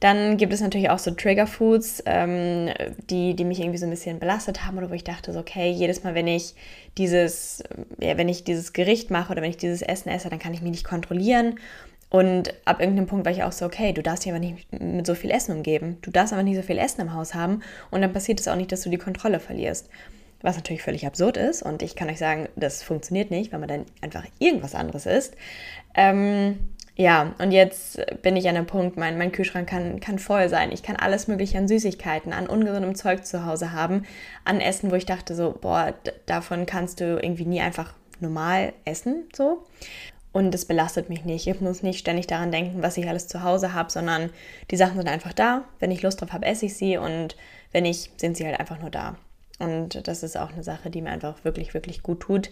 Dann 0.00 0.36
gibt 0.36 0.52
es 0.52 0.60
natürlich 0.60 0.90
auch 0.90 0.98
so 0.98 1.12
Trigger 1.12 1.46
Foods, 1.46 2.02
ähm, 2.06 2.70
die, 3.10 3.34
die 3.34 3.44
mich 3.44 3.60
irgendwie 3.60 3.78
so 3.78 3.86
ein 3.86 3.90
bisschen 3.90 4.18
belastet 4.18 4.64
haben 4.64 4.76
oder 4.76 4.90
wo 4.90 4.94
ich 4.94 5.04
dachte, 5.04 5.32
so, 5.32 5.38
okay, 5.38 5.70
jedes 5.70 6.04
Mal, 6.04 6.14
wenn 6.14 6.26
ich 6.26 6.54
dieses, 6.98 7.62
ja, 7.98 8.16
wenn 8.16 8.28
ich 8.28 8.44
dieses 8.44 8.72
Gericht 8.72 9.10
mache 9.10 9.32
oder 9.32 9.42
wenn 9.42 9.50
ich 9.50 9.56
dieses 9.56 9.82
Essen 9.82 10.10
esse, 10.10 10.28
dann 10.28 10.38
kann 10.38 10.54
ich 10.54 10.62
mich 10.62 10.72
nicht 10.72 10.84
kontrollieren 10.84 11.58
und 12.10 12.54
ab 12.64 12.80
irgendeinem 12.80 13.06
Punkt 13.06 13.24
war 13.24 13.32
ich 13.32 13.42
auch 13.42 13.52
so, 13.52 13.66
okay, 13.66 13.92
du 13.92 14.02
darfst 14.02 14.24
dich 14.24 14.32
aber 14.32 14.38
nicht 14.38 14.72
mit 14.72 15.06
so 15.06 15.14
viel 15.14 15.30
Essen 15.30 15.56
umgeben. 15.56 15.98
Du 16.02 16.10
darfst 16.10 16.32
aber 16.32 16.42
nicht 16.42 16.56
so 16.56 16.62
viel 16.62 16.78
Essen 16.78 17.00
im 17.00 17.12
Haus 17.12 17.34
haben. 17.34 17.62
Und 17.90 18.02
dann 18.02 18.12
passiert 18.12 18.38
es 18.38 18.48
auch 18.48 18.56
nicht, 18.56 18.70
dass 18.70 18.82
du 18.82 18.90
die 18.90 18.98
Kontrolle 18.98 19.40
verlierst. 19.40 19.88
Was 20.40 20.56
natürlich 20.56 20.82
völlig 20.82 21.06
absurd 21.06 21.36
ist. 21.36 21.62
Und 21.62 21.82
ich 21.82 21.96
kann 21.96 22.08
euch 22.08 22.18
sagen, 22.18 22.48
das 22.54 22.82
funktioniert 22.82 23.30
nicht, 23.30 23.52
weil 23.52 23.58
man 23.58 23.68
dann 23.68 23.86
einfach 24.00 24.24
irgendwas 24.38 24.74
anderes 24.74 25.06
isst. 25.06 25.34
Ähm, 25.96 26.58
ja, 26.96 27.34
und 27.38 27.50
jetzt 27.50 28.00
bin 28.22 28.36
ich 28.36 28.48
an 28.48 28.56
einem 28.56 28.66
Punkt, 28.66 28.96
mein, 28.96 29.18
mein 29.18 29.32
Kühlschrank 29.32 29.68
kann, 29.68 29.98
kann 29.98 30.20
voll 30.20 30.48
sein. 30.48 30.70
Ich 30.70 30.84
kann 30.84 30.94
alles 30.94 31.26
Mögliche 31.26 31.58
an 31.58 31.66
Süßigkeiten, 31.66 32.32
an 32.32 32.46
ungesundem 32.46 32.94
Zeug 32.94 33.26
zu 33.26 33.44
Hause 33.44 33.72
haben, 33.72 34.04
an 34.44 34.60
Essen, 34.60 34.92
wo 34.92 34.94
ich 34.94 35.06
dachte 35.06 35.34
so, 35.34 35.58
boah, 35.60 35.94
davon 36.26 36.66
kannst 36.66 37.00
du 37.00 37.18
irgendwie 37.20 37.46
nie 37.46 37.60
einfach 37.60 37.94
normal 38.20 38.72
essen, 38.84 39.24
so. 39.34 39.64
Und 40.34 40.52
es 40.52 40.64
belastet 40.64 41.08
mich 41.08 41.24
nicht. 41.24 41.46
Ich 41.46 41.60
muss 41.60 41.84
nicht 41.84 42.00
ständig 42.00 42.26
daran 42.26 42.50
denken, 42.50 42.82
was 42.82 42.96
ich 42.96 43.08
alles 43.08 43.28
zu 43.28 43.44
Hause 43.44 43.72
habe, 43.72 43.88
sondern 43.88 44.30
die 44.72 44.76
Sachen 44.76 44.96
sind 44.96 45.08
einfach 45.08 45.32
da. 45.32 45.62
Wenn 45.78 45.92
ich 45.92 46.02
Lust 46.02 46.20
drauf 46.20 46.32
habe, 46.32 46.44
esse 46.44 46.66
ich 46.66 46.76
sie 46.76 46.96
und 46.96 47.36
wenn 47.70 47.84
nicht, 47.84 48.20
sind 48.20 48.36
sie 48.36 48.44
halt 48.44 48.58
einfach 48.58 48.80
nur 48.80 48.90
da. 48.90 49.14
Und 49.60 50.08
das 50.08 50.24
ist 50.24 50.36
auch 50.36 50.52
eine 50.52 50.64
Sache, 50.64 50.90
die 50.90 51.02
mir 51.02 51.10
einfach 51.10 51.44
wirklich, 51.44 51.72
wirklich 51.72 52.02
gut 52.02 52.18
tut. 52.18 52.50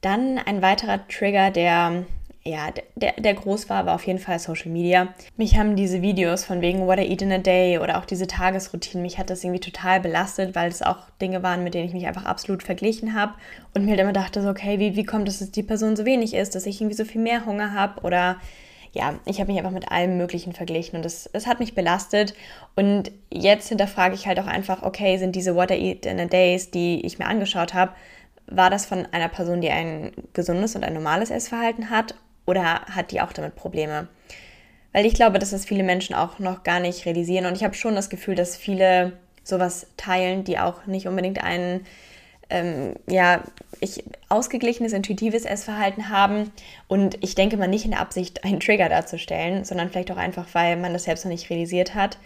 Dann 0.00 0.38
ein 0.38 0.62
weiterer 0.62 1.06
Trigger, 1.08 1.50
der 1.50 2.06
ja, 2.42 2.70
der, 2.96 3.12
der 3.18 3.34
groß 3.34 3.68
war, 3.68 3.84
war 3.84 3.94
auf 3.94 4.06
jeden 4.06 4.18
Fall 4.18 4.38
Social 4.38 4.70
Media. 4.70 5.08
Mich 5.36 5.58
haben 5.58 5.76
diese 5.76 6.00
Videos 6.00 6.44
von 6.44 6.62
wegen 6.62 6.86
What 6.86 6.98
I 6.98 7.02
Eat 7.02 7.20
in 7.20 7.32
a 7.32 7.38
Day 7.38 7.78
oder 7.78 7.98
auch 7.98 8.06
diese 8.06 8.26
Tagesroutinen, 8.26 9.02
mich 9.02 9.18
hat 9.18 9.28
das 9.28 9.44
irgendwie 9.44 9.60
total 9.60 10.00
belastet, 10.00 10.54
weil 10.54 10.70
es 10.70 10.80
auch 10.80 11.10
Dinge 11.20 11.42
waren, 11.42 11.62
mit 11.62 11.74
denen 11.74 11.86
ich 11.86 11.92
mich 11.92 12.06
einfach 12.06 12.24
absolut 12.24 12.62
verglichen 12.62 13.14
habe 13.14 13.34
und 13.74 13.84
mir 13.84 13.90
halt 13.90 14.00
immer 14.00 14.14
dachte, 14.14 14.42
so, 14.42 14.48
okay, 14.48 14.78
wie, 14.78 14.96
wie 14.96 15.04
kommt 15.04 15.28
es, 15.28 15.40
dass 15.40 15.50
die 15.50 15.62
Person 15.62 15.96
so 15.96 16.06
wenig 16.06 16.32
ist, 16.32 16.54
dass 16.54 16.64
ich 16.64 16.80
irgendwie 16.80 16.96
so 16.96 17.04
viel 17.04 17.20
mehr 17.20 17.44
Hunger 17.44 17.74
habe 17.74 18.00
oder 18.02 18.38
ja, 18.92 19.20
ich 19.24 19.38
habe 19.38 19.52
mich 19.52 19.58
einfach 19.58 19.70
mit 19.70 19.92
allem 19.92 20.16
Möglichen 20.16 20.52
verglichen 20.52 20.96
und 20.96 21.04
es, 21.04 21.30
hat 21.46 21.60
mich 21.60 21.76
belastet. 21.76 22.34
Und 22.74 23.12
jetzt 23.32 23.68
hinterfrage 23.68 24.16
ich 24.16 24.26
halt 24.26 24.40
auch 24.40 24.48
einfach, 24.48 24.82
okay, 24.82 25.16
sind 25.16 25.36
diese 25.36 25.54
What 25.54 25.70
I 25.70 25.74
Eat 25.74 26.06
in 26.06 26.18
a 26.18 26.24
Days, 26.24 26.72
die 26.72 27.06
ich 27.06 27.20
mir 27.20 27.26
angeschaut 27.26 27.72
habe, 27.72 27.92
war 28.46 28.68
das 28.68 28.86
von 28.86 29.06
einer 29.12 29.28
Person, 29.28 29.60
die 29.60 29.70
ein 29.70 30.10
gesundes 30.32 30.74
und 30.74 30.82
ein 30.82 30.94
normales 30.94 31.30
Essverhalten 31.30 31.88
hat 31.88 32.16
oder 32.46 32.82
hat 32.86 33.10
die 33.12 33.20
auch 33.20 33.32
damit 33.32 33.56
Probleme? 33.56 34.08
Weil 34.92 35.06
ich 35.06 35.14
glaube, 35.14 35.38
dass 35.38 35.50
das 35.50 35.64
viele 35.64 35.84
Menschen 35.84 36.14
auch 36.14 36.38
noch 36.38 36.64
gar 36.64 36.80
nicht 36.80 37.06
realisieren. 37.06 37.46
Und 37.46 37.56
ich 37.56 37.62
habe 37.62 37.74
schon 37.74 37.94
das 37.94 38.10
Gefühl, 38.10 38.34
dass 38.34 38.56
viele 38.56 39.12
sowas 39.44 39.86
teilen, 39.96 40.44
die 40.44 40.58
auch 40.58 40.86
nicht 40.86 41.06
unbedingt 41.06 41.42
ein 41.42 41.86
ähm, 42.50 42.94
ja, 43.08 43.42
ich 43.80 44.04
ausgeglichenes, 44.28 44.92
intuitives 44.92 45.44
Essverhalten 45.44 46.10
haben 46.10 46.52
und 46.88 47.16
ich 47.22 47.34
denke 47.34 47.56
mal 47.56 47.68
nicht 47.68 47.84
in 47.84 47.92
der 47.92 48.00
Absicht, 48.00 48.44
einen 48.44 48.60
Trigger 48.60 48.88
darzustellen, 48.88 49.64
sondern 49.64 49.88
vielleicht 49.88 50.10
auch 50.10 50.16
einfach, 50.16 50.46
weil 50.52 50.76
man 50.76 50.92
das 50.92 51.04
selbst 51.04 51.24
noch 51.24 51.30
nicht 51.30 51.48
realisiert 51.48 51.94
hat. 51.94 52.18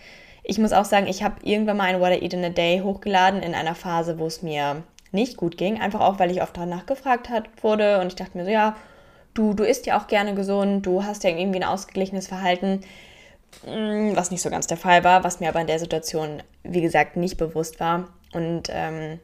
Ich 0.43 0.59
muss 0.59 0.73
auch 0.73 0.85
sagen, 0.85 1.07
ich 1.07 1.23
habe 1.23 1.37
irgendwann 1.43 1.77
mal 1.77 1.85
ein 1.85 2.01
What 2.01 2.13
I 2.13 2.25
Eat 2.25 2.35
in 2.35 2.45
a 2.45 2.49
Day 2.49 2.81
hochgeladen 2.81 3.43
in 3.43 3.55
einer 3.55 3.75
Phase, 3.75 4.19
wo 4.19 4.27
es 4.27 4.43
mir 4.43 4.83
nicht 5.13 5.37
gut 5.37 5.57
ging, 5.57 5.81
einfach 5.81 6.01
auch, 6.01 6.19
weil 6.19 6.31
ich 6.31 6.43
oft 6.43 6.57
danach 6.57 6.87
gefragt 6.87 7.29
hat, 7.29 7.45
wurde 7.63 8.01
und 8.01 8.09
ich 8.09 8.17
dachte 8.17 8.37
mir 8.37 8.45
so, 8.45 8.51
ja, 8.51 8.77
du, 9.35 9.55
du 9.55 9.65
isst 9.65 9.87
ja 9.87 9.99
auch 9.99 10.07
gerne 10.07 10.35
gesund, 10.35 10.87
du 10.87 11.05
hast 11.05 11.25
ja 11.25 11.31
irgendwie 11.31 11.59
ein 11.59 11.69
ausgeglichenes 11.69 12.29
Verhalten, 12.29 12.81
mm, 13.67 14.15
was 14.15 14.31
nicht 14.31 14.43
so 14.43 14.51
ganz 14.51 14.67
der 14.67 14.77
Fall 14.77 15.05
war, 15.05 15.25
was 15.25 15.41
mir 15.41 15.49
aber 15.49 15.61
in 15.61 15.67
der 15.67 15.79
Situation, 15.79 16.43
wie 16.63 16.81
gesagt, 16.81 17.17
nicht 17.17 17.37
bewusst 17.37 17.81
war. 17.81 18.09
Und 18.33 18.69
ähm, 18.71 19.19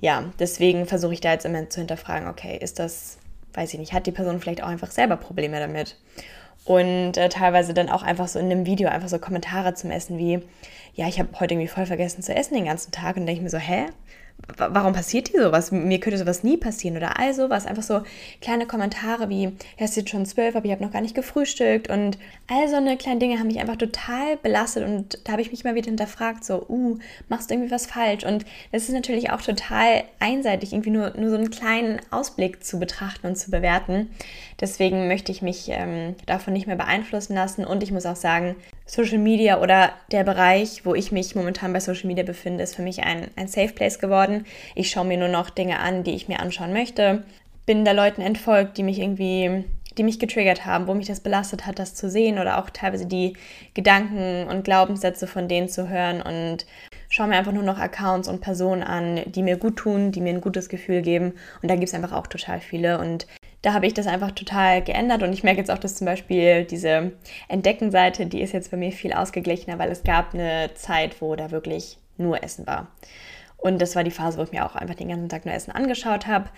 ja, 0.00 0.24
deswegen 0.38 0.86
versuche 0.86 1.14
ich 1.14 1.20
da 1.20 1.32
jetzt 1.32 1.44
immer 1.44 1.68
zu 1.68 1.80
hinterfragen, 1.80 2.28
okay, 2.28 2.56
ist 2.60 2.78
das, 2.78 3.18
weiß 3.54 3.72
ich 3.72 3.80
nicht, 3.80 3.92
hat 3.92 4.06
die 4.06 4.12
Person 4.12 4.40
vielleicht 4.40 4.62
auch 4.62 4.68
einfach 4.68 4.90
selber 4.90 5.16
Probleme 5.16 5.58
damit? 5.58 5.96
Und 6.64 7.16
äh, 7.16 7.28
teilweise 7.30 7.72
dann 7.72 7.88
auch 7.88 8.02
einfach 8.02 8.28
so 8.28 8.38
in 8.38 8.46
einem 8.46 8.66
Video 8.66 8.88
einfach 8.90 9.08
so 9.08 9.18
Kommentare 9.18 9.74
zum 9.74 9.90
Essen 9.90 10.18
wie, 10.18 10.40
ja, 10.94 11.08
ich 11.08 11.18
habe 11.18 11.30
heute 11.40 11.54
irgendwie 11.54 11.68
voll 11.68 11.86
vergessen 11.86 12.22
zu 12.22 12.34
essen 12.34 12.54
den 12.54 12.66
ganzen 12.66 12.92
Tag 12.92 13.16
und 13.16 13.26
denke 13.26 13.38
ich 13.38 13.42
mir 13.42 13.50
so, 13.50 13.58
hä? 13.58 13.86
Warum 14.56 14.92
passiert 14.92 15.32
dir 15.32 15.42
sowas? 15.42 15.70
Mir 15.70 16.00
könnte 16.00 16.18
sowas 16.18 16.42
nie 16.42 16.56
passieren 16.56 16.96
oder 16.96 17.18
all 17.18 17.34
sowas. 17.34 17.66
Einfach 17.66 17.82
so 17.82 18.02
kleine 18.40 18.66
Kommentare 18.66 19.28
wie, 19.28 19.52
es 19.76 19.90
ist 19.90 19.96
jetzt 19.96 20.10
schon 20.10 20.26
zwölf, 20.26 20.56
aber 20.56 20.64
ich 20.64 20.72
habe 20.72 20.82
noch 20.82 20.92
gar 20.92 21.02
nicht 21.02 21.14
gefrühstückt 21.14 21.90
und 21.90 22.18
all 22.48 22.68
so 22.68 22.76
eine 22.76 22.96
kleine 22.96 23.20
Dinge 23.20 23.38
haben 23.38 23.46
mich 23.46 23.60
einfach 23.60 23.76
total 23.76 24.36
belastet 24.38 24.86
und 24.86 25.18
da 25.24 25.32
habe 25.32 25.42
ich 25.42 25.50
mich 25.50 25.64
mal 25.64 25.74
wieder 25.74 25.86
hinterfragt, 25.86 26.44
so, 26.44 26.64
uh, 26.68 26.98
machst 27.28 27.50
du 27.50 27.54
irgendwie 27.54 27.70
was 27.70 27.86
falsch? 27.86 28.24
Und 28.24 28.44
das 28.72 28.84
ist 28.84 28.92
natürlich 28.92 29.30
auch 29.30 29.42
total 29.42 30.04
einseitig, 30.18 30.72
irgendwie 30.72 30.90
nur, 30.90 31.12
nur 31.16 31.30
so 31.30 31.36
einen 31.36 31.50
kleinen 31.50 32.00
Ausblick 32.10 32.64
zu 32.64 32.78
betrachten 32.78 33.26
und 33.26 33.36
zu 33.36 33.50
bewerten. 33.50 34.10
Deswegen 34.60 35.06
möchte 35.06 35.30
ich 35.30 35.40
mich 35.40 35.68
ähm, 35.68 36.16
davon 36.26 36.52
nicht 36.52 36.66
mehr 36.66 36.76
beeinflussen 36.76 37.34
lassen 37.34 37.64
und 37.64 37.82
ich 37.84 37.92
muss 37.92 38.06
auch 38.06 38.16
sagen, 38.16 38.56
Social 38.86 39.18
Media 39.18 39.60
oder 39.60 39.92
der 40.10 40.24
Bereich, 40.24 40.84
wo 40.84 40.94
ich 40.94 41.12
mich 41.12 41.36
momentan 41.36 41.72
bei 41.72 41.80
Social 41.80 42.08
Media 42.08 42.24
befinde, 42.24 42.64
ist 42.64 42.74
für 42.74 42.82
mich 42.82 43.04
ein, 43.04 43.28
ein 43.36 43.46
Safe 43.46 43.72
Place 43.72 44.00
geworden. 44.00 44.46
Ich 44.74 44.90
schaue 44.90 45.04
mir 45.04 45.16
nur 45.16 45.28
noch 45.28 45.50
Dinge 45.50 45.78
an, 45.78 46.02
die 46.02 46.14
ich 46.14 46.26
mir 46.26 46.40
anschauen 46.40 46.72
möchte. 46.72 47.22
Bin 47.66 47.84
da 47.84 47.92
Leuten 47.92 48.20
entfolgt, 48.20 48.78
die 48.78 48.82
mich 48.82 48.98
irgendwie, 48.98 49.64
die 49.96 50.02
mich 50.02 50.18
getriggert 50.18 50.64
haben, 50.66 50.88
wo 50.88 50.94
mich 50.94 51.06
das 51.06 51.20
belastet 51.20 51.64
hat, 51.64 51.78
das 51.78 51.94
zu 51.94 52.10
sehen 52.10 52.40
oder 52.40 52.58
auch 52.58 52.70
teilweise 52.70 53.06
die 53.06 53.34
Gedanken 53.74 54.48
und 54.48 54.64
Glaubenssätze 54.64 55.28
von 55.28 55.46
denen 55.46 55.68
zu 55.68 55.88
hören 55.88 56.20
und 56.20 56.66
schaue 57.08 57.28
mir 57.28 57.36
einfach 57.36 57.52
nur 57.52 57.62
noch 57.62 57.78
Accounts 57.78 58.26
und 58.26 58.40
Personen 58.40 58.82
an, 58.82 59.20
die 59.26 59.42
mir 59.42 59.56
gut 59.56 59.76
tun, 59.76 60.10
die 60.10 60.20
mir 60.20 60.30
ein 60.30 60.40
gutes 60.40 60.68
Gefühl 60.68 61.02
geben. 61.02 61.34
Und 61.62 61.70
da 61.70 61.76
gibt 61.76 61.88
es 61.88 61.94
einfach 61.94 62.12
auch 62.12 62.26
total 62.26 62.60
viele. 62.60 62.98
Und 62.98 63.26
da 63.62 63.72
habe 63.72 63.86
ich 63.86 63.94
das 63.94 64.06
einfach 64.06 64.30
total 64.32 64.82
geändert 64.82 65.22
und 65.22 65.32
ich 65.32 65.42
merke 65.42 65.58
jetzt 65.58 65.70
auch, 65.70 65.78
dass 65.78 65.96
zum 65.96 66.04
Beispiel 66.04 66.64
diese 66.64 67.12
Entdeckenseite, 67.48 68.26
die 68.26 68.40
ist 68.40 68.52
jetzt 68.52 68.70
bei 68.70 68.76
mir 68.76 68.92
viel 68.92 69.12
ausgeglichener, 69.12 69.78
weil 69.78 69.90
es 69.90 70.04
gab 70.04 70.34
eine 70.34 70.70
Zeit, 70.74 71.20
wo 71.20 71.34
da 71.34 71.50
wirklich 71.50 71.98
nur 72.16 72.42
Essen 72.42 72.66
war. 72.66 72.88
Und 73.56 73.82
das 73.82 73.96
war 73.96 74.04
die 74.04 74.12
Phase, 74.12 74.38
wo 74.38 74.42
ich 74.42 74.52
mir 74.52 74.64
auch 74.64 74.76
einfach 74.76 74.94
den 74.94 75.08
ganzen 75.08 75.28
Tag 75.28 75.44
nur 75.44 75.54
Essen 75.54 75.72
angeschaut 75.72 76.26
habe. 76.28 76.48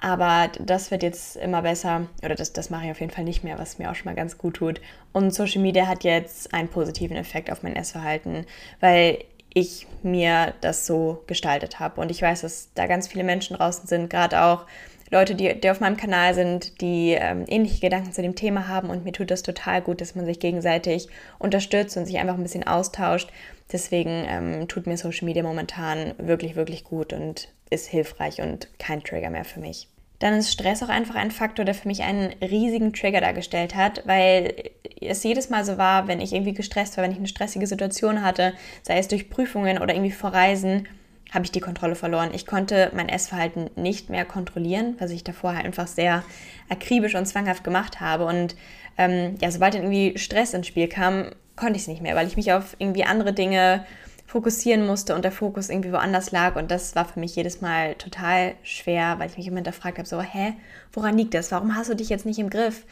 Aber 0.00 0.48
das 0.60 0.90
wird 0.90 1.02
jetzt 1.02 1.36
immer 1.36 1.62
besser, 1.62 2.06
oder 2.24 2.36
das, 2.36 2.52
das 2.52 2.70
mache 2.70 2.86
ich 2.86 2.90
auf 2.92 3.00
jeden 3.00 3.12
Fall 3.12 3.24
nicht 3.24 3.42
mehr, 3.42 3.58
was 3.58 3.78
mir 3.78 3.90
auch 3.90 3.94
schon 3.94 4.06
mal 4.06 4.14
ganz 4.14 4.38
gut 4.38 4.54
tut. 4.54 4.80
Und 5.12 5.34
Social 5.34 5.60
Media 5.60 5.86
hat 5.86 6.04
jetzt 6.04 6.54
einen 6.54 6.68
positiven 6.68 7.16
Effekt 7.16 7.50
auf 7.50 7.62
mein 7.62 7.76
Essverhalten, 7.76 8.46
weil 8.80 9.24
ich 9.52 9.86
mir 10.02 10.54
das 10.60 10.86
so 10.86 11.24
gestaltet 11.26 11.80
habe. 11.80 12.00
Und 12.00 12.10
ich 12.10 12.22
weiß, 12.22 12.42
dass 12.42 12.70
da 12.74 12.86
ganz 12.86 13.08
viele 13.08 13.24
Menschen 13.24 13.56
draußen 13.56 13.86
sind, 13.86 14.08
gerade 14.08 14.42
auch 14.42 14.66
Leute, 15.10 15.34
die, 15.34 15.58
die 15.58 15.70
auf 15.70 15.80
meinem 15.80 15.96
Kanal 15.96 16.34
sind, 16.34 16.80
die 16.80 17.12
ähm, 17.12 17.44
ähnliche 17.48 17.80
Gedanken 17.80 18.12
zu 18.12 18.22
dem 18.22 18.34
Thema 18.34 18.68
haben 18.68 18.90
und 18.90 19.04
mir 19.04 19.12
tut 19.12 19.30
das 19.30 19.42
total 19.42 19.80
gut, 19.80 20.00
dass 20.00 20.14
man 20.14 20.26
sich 20.26 20.38
gegenseitig 20.38 21.08
unterstützt 21.38 21.96
und 21.96 22.06
sich 22.06 22.18
einfach 22.18 22.34
ein 22.34 22.42
bisschen 22.42 22.66
austauscht. 22.66 23.30
Deswegen 23.72 24.24
ähm, 24.28 24.68
tut 24.68 24.86
mir 24.86 24.96
Social 24.96 25.24
Media 25.24 25.42
momentan 25.42 26.14
wirklich, 26.18 26.56
wirklich 26.56 26.84
gut 26.84 27.12
und 27.12 27.48
ist 27.70 27.88
hilfreich 27.88 28.40
und 28.40 28.68
kein 28.78 29.02
Trigger 29.02 29.30
mehr 29.30 29.44
für 29.44 29.60
mich. 29.60 29.88
Dann 30.18 30.34
ist 30.34 30.52
Stress 30.52 30.82
auch 30.82 30.88
einfach 30.88 31.14
ein 31.14 31.30
Faktor, 31.30 31.64
der 31.64 31.74
für 31.74 31.86
mich 31.86 32.02
einen 32.02 32.32
riesigen 32.42 32.92
Trigger 32.92 33.20
dargestellt 33.20 33.76
hat, 33.76 34.02
weil 34.04 34.52
es 35.00 35.22
jedes 35.22 35.48
Mal 35.48 35.64
so 35.64 35.78
war, 35.78 36.08
wenn 36.08 36.20
ich 36.20 36.32
irgendwie 36.32 36.54
gestresst 36.54 36.96
war, 36.96 37.04
wenn 37.04 37.12
ich 37.12 37.18
eine 37.18 37.28
stressige 37.28 37.66
Situation 37.66 38.22
hatte, 38.22 38.52
sei 38.82 38.98
es 38.98 39.06
durch 39.06 39.30
Prüfungen 39.30 39.78
oder 39.78 39.94
irgendwie 39.94 40.10
vor 40.10 40.32
Reisen, 40.32 40.88
habe 41.32 41.44
ich 41.44 41.52
die 41.52 41.60
Kontrolle 41.60 41.94
verloren. 41.94 42.30
Ich 42.32 42.46
konnte 42.46 42.90
mein 42.94 43.08
Essverhalten 43.08 43.70
nicht 43.76 44.10
mehr 44.10 44.24
kontrollieren, 44.24 44.96
was 44.98 45.10
ich 45.10 45.24
davor 45.24 45.54
halt 45.54 45.66
einfach 45.66 45.86
sehr 45.86 46.24
akribisch 46.68 47.14
und 47.14 47.26
zwanghaft 47.26 47.64
gemacht 47.64 48.00
habe. 48.00 48.24
Und 48.24 48.56
ähm, 48.96 49.36
ja, 49.40 49.50
sobald 49.50 49.74
dann 49.74 49.82
irgendwie 49.82 50.18
Stress 50.18 50.54
ins 50.54 50.66
Spiel 50.66 50.88
kam, 50.88 51.30
konnte 51.56 51.76
ich 51.76 51.82
es 51.82 51.88
nicht 51.88 52.02
mehr, 52.02 52.16
weil 52.16 52.26
ich 52.26 52.36
mich 52.36 52.52
auf 52.52 52.76
irgendwie 52.78 53.04
andere 53.04 53.32
Dinge 53.32 53.84
fokussieren 54.26 54.86
musste 54.86 55.14
und 55.14 55.24
der 55.24 55.32
Fokus 55.32 55.70
irgendwie 55.70 55.92
woanders 55.92 56.30
lag. 56.30 56.56
Und 56.56 56.70
das 56.70 56.94
war 56.94 57.06
für 57.06 57.18
mich 57.18 57.34
jedes 57.34 57.60
Mal 57.60 57.94
total 57.94 58.54
schwer, 58.62 59.18
weil 59.18 59.30
ich 59.30 59.38
mich 59.38 59.46
immer 59.46 59.56
hinterfragt 59.56 59.98
habe, 59.98 60.08
so, 60.08 60.20
hä, 60.20 60.54
woran 60.92 61.16
liegt 61.16 61.34
das? 61.34 61.50
Warum 61.50 61.74
hast 61.74 61.90
du 61.90 61.94
dich 61.94 62.10
jetzt 62.10 62.26
nicht 62.26 62.38
im 62.38 62.50
Griff? 62.50 62.84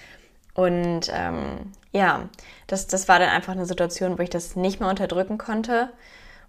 Und 0.54 1.10
ähm, 1.12 1.72
ja, 1.92 2.28
das, 2.66 2.86
das 2.86 3.08
war 3.08 3.18
dann 3.18 3.28
einfach 3.28 3.52
eine 3.52 3.66
Situation, 3.66 4.18
wo 4.18 4.22
ich 4.22 4.30
das 4.30 4.56
nicht 4.56 4.80
mehr 4.80 4.88
unterdrücken 4.88 5.36
konnte, 5.36 5.90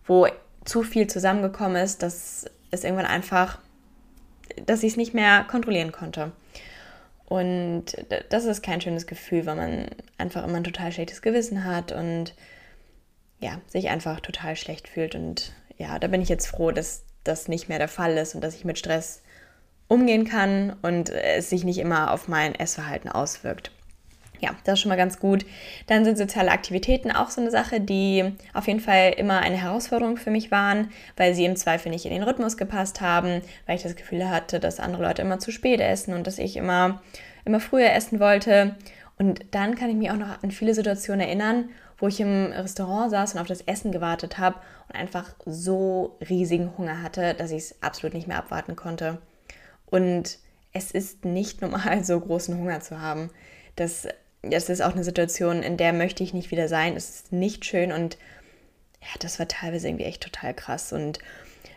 wo 0.06 0.28
zu 0.68 0.84
viel 0.84 1.08
zusammengekommen 1.08 1.82
ist, 1.82 2.04
dass 2.04 2.46
es 2.72 2.84
irgendwann 2.84 3.06
einfach, 3.06 3.60
dass 4.66 4.84
ich 4.84 4.92
es 4.92 4.98
nicht 4.98 5.14
mehr 5.14 5.46
kontrollieren 5.46 5.92
konnte. 5.92 6.32
Und 7.26 7.86
das 8.30 8.46
ist 8.46 8.62
kein 8.62 8.82
schönes 8.82 9.08
Gefühl, 9.08 9.46
weil 9.46 9.56
man 9.56 9.86
einfach 10.18 10.46
immer 10.46 10.58
ein 10.58 10.64
total 10.64 10.92
schlechtes 10.92 11.22
Gewissen 11.22 11.66
hat 11.66 11.92
und 11.92 12.34
ja, 13.40 13.62
sich 13.68 13.90
einfach 13.90 14.20
total 14.20 14.56
schlecht 14.56 14.88
fühlt. 14.88 15.16
Und 15.16 15.54
ja, 15.78 16.00
da 16.00 16.08
bin 16.08 16.22
ich 16.22 16.30
jetzt 16.30 16.48
froh, 16.48 16.72
dass 16.72 17.04
das 17.24 17.48
nicht 17.48 17.70
mehr 17.70 17.80
der 17.80 17.90
Fall 17.90 18.18
ist 18.18 18.36
und 18.36 18.42
dass 18.42 18.56
ich 18.56 18.66
mit 18.66 18.80
Stress 18.80 19.22
umgehen 19.90 20.26
kann 20.26 20.76
und 20.82 21.10
es 21.10 21.50
sich 21.50 21.64
nicht 21.64 21.78
immer 21.78 22.12
auf 22.12 22.28
mein 22.28 22.56
Essverhalten 22.56 23.10
auswirkt 23.10 23.72
ja, 24.40 24.52
das 24.64 24.74
ist 24.74 24.80
schon 24.82 24.90
mal 24.90 24.96
ganz 24.96 25.20
gut. 25.20 25.46
Dann 25.88 26.06
sind 26.06 26.18
soziale 26.18 26.52
Aktivitäten 26.52 27.12
auch 27.12 27.30
so 27.30 27.42
eine 27.42 27.52
Sache, 27.52 27.82
die 27.82 28.34
auf 28.54 28.68
jeden 28.68 28.80
Fall 28.80 29.14
immer 29.18 29.40
eine 29.40 29.62
Herausforderung 29.62 30.18
für 30.18 30.32
mich 30.32 30.52
waren, 30.52 30.90
weil 31.16 31.34
sie 31.34 31.46
im 31.46 31.56
Zweifel 31.56 31.90
nicht 31.90 32.06
in 32.06 32.12
den 32.12 32.24
Rhythmus 32.24 32.58
gepasst 32.58 33.02
haben, 33.02 33.42
weil 33.66 33.76
ich 33.76 33.84
das 33.84 33.96
Gefühl 33.96 34.30
hatte, 34.30 34.60
dass 34.60 34.80
andere 34.80 35.04
Leute 35.04 35.22
immer 35.22 35.40
zu 35.40 35.52
spät 35.52 35.80
essen 35.80 36.14
und 36.14 36.28
dass 36.28 36.40
ich 36.40 36.58
immer, 36.58 37.02
immer 37.46 37.60
früher 37.60 37.92
essen 37.94 38.20
wollte. 38.20 38.76
Und 39.18 39.46
dann 39.52 39.76
kann 39.76 39.90
ich 39.90 39.96
mich 39.96 40.12
auch 40.12 40.18
noch 40.18 40.44
an 40.44 40.52
viele 40.52 40.74
Situationen 40.74 41.22
erinnern, 41.22 41.70
wo 41.98 42.08
ich 42.08 42.20
im 42.20 42.52
Restaurant 42.52 43.10
saß 43.12 43.34
und 43.34 43.42
auf 43.42 43.48
das 43.48 43.62
Essen 43.62 43.92
gewartet 43.92 44.38
habe 44.38 44.60
und 44.88 44.96
einfach 44.96 45.34
so 45.46 46.18
riesigen 46.30 46.78
Hunger 46.78 47.02
hatte, 47.02 47.34
dass 47.34 47.52
ich 47.52 47.58
es 47.58 47.82
absolut 47.82 48.14
nicht 48.14 48.28
mehr 48.28 48.38
abwarten 48.38 48.76
konnte. 48.76 49.18
Und 49.88 50.38
es 50.74 50.92
ist 50.92 51.26
nicht 51.26 51.62
normal, 51.62 52.04
so 52.04 52.20
großen 52.20 52.58
Hunger 52.58 52.80
zu 52.80 53.02
haben. 53.02 53.30
Das 53.76 54.08
das 54.50 54.70
ist 54.70 54.82
auch 54.82 54.94
eine 54.94 55.04
Situation, 55.04 55.64
in 55.64 55.78
der 55.78 55.94
möchte 55.94 56.24
ich 56.24 56.34
nicht 56.34 56.52
wieder 56.52 56.68
sein. 56.68 56.96
Es 56.96 57.10
ist 57.10 57.32
nicht 57.32 57.66
schön 57.66 57.92
und 57.92 58.18
ja, 59.02 59.08
das 59.20 59.40
war 59.40 59.48
teilweise 59.48 59.88
irgendwie 59.88 60.06
echt 60.06 60.24
total 60.24 60.54
krass 60.54 60.92
und 60.92 61.20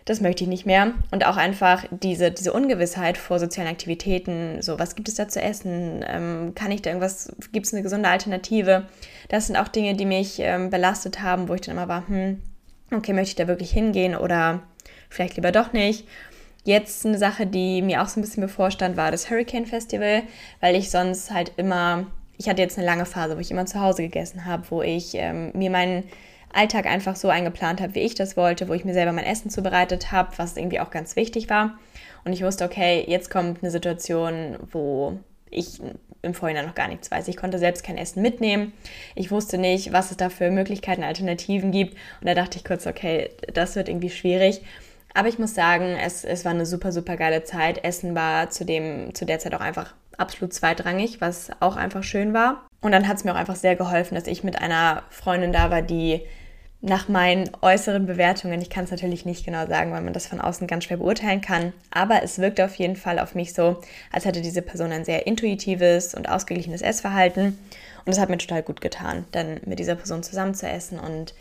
das 0.05 0.21
möchte 0.21 0.45
ich 0.45 0.49
nicht 0.49 0.67
mehr. 0.67 0.95
Und 1.11 1.25
auch 1.27 1.37
einfach 1.37 1.85
diese, 1.91 2.31
diese 2.31 2.53
Ungewissheit 2.53 3.17
vor 3.19 3.39
sozialen 3.39 3.69
Aktivitäten, 3.69 4.61
so 4.63 4.79
was 4.79 4.97
gibt 4.97 5.09
es 5.09 5.15
da 5.15 5.29
zu 5.29 5.41
essen, 5.41 6.05
ähm, 6.07 6.53
kann 6.55 6.73
ich 6.73 6.83
da 6.83 6.91
irgendwas, 6.91 7.33
gibt 7.53 7.67
es 7.67 7.75
eine 7.75 7.83
gesunde 7.83 8.09
Alternative? 8.09 8.87
Das 9.29 9.47
sind 9.47 9.57
auch 9.57 9.69
Dinge, 9.69 9.95
die 9.95 10.07
mich 10.07 10.41
ähm, 10.41 10.71
belastet 10.71 11.23
haben, 11.23 11.49
wo 11.49 11.55
ich 11.55 11.61
dann 11.61 11.77
immer 11.77 11.89
war, 11.89 12.09
hm, 12.09 12.43
okay, 12.93 13.13
möchte 13.13 13.31
ich 13.31 13.37
da 13.37 13.47
wirklich 13.47 13.71
hingehen 13.71 14.17
oder 14.17 14.63
vielleicht 15.09 15.37
lieber 15.37 15.53
doch 15.53 15.73
nicht. 15.73 16.09
Jetzt 16.65 17.07
eine 17.07 17.19
Sache, 17.19 17.47
die 17.47 17.81
mir 17.81 18.03
auch 18.03 18.09
so 18.09 18.21
ein 18.21 18.23
bisschen 18.23 18.43
bevorstand, 18.43 18.97
war 18.97 19.11
das 19.11 19.31
Hurricane 19.31 19.67
Festival, 19.67 20.23
weil 20.61 20.75
ich 20.75 20.91
sonst 20.91 21.31
halt 21.31 21.53
immer 21.57 22.07
ich 22.41 22.49
hatte 22.49 22.63
jetzt 22.63 22.79
eine 22.79 22.87
lange 22.87 23.05
Phase, 23.05 23.37
wo 23.37 23.41
ich 23.41 23.51
immer 23.51 23.67
zu 23.67 23.83
Hause 23.83 24.01
gegessen 24.01 24.47
habe, 24.47 24.63
wo 24.71 24.81
ich 24.81 25.15
ähm, 25.15 25.51
mir 25.53 25.69
meinen 25.69 26.05
Alltag 26.51 26.87
einfach 26.87 27.15
so 27.15 27.29
eingeplant 27.29 27.83
habe, 27.83 27.95
wie 27.95 28.01
ich 28.01 28.15
das 28.15 28.35
wollte, 28.35 28.67
wo 28.67 28.73
ich 28.73 28.87
mir 28.87 28.95
selber 28.95 29.13
mein 29.13 29.27
Essen 29.27 29.51
zubereitet 29.51 30.11
habe, 30.11 30.31
was 30.39 30.57
irgendwie 30.57 30.81
auch 30.81 30.91
ganz 30.91 31.17
wichtig 31.17 31.51
war. 31.51 31.79
Und 32.25 32.33
ich 32.33 32.43
wusste, 32.43 32.65
okay, 32.65 33.05
jetzt 33.07 33.29
kommt 33.29 33.63
eine 33.63 33.71
Situation, 33.71 34.57
wo 34.73 35.19
ich 35.51 35.83
im 36.23 36.33
Vorhinein 36.33 36.65
noch 36.65 36.75
gar 36.75 36.89
nichts 36.89 37.11
weiß. 37.11 37.29
Ich 37.29 37.37
konnte 37.37 37.59
selbst 37.59 37.85
kein 37.85 37.99
Essen 37.99 38.23
mitnehmen. 38.23 38.73
Ich 39.15 39.31
wusste 39.31 39.59
nicht, 39.59 39.93
was 39.93 40.11
es 40.11 40.17
da 40.17 40.31
für 40.31 40.51
Möglichkeiten, 40.51 41.05
Alternativen 41.05 41.73
gibt. 41.73 41.93
Und 42.23 42.27
da 42.27 42.33
dachte 42.33 42.57
ich 42.57 42.65
kurz, 42.65 42.87
okay, 42.87 43.29
das 43.53 43.77
wird 43.77 43.91
irgendwie 43.91 44.11
schwierig. 44.11 44.63
Aber 45.13 45.29
ich 45.29 45.39
muss 45.39 45.55
sagen, 45.55 45.95
es, 46.03 46.25
es 46.25 46.47
war 46.47 46.53
eine 46.53 46.65
super, 46.65 46.91
super 46.91 47.19
geile 47.19 47.45
Zeit. 47.45 47.85
Essen 47.85 48.15
war 48.15 48.49
zu, 48.49 48.65
dem, 48.65 49.15
zu 49.15 49.27
der 49.27 49.41
Zeit 49.41 49.55
auch 49.55 49.61
einfach 49.61 49.95
absolut 50.21 50.53
zweitrangig, 50.53 51.21
was 51.21 51.51
auch 51.61 51.77
einfach 51.77 52.03
schön 52.03 52.33
war. 52.33 52.67
Und 52.81 52.93
dann 52.93 53.09
hat 53.09 53.17
es 53.17 53.25
mir 53.25 53.33
auch 53.33 53.39
einfach 53.39 53.57
sehr 53.57 53.77
geholfen, 53.77 54.15
dass 54.15 54.27
ich 54.27 54.45
mit 54.45 54.61
einer 54.61 55.03
Freundin 55.11 55.53
da 55.53 55.71
war, 55.71 55.83
die 55.83 56.23
nach 56.83 57.09
meinen 57.09 57.51
äußeren 57.61 58.07
Bewertungen, 58.07 58.63
ich 58.63 58.71
kann 58.71 58.85
es 58.85 58.91
natürlich 58.91 59.27
nicht 59.27 59.45
genau 59.45 59.67
sagen, 59.67 59.93
weil 59.93 60.01
man 60.01 60.15
das 60.15 60.27
von 60.27 60.41
außen 60.41 60.67
ganz 60.67 60.85
schwer 60.85 60.97
beurteilen 60.97 61.43
kann, 61.43 61.75
aber 61.91 62.23
es 62.23 62.39
wirkte 62.39 62.65
auf 62.65 62.75
jeden 62.77 62.97
Fall 62.97 63.19
auf 63.19 63.35
mich 63.35 63.53
so, 63.53 63.81
als 64.11 64.25
hätte 64.25 64.41
diese 64.41 64.63
Person 64.63 64.91
ein 64.91 65.05
sehr 65.05 65.27
intuitives 65.27 66.15
und 66.15 66.29
ausgeglichenes 66.29 66.81
Essverhalten. 66.81 67.59
Und 68.07 68.13
es 68.13 68.19
hat 68.19 68.31
mir 68.31 68.39
total 68.39 68.63
gut 68.63 68.81
getan, 68.81 69.27
dann 69.33 69.61
mit 69.67 69.79
dieser 69.79 69.95
Person 69.95 70.23
zusammen 70.23 70.55
zu 70.55 70.67
essen 70.67 70.99
und 70.99 71.35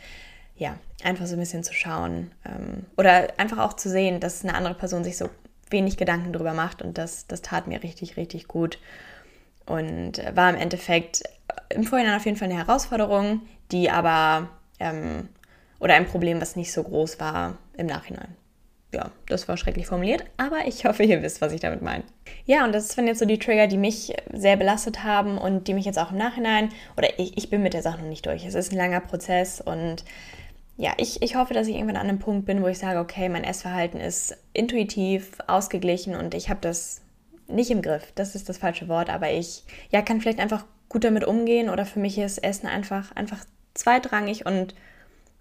ja, 0.57 0.77
einfach 1.05 1.25
so 1.25 1.35
ein 1.35 1.39
bisschen 1.39 1.63
zu 1.63 1.73
schauen 1.73 2.31
ähm, 2.45 2.85
oder 2.97 3.29
einfach 3.37 3.59
auch 3.59 3.73
zu 3.73 3.89
sehen, 3.89 4.19
dass 4.19 4.43
eine 4.43 4.55
andere 4.55 4.73
Person 4.73 5.05
sich 5.05 5.15
so 5.15 5.29
wenig 5.69 5.97
Gedanken 5.97 6.33
drüber 6.33 6.53
macht 6.53 6.81
und 6.81 6.97
das, 6.97 7.27
das 7.27 7.41
tat 7.41 7.67
mir 7.67 7.83
richtig, 7.83 8.17
richtig 8.17 8.47
gut 8.47 8.79
und 9.65 10.21
war 10.35 10.49
im 10.49 10.55
Endeffekt 10.55 11.23
im 11.69 11.83
Vorhinein 11.83 12.15
auf 12.15 12.25
jeden 12.25 12.37
Fall 12.37 12.49
eine 12.49 12.57
Herausforderung, 12.57 13.41
die 13.71 13.89
aber 13.89 14.49
ähm, 14.79 15.29
oder 15.79 15.93
ein 15.93 16.07
Problem, 16.07 16.41
was 16.41 16.55
nicht 16.55 16.73
so 16.73 16.83
groß 16.83 17.19
war 17.19 17.57
im 17.77 17.85
Nachhinein. 17.85 18.35
Ja, 18.91 19.11
das 19.27 19.47
war 19.47 19.55
schrecklich 19.55 19.85
formuliert, 19.85 20.25
aber 20.37 20.67
ich 20.67 20.85
hoffe, 20.85 21.03
ihr 21.03 21.21
wisst, 21.21 21.41
was 21.41 21.53
ich 21.53 21.61
damit 21.61 21.81
meine. 21.81 22.03
Ja, 22.45 22.65
und 22.65 22.73
das 22.73 22.97
waren 22.97 23.07
jetzt 23.07 23.19
so 23.19 23.25
die 23.25 23.37
Trigger, 23.37 23.67
die 23.67 23.77
mich 23.77 24.15
sehr 24.33 24.57
belastet 24.57 25.03
haben 25.03 25.37
und 25.37 25.67
die 25.67 25.75
mich 25.75 25.85
jetzt 25.85 25.99
auch 25.99 26.11
im 26.11 26.17
Nachhinein, 26.17 26.69
oder 26.97 27.19
ich, 27.19 27.37
ich 27.37 27.49
bin 27.49 27.61
mit 27.61 27.73
der 27.73 27.83
Sache 27.83 27.99
noch 27.99 28.09
nicht 28.09 28.25
durch. 28.25 28.45
Es 28.45 28.55
ist 28.55 28.71
ein 28.71 28.77
langer 28.77 29.01
Prozess 29.01 29.61
und 29.61 30.03
ja, 30.79 30.93
ich, 30.95 31.21
ich 31.21 31.35
hoffe, 31.35 31.53
dass 31.53 31.67
ich 31.67 31.75
irgendwann 31.75 31.97
an 31.97 32.07
einem 32.07 32.19
Punkt 32.19 32.45
bin, 32.45 32.63
wo 32.63 32.67
ich 32.67 32.79
sage, 32.79 32.99
okay, 32.99 33.27
mein 33.27 33.43
Essverhalten 33.43 33.99
ist 33.99 34.37
intuitiv, 34.53 35.33
ausgeglichen 35.45 36.15
und 36.15 36.33
ich 36.33 36.49
habe 36.49 36.61
das 36.61 37.01
nicht 37.49 37.69
im 37.69 37.81
Griff. 37.81 38.13
Das 38.15 38.33
ist 38.33 38.47
das 38.47 38.59
falsche 38.59 38.87
Wort, 38.87 39.09
aber 39.09 39.29
ich 39.29 39.65
ja, 39.89 40.01
kann 40.01 40.21
vielleicht 40.21 40.39
einfach 40.39 40.63
gut 40.87 41.03
damit 41.03 41.25
umgehen 41.25 41.69
oder 41.69 41.85
für 41.85 41.99
mich 41.99 42.17
ist 42.17 42.37
Essen 42.37 42.67
einfach, 42.67 43.13
einfach 43.13 43.43
zweitrangig 43.73 44.45
und 44.45 44.73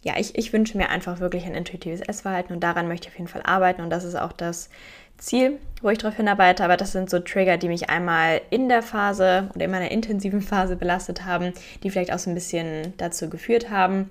ja, 0.02 0.14
ich, 0.18 0.36
ich 0.36 0.52
wünsche 0.52 0.76
mir 0.76 0.88
einfach 0.88 1.20
wirklich 1.20 1.46
ein 1.46 1.54
intuitives 1.54 2.00
Essverhalten 2.00 2.52
und 2.52 2.64
daran 2.64 2.88
möchte 2.88 3.06
ich 3.06 3.12
auf 3.12 3.18
jeden 3.18 3.28
Fall 3.28 3.42
arbeiten 3.44 3.82
und 3.82 3.90
das 3.90 4.02
ist 4.02 4.16
auch 4.16 4.32
das 4.32 4.70
Ziel, 5.18 5.60
wo 5.82 5.90
ich 5.90 5.98
darauf 5.98 6.16
hinarbeite. 6.16 6.64
Aber 6.64 6.76
das 6.76 6.90
sind 6.90 7.10
so 7.10 7.20
Trigger, 7.20 7.58
die 7.58 7.68
mich 7.68 7.90
einmal 7.90 8.40
in 8.50 8.68
der 8.68 8.82
Phase 8.82 9.50
oder 9.54 9.66
in 9.66 9.70
meiner 9.70 9.92
intensiven 9.92 10.40
Phase 10.40 10.74
belastet 10.74 11.24
haben, 11.24 11.52
die 11.84 11.90
vielleicht 11.90 12.12
auch 12.12 12.18
so 12.18 12.28
ein 12.30 12.34
bisschen 12.34 12.94
dazu 12.96 13.30
geführt 13.30 13.70
haben 13.70 14.10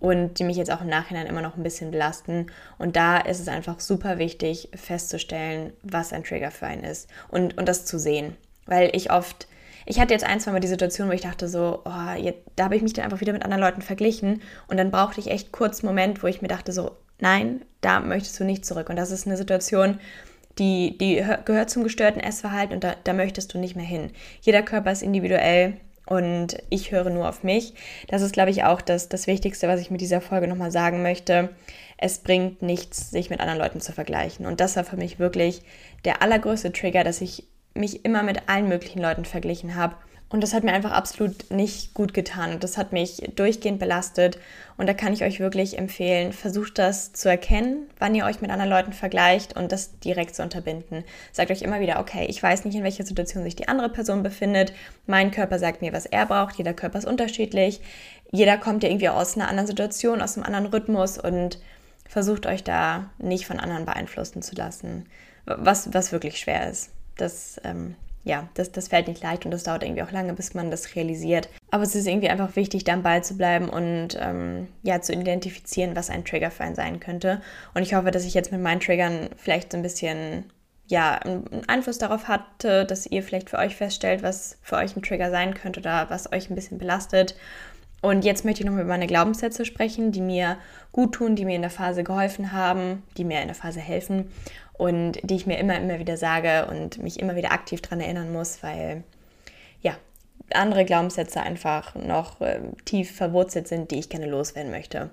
und 0.00 0.38
die 0.38 0.44
mich 0.44 0.56
jetzt 0.56 0.70
auch 0.70 0.80
im 0.80 0.88
Nachhinein 0.88 1.26
immer 1.26 1.42
noch 1.42 1.56
ein 1.56 1.62
bisschen 1.62 1.90
belasten. 1.90 2.46
Und 2.78 2.96
da 2.96 3.18
ist 3.18 3.40
es 3.40 3.48
einfach 3.48 3.80
super 3.80 4.18
wichtig 4.18 4.68
festzustellen, 4.74 5.72
was 5.82 6.12
ein 6.12 6.24
Trigger 6.24 6.50
für 6.50 6.66
einen 6.66 6.84
ist 6.84 7.08
und, 7.28 7.56
und 7.58 7.68
das 7.68 7.84
zu 7.84 7.98
sehen. 7.98 8.36
Weil 8.66 8.90
ich 8.94 9.10
oft 9.10 9.46
ich 9.88 10.00
hatte 10.00 10.12
jetzt 10.12 10.24
ein, 10.24 10.40
zwei 10.40 10.50
Mal 10.50 10.60
die 10.60 10.66
Situation, 10.66 11.08
wo 11.08 11.12
ich 11.12 11.20
dachte 11.20 11.48
so, 11.48 11.82
oh, 11.84 12.12
jetzt, 12.18 12.40
da 12.56 12.64
habe 12.64 12.74
ich 12.74 12.82
mich 12.82 12.92
dann 12.92 13.04
einfach 13.04 13.20
wieder 13.20 13.32
mit 13.32 13.44
anderen 13.44 13.62
Leuten 13.62 13.82
verglichen 13.82 14.42
und 14.66 14.76
dann 14.78 14.90
brauchte 14.90 15.20
ich 15.20 15.30
echt 15.30 15.52
kurz 15.52 15.80
einen 15.80 15.88
Moment, 15.88 16.24
wo 16.24 16.26
ich 16.26 16.42
mir 16.42 16.48
dachte 16.48 16.72
so, 16.72 16.96
nein, 17.20 17.64
da 17.80 18.00
möchtest 18.00 18.38
du 18.40 18.44
nicht 18.44 18.66
zurück. 18.66 18.90
Und 18.90 18.96
das 18.96 19.12
ist 19.12 19.26
eine 19.26 19.36
Situation, 19.36 20.00
die, 20.58 20.98
die 20.98 21.24
gehört 21.44 21.70
zum 21.70 21.84
gestörten 21.84 22.20
Essverhalten 22.20 22.74
und 22.74 22.82
da, 22.82 22.94
da 23.04 23.12
möchtest 23.12 23.54
du 23.54 23.58
nicht 23.58 23.76
mehr 23.76 23.84
hin. 23.84 24.10
Jeder 24.40 24.62
Körper 24.62 24.90
ist 24.90 25.02
individuell 25.02 25.74
und 26.06 26.56
ich 26.70 26.92
höre 26.92 27.10
nur 27.10 27.28
auf 27.28 27.42
mich. 27.42 27.74
Das 28.08 28.22
ist, 28.22 28.32
glaube 28.32 28.50
ich, 28.50 28.64
auch 28.64 28.80
das, 28.80 29.08
das 29.08 29.26
Wichtigste, 29.26 29.68
was 29.68 29.80
ich 29.80 29.90
mit 29.90 30.00
dieser 30.00 30.20
Folge 30.20 30.48
nochmal 30.48 30.70
sagen 30.70 31.02
möchte. 31.02 31.50
Es 31.98 32.18
bringt 32.18 32.62
nichts, 32.62 33.10
sich 33.10 33.28
mit 33.28 33.40
anderen 33.40 33.58
Leuten 33.58 33.80
zu 33.80 33.92
vergleichen. 33.92 34.46
Und 34.46 34.60
das 34.60 34.76
war 34.76 34.84
für 34.84 34.96
mich 34.96 35.18
wirklich 35.18 35.62
der 36.04 36.22
allergrößte 36.22 36.72
Trigger, 36.72 37.04
dass 37.04 37.20
ich 37.20 37.44
mich 37.74 38.04
immer 38.04 38.22
mit 38.22 38.48
allen 38.48 38.68
möglichen 38.68 39.00
Leuten 39.00 39.24
verglichen 39.24 39.74
habe. 39.74 39.96
Und 40.28 40.42
das 40.42 40.52
hat 40.52 40.64
mir 40.64 40.72
einfach 40.72 40.90
absolut 40.90 41.50
nicht 41.50 41.94
gut 41.94 42.12
getan. 42.12 42.58
Das 42.58 42.76
hat 42.76 42.92
mich 42.92 43.22
durchgehend 43.36 43.78
belastet. 43.78 44.38
Und 44.76 44.88
da 44.88 44.94
kann 44.94 45.12
ich 45.12 45.22
euch 45.22 45.38
wirklich 45.38 45.78
empfehlen, 45.78 46.32
versucht 46.32 46.78
das 46.78 47.12
zu 47.12 47.28
erkennen, 47.28 47.88
wann 47.98 48.14
ihr 48.14 48.24
euch 48.24 48.40
mit 48.40 48.50
anderen 48.50 48.70
Leuten 48.70 48.92
vergleicht 48.92 49.56
und 49.56 49.70
das 49.70 49.98
direkt 50.00 50.34
zu 50.34 50.42
unterbinden. 50.42 51.04
Sagt 51.32 51.52
euch 51.52 51.62
immer 51.62 51.78
wieder, 51.78 52.00
okay, 52.00 52.26
ich 52.28 52.42
weiß 52.42 52.64
nicht, 52.64 52.74
in 52.74 52.82
welcher 52.82 53.06
Situation 53.06 53.44
sich 53.44 53.54
die 53.54 53.68
andere 53.68 53.88
Person 53.88 54.24
befindet. 54.24 54.72
Mein 55.06 55.30
Körper 55.30 55.60
sagt 55.60 55.80
mir, 55.80 55.92
was 55.92 56.06
er 56.06 56.26
braucht. 56.26 56.56
Jeder 56.56 56.74
Körper 56.74 56.98
ist 56.98 57.06
unterschiedlich. 57.06 57.80
Jeder 58.32 58.58
kommt 58.58 58.82
ja 58.82 58.88
irgendwie 58.88 59.08
aus 59.08 59.36
einer 59.36 59.48
anderen 59.48 59.68
Situation, 59.68 60.20
aus 60.20 60.36
einem 60.36 60.46
anderen 60.46 60.66
Rhythmus 60.66 61.18
und 61.18 61.60
versucht 62.08 62.46
euch 62.46 62.64
da 62.64 63.10
nicht 63.18 63.46
von 63.46 63.60
anderen 63.60 63.84
beeinflussen 63.84 64.42
zu 64.42 64.56
lassen. 64.56 65.06
Was, 65.44 65.94
was 65.94 66.10
wirklich 66.10 66.38
schwer 66.38 66.68
ist 66.68 66.90
das, 67.16 67.60
ähm, 67.64 67.94
ja, 68.26 68.48
das, 68.54 68.72
das 68.72 68.88
fällt 68.88 69.06
nicht 69.06 69.22
leicht 69.22 69.44
und 69.44 69.52
das 69.52 69.62
dauert 69.62 69.84
irgendwie 69.84 70.02
auch 70.02 70.10
lange, 70.10 70.32
bis 70.32 70.52
man 70.52 70.68
das 70.68 70.96
realisiert. 70.96 71.48
Aber 71.70 71.84
es 71.84 71.94
ist 71.94 72.08
irgendwie 72.08 72.28
einfach 72.28 72.56
wichtig, 72.56 72.82
da 72.82 72.94
am 72.94 73.22
zu 73.22 73.36
bleiben 73.36 73.68
und 73.68 74.18
ähm, 74.20 74.66
ja, 74.82 75.00
zu 75.00 75.12
identifizieren, 75.12 75.94
was 75.94 76.10
ein 76.10 76.24
Trigger 76.24 76.50
für 76.50 76.64
einen 76.64 76.74
sein 76.74 76.98
könnte. 76.98 77.40
Und 77.72 77.82
ich 77.82 77.94
hoffe, 77.94 78.10
dass 78.10 78.24
ich 78.24 78.34
jetzt 78.34 78.50
mit 78.50 78.60
meinen 78.60 78.80
Triggern 78.80 79.30
vielleicht 79.36 79.70
so 79.70 79.78
ein 79.78 79.82
bisschen 79.82 80.50
ja, 80.88 81.14
einen 81.14 81.62
Einfluss 81.68 81.98
darauf 81.98 82.26
hatte, 82.26 82.84
dass 82.84 83.06
ihr 83.06 83.22
vielleicht 83.22 83.48
für 83.48 83.58
euch 83.58 83.76
feststellt, 83.76 84.24
was 84.24 84.58
für 84.60 84.74
euch 84.74 84.96
ein 84.96 85.02
Trigger 85.02 85.30
sein 85.30 85.54
könnte 85.54 85.78
oder 85.78 86.10
was 86.10 86.32
euch 86.32 86.50
ein 86.50 86.56
bisschen 86.56 86.78
belastet. 86.78 87.36
Und 88.02 88.24
jetzt 88.24 88.44
möchte 88.44 88.62
ich 88.62 88.66
noch 88.66 88.74
über 88.74 88.84
meine 88.84 89.06
Glaubenssätze 89.06 89.64
sprechen, 89.64 90.10
die 90.10 90.20
mir 90.20 90.58
gut 90.90 91.14
tun, 91.14 91.36
die 91.36 91.44
mir 91.44 91.56
in 91.56 91.62
der 91.62 91.70
Phase 91.70 92.02
geholfen 92.02 92.52
haben, 92.52 93.04
die 93.16 93.24
mir 93.24 93.40
in 93.40 93.48
der 93.48 93.54
Phase 93.54 93.80
helfen 93.80 94.30
und 94.78 95.18
die 95.22 95.36
ich 95.36 95.46
mir 95.46 95.58
immer, 95.58 95.76
immer 95.76 95.98
wieder 95.98 96.16
sage 96.16 96.66
und 96.70 96.98
mich 97.02 97.20
immer 97.20 97.36
wieder 97.36 97.52
aktiv 97.52 97.80
daran 97.80 98.00
erinnern 98.00 98.32
muss, 98.32 98.62
weil 98.62 99.04
ja, 99.80 99.96
andere 100.52 100.84
Glaubenssätze 100.84 101.40
einfach 101.40 101.94
noch 101.94 102.40
äh, 102.40 102.60
tief 102.84 103.14
verwurzelt 103.16 103.68
sind, 103.68 103.90
die 103.90 103.98
ich 103.98 104.08
gerne 104.08 104.26
loswerden 104.26 104.70
möchte. 104.70 105.10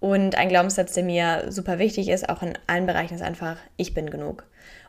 Und 0.00 0.36
ein 0.36 0.48
Glaubenssatz, 0.48 0.94
der 0.94 1.02
mir 1.02 1.46
super 1.50 1.78
wichtig 1.78 2.08
ist, 2.08 2.28
auch 2.28 2.42
in 2.42 2.56
allen 2.66 2.86
Bereichen, 2.86 3.14
ist 3.14 3.22
einfach, 3.22 3.56
ich 3.76 3.94
bin 3.94 4.10
genug. 4.10 4.44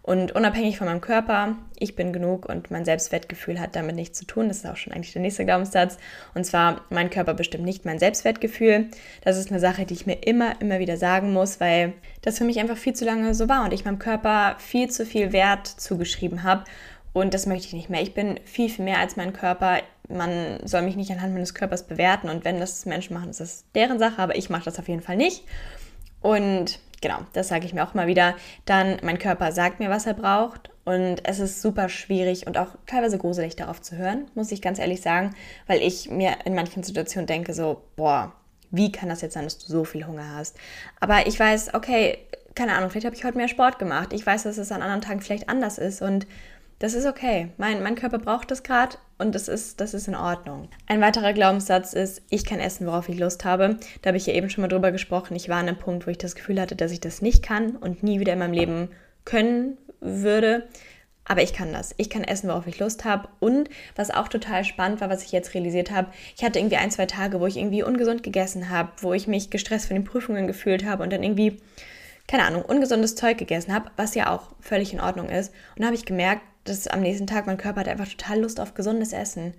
Und 0.10 0.32
unabhängig 0.32 0.80
von 0.80 0.88
meinem 0.88 1.02
Körper, 1.02 1.56
ich 1.78 1.95
bin 1.95 2.12
genug 2.12 2.50
und 2.50 2.72
mein 2.72 2.84
Selbstwertgefühl 2.84 3.60
hat 3.60 3.76
damit 3.76 3.95
nichts 3.95 4.17
zu 4.17 4.26
tun. 4.26 4.48
Das 4.48 4.58
ist 4.58 4.65
auch 4.65 4.76
schon 4.76 4.91
eigentlich 4.91 5.13
der 5.13 5.22
nächste 5.22 5.45
Glaubenssatz. 5.45 6.00
Und 6.34 6.45
zwar, 6.45 6.82
mein 6.89 7.12
Körper 7.12 7.36
bestimmt 7.36 7.63
nicht 7.63 7.86
mein 7.86 8.00
Selbstwertgefühl. 8.00 8.88
Das 9.24 9.38
ist 9.38 9.52
eine 9.52 9.60
Sache, 9.60 9.86
die 9.86 9.93
ich 9.93 10.08
mir 10.08 10.15
immer, 10.24 10.60
immer 10.62 10.80
wieder 10.80 10.98
sagen 10.98 11.32
muss, 11.32 11.60
weil 11.60 11.93
das 12.24 12.39
für 12.39 12.43
mich 12.43 12.60
einfach 12.60 12.76
viel 12.76 12.93
zu 12.93 13.06
lange 13.06 13.36
so 13.36 13.48
war 13.50 13.63
und 13.63 13.72
ich 13.72 13.86
meinem 13.86 14.00
Körper 14.00 14.56
viel 14.58 14.89
zu 14.89 15.06
viel 15.06 15.32
Wert 15.32 15.67
zugeschrieben 15.67 16.41
habe. 16.41 16.63
Und 17.13 17.36
das 17.36 17.45
möchte 17.45 17.67
ich 17.67 17.74
nicht 17.74 17.91
mehr. 17.91 18.02
Ich 18.02 18.15
bin 18.15 18.39
viel, 18.45 18.69
viel 18.72 18.86
mehr 18.86 18.98
als 18.98 19.15
mein 19.15 19.32
Körper. 19.32 19.78
Man 20.08 20.58
soll 20.65 20.82
mich 20.82 20.95
nicht 20.95 21.12
anhand 21.12 21.34
meines 21.34 21.54
Körpers 21.54 21.86
bewerten. 21.86 22.30
Und 22.30 22.45
wenn 22.45 22.60
das 22.60 22.84
Menschen 22.88 23.13
machen, 23.13 23.30
ist 23.30 23.41
das 23.41 23.63
deren 23.76 24.00
Sache, 24.00 24.19
aber 24.24 24.36
ich 24.36 24.50
mache 24.50 24.65
das 24.65 24.80
auf 24.80 24.88
jeden 24.88 25.04
Fall 25.04 25.17
nicht. 25.17 25.43
Und 26.19 26.80
genau, 27.02 27.20
das 27.34 27.48
sage 27.48 27.66
ich 27.66 27.74
mir 27.74 27.84
auch 27.84 27.94
mal 27.94 28.08
wieder. 28.08 28.36
Dann, 28.66 28.98
mein 29.04 29.20
Körper 29.20 29.52
sagt 29.52 29.80
mir, 29.80 29.90
was 29.90 30.06
er 30.06 30.14
braucht. 30.14 30.70
Und 30.86 31.18
es 31.24 31.40
ist 31.40 31.62
super 31.62 31.88
schwierig 31.88 32.48
und 32.48 32.58
auch 32.58 32.70
teilweise 32.88 33.20
gruselig 33.20 33.56
darauf 33.56 33.80
zu 33.80 33.96
hören, 33.96 34.26
muss 34.34 34.52
ich 34.52 34.62
ganz 34.62 34.80
ehrlich 34.80 35.02
sagen, 35.02 35.36
weil 35.68 35.82
ich 35.84 36.10
mir 36.10 36.38
in 36.46 36.56
manchen 36.56 36.82
Situationen 36.82 37.28
denke, 37.28 37.54
so, 37.54 37.84
boah, 37.96 38.34
wie 38.72 38.92
kann 38.92 39.10
das 39.10 39.22
jetzt 39.22 39.34
sein, 39.34 39.44
dass 39.44 39.60
du 39.60 39.68
so 39.68 39.84
viel 39.84 40.08
Hunger 40.08 40.34
hast? 40.36 40.58
Aber 41.00 41.28
ich 41.28 41.40
weiß, 41.40 41.76
okay, 41.76 42.18
keine 42.56 42.74
Ahnung, 42.74 42.90
vielleicht 42.90 43.06
habe 43.06 43.16
ich 43.16 43.24
heute 43.24 43.38
mehr 43.38 43.48
Sport 43.48 43.78
gemacht. 43.78 44.14
Ich 44.14 44.26
weiß, 44.26 44.44
dass 44.44 44.58
es 44.58 44.72
an 44.72 44.82
anderen 44.82 45.02
Tagen 45.02 45.22
vielleicht 45.22 45.48
anders 45.48 45.78
ist 45.78 46.02
und 46.02 46.26
das 46.80 46.94
ist 46.94 47.06
okay. 47.06 47.50
Mein, 47.58 47.84
mein 47.84 47.96
Körper 47.96 48.18
braucht 48.18 48.52
das 48.52 48.63
gerade 48.63 48.98
und 49.18 49.36
das 49.36 49.50
ist, 49.50 49.82
das 49.82 49.94
ist 49.94 50.08
in 50.08 50.15
Ordnung. 50.15 50.70
Ein 50.88 51.02
weiterer 51.02 51.34
Glaubenssatz 51.34 51.94
ist, 51.94 52.22
ich 52.30 52.46
kann 52.46 52.60
essen, 52.60 52.88
worauf 52.88 53.10
ich 53.10 53.20
Lust 53.20 53.44
habe. 53.44 53.78
Da 54.02 54.08
habe 54.08 54.18
ich 54.18 54.26
ja 54.26 54.34
eben 54.34 54.50
schon 54.50 54.62
mal 54.62 54.70
drüber 54.70 54.92
gesprochen. 54.94 55.36
Ich 55.36 55.50
war 55.50 55.58
an 55.58 55.68
einem 55.68 55.78
Punkt, 55.78 56.08
wo 56.08 56.12
ich 56.12 56.18
das 56.18 56.36
Gefühl 56.36 56.60
hatte, 56.60 56.78
dass 56.78 56.94
ich 56.94 57.02
das 57.02 57.22
nicht 57.22 57.44
kann 57.44 57.76
und 57.76 58.02
nie 58.02 58.22
wieder 58.22 58.34
in 58.34 58.39
meinem 58.39 58.54
Leben 58.54 58.89
können 59.26 59.78
würde. 60.00 60.68
Aber 61.26 61.44
ich 61.44 61.54
kann 61.54 61.74
das. 61.74 61.94
Ich 61.98 62.10
kann 62.10 62.24
essen, 62.24 62.50
worauf 62.50 62.65
ich 62.65 62.80
Lust 62.80 63.04
habe. 63.04 63.28
Und 63.39 63.70
was 63.96 64.10
auch 64.10 64.30
total 64.30 64.63
spannend 64.63 65.02
war, 65.02 65.10
was 65.10 65.24
ich 65.24 65.34
jetzt 65.34 65.54
realisiert 65.54 65.92
habe, 65.92 66.12
ich 66.36 66.44
hatte 66.44 66.58
irgendwie 66.58 66.78
ein, 66.78 66.89
zwei 66.89 67.06
Tage, 67.06 67.42
wo 67.42 67.46
ich 67.46 67.58
irgendwie 67.58 67.84
ungesund 67.84 68.24
gegessen 68.24 68.70
habe, 68.70 68.94
wo 69.02 69.13
ich 69.13 69.28
mich 69.28 69.50
gestresst 69.50 69.88
von 69.88 69.96
den 69.96 70.06
Prüfungen 70.06 70.48
gefühlt 70.48 70.86
habe 70.86 71.04
und 71.04 71.12
dann 71.12 71.24
irgendwie, 71.24 71.62
keine 72.28 72.46
Ahnung, 72.46 72.63
ungesundes 72.63 73.15
Zeug 73.15 73.38
gegessen 73.38 73.74
habe, 73.74 73.92
was 73.98 74.15
ja 74.15 74.34
auch 74.34 74.56
völlig 74.62 74.94
in 74.94 75.02
Ordnung 75.02 75.30
ist. 75.30 75.54
Und 75.76 75.82
da 75.82 75.88
habe 75.88 75.96
ich 75.96 76.06
gemerkt, 76.06 76.42
dass 76.63 76.88
am 76.88 77.02
nächsten 77.02 77.28
Tag 77.28 77.48
mein 77.48 77.58
Körper 77.58 77.82
hat 77.82 77.88
einfach 77.88 78.08
total 78.08 78.41
Lust 78.41 78.60
auf 78.60 78.74
gesundes 78.74 79.13
Essen. 79.13 79.54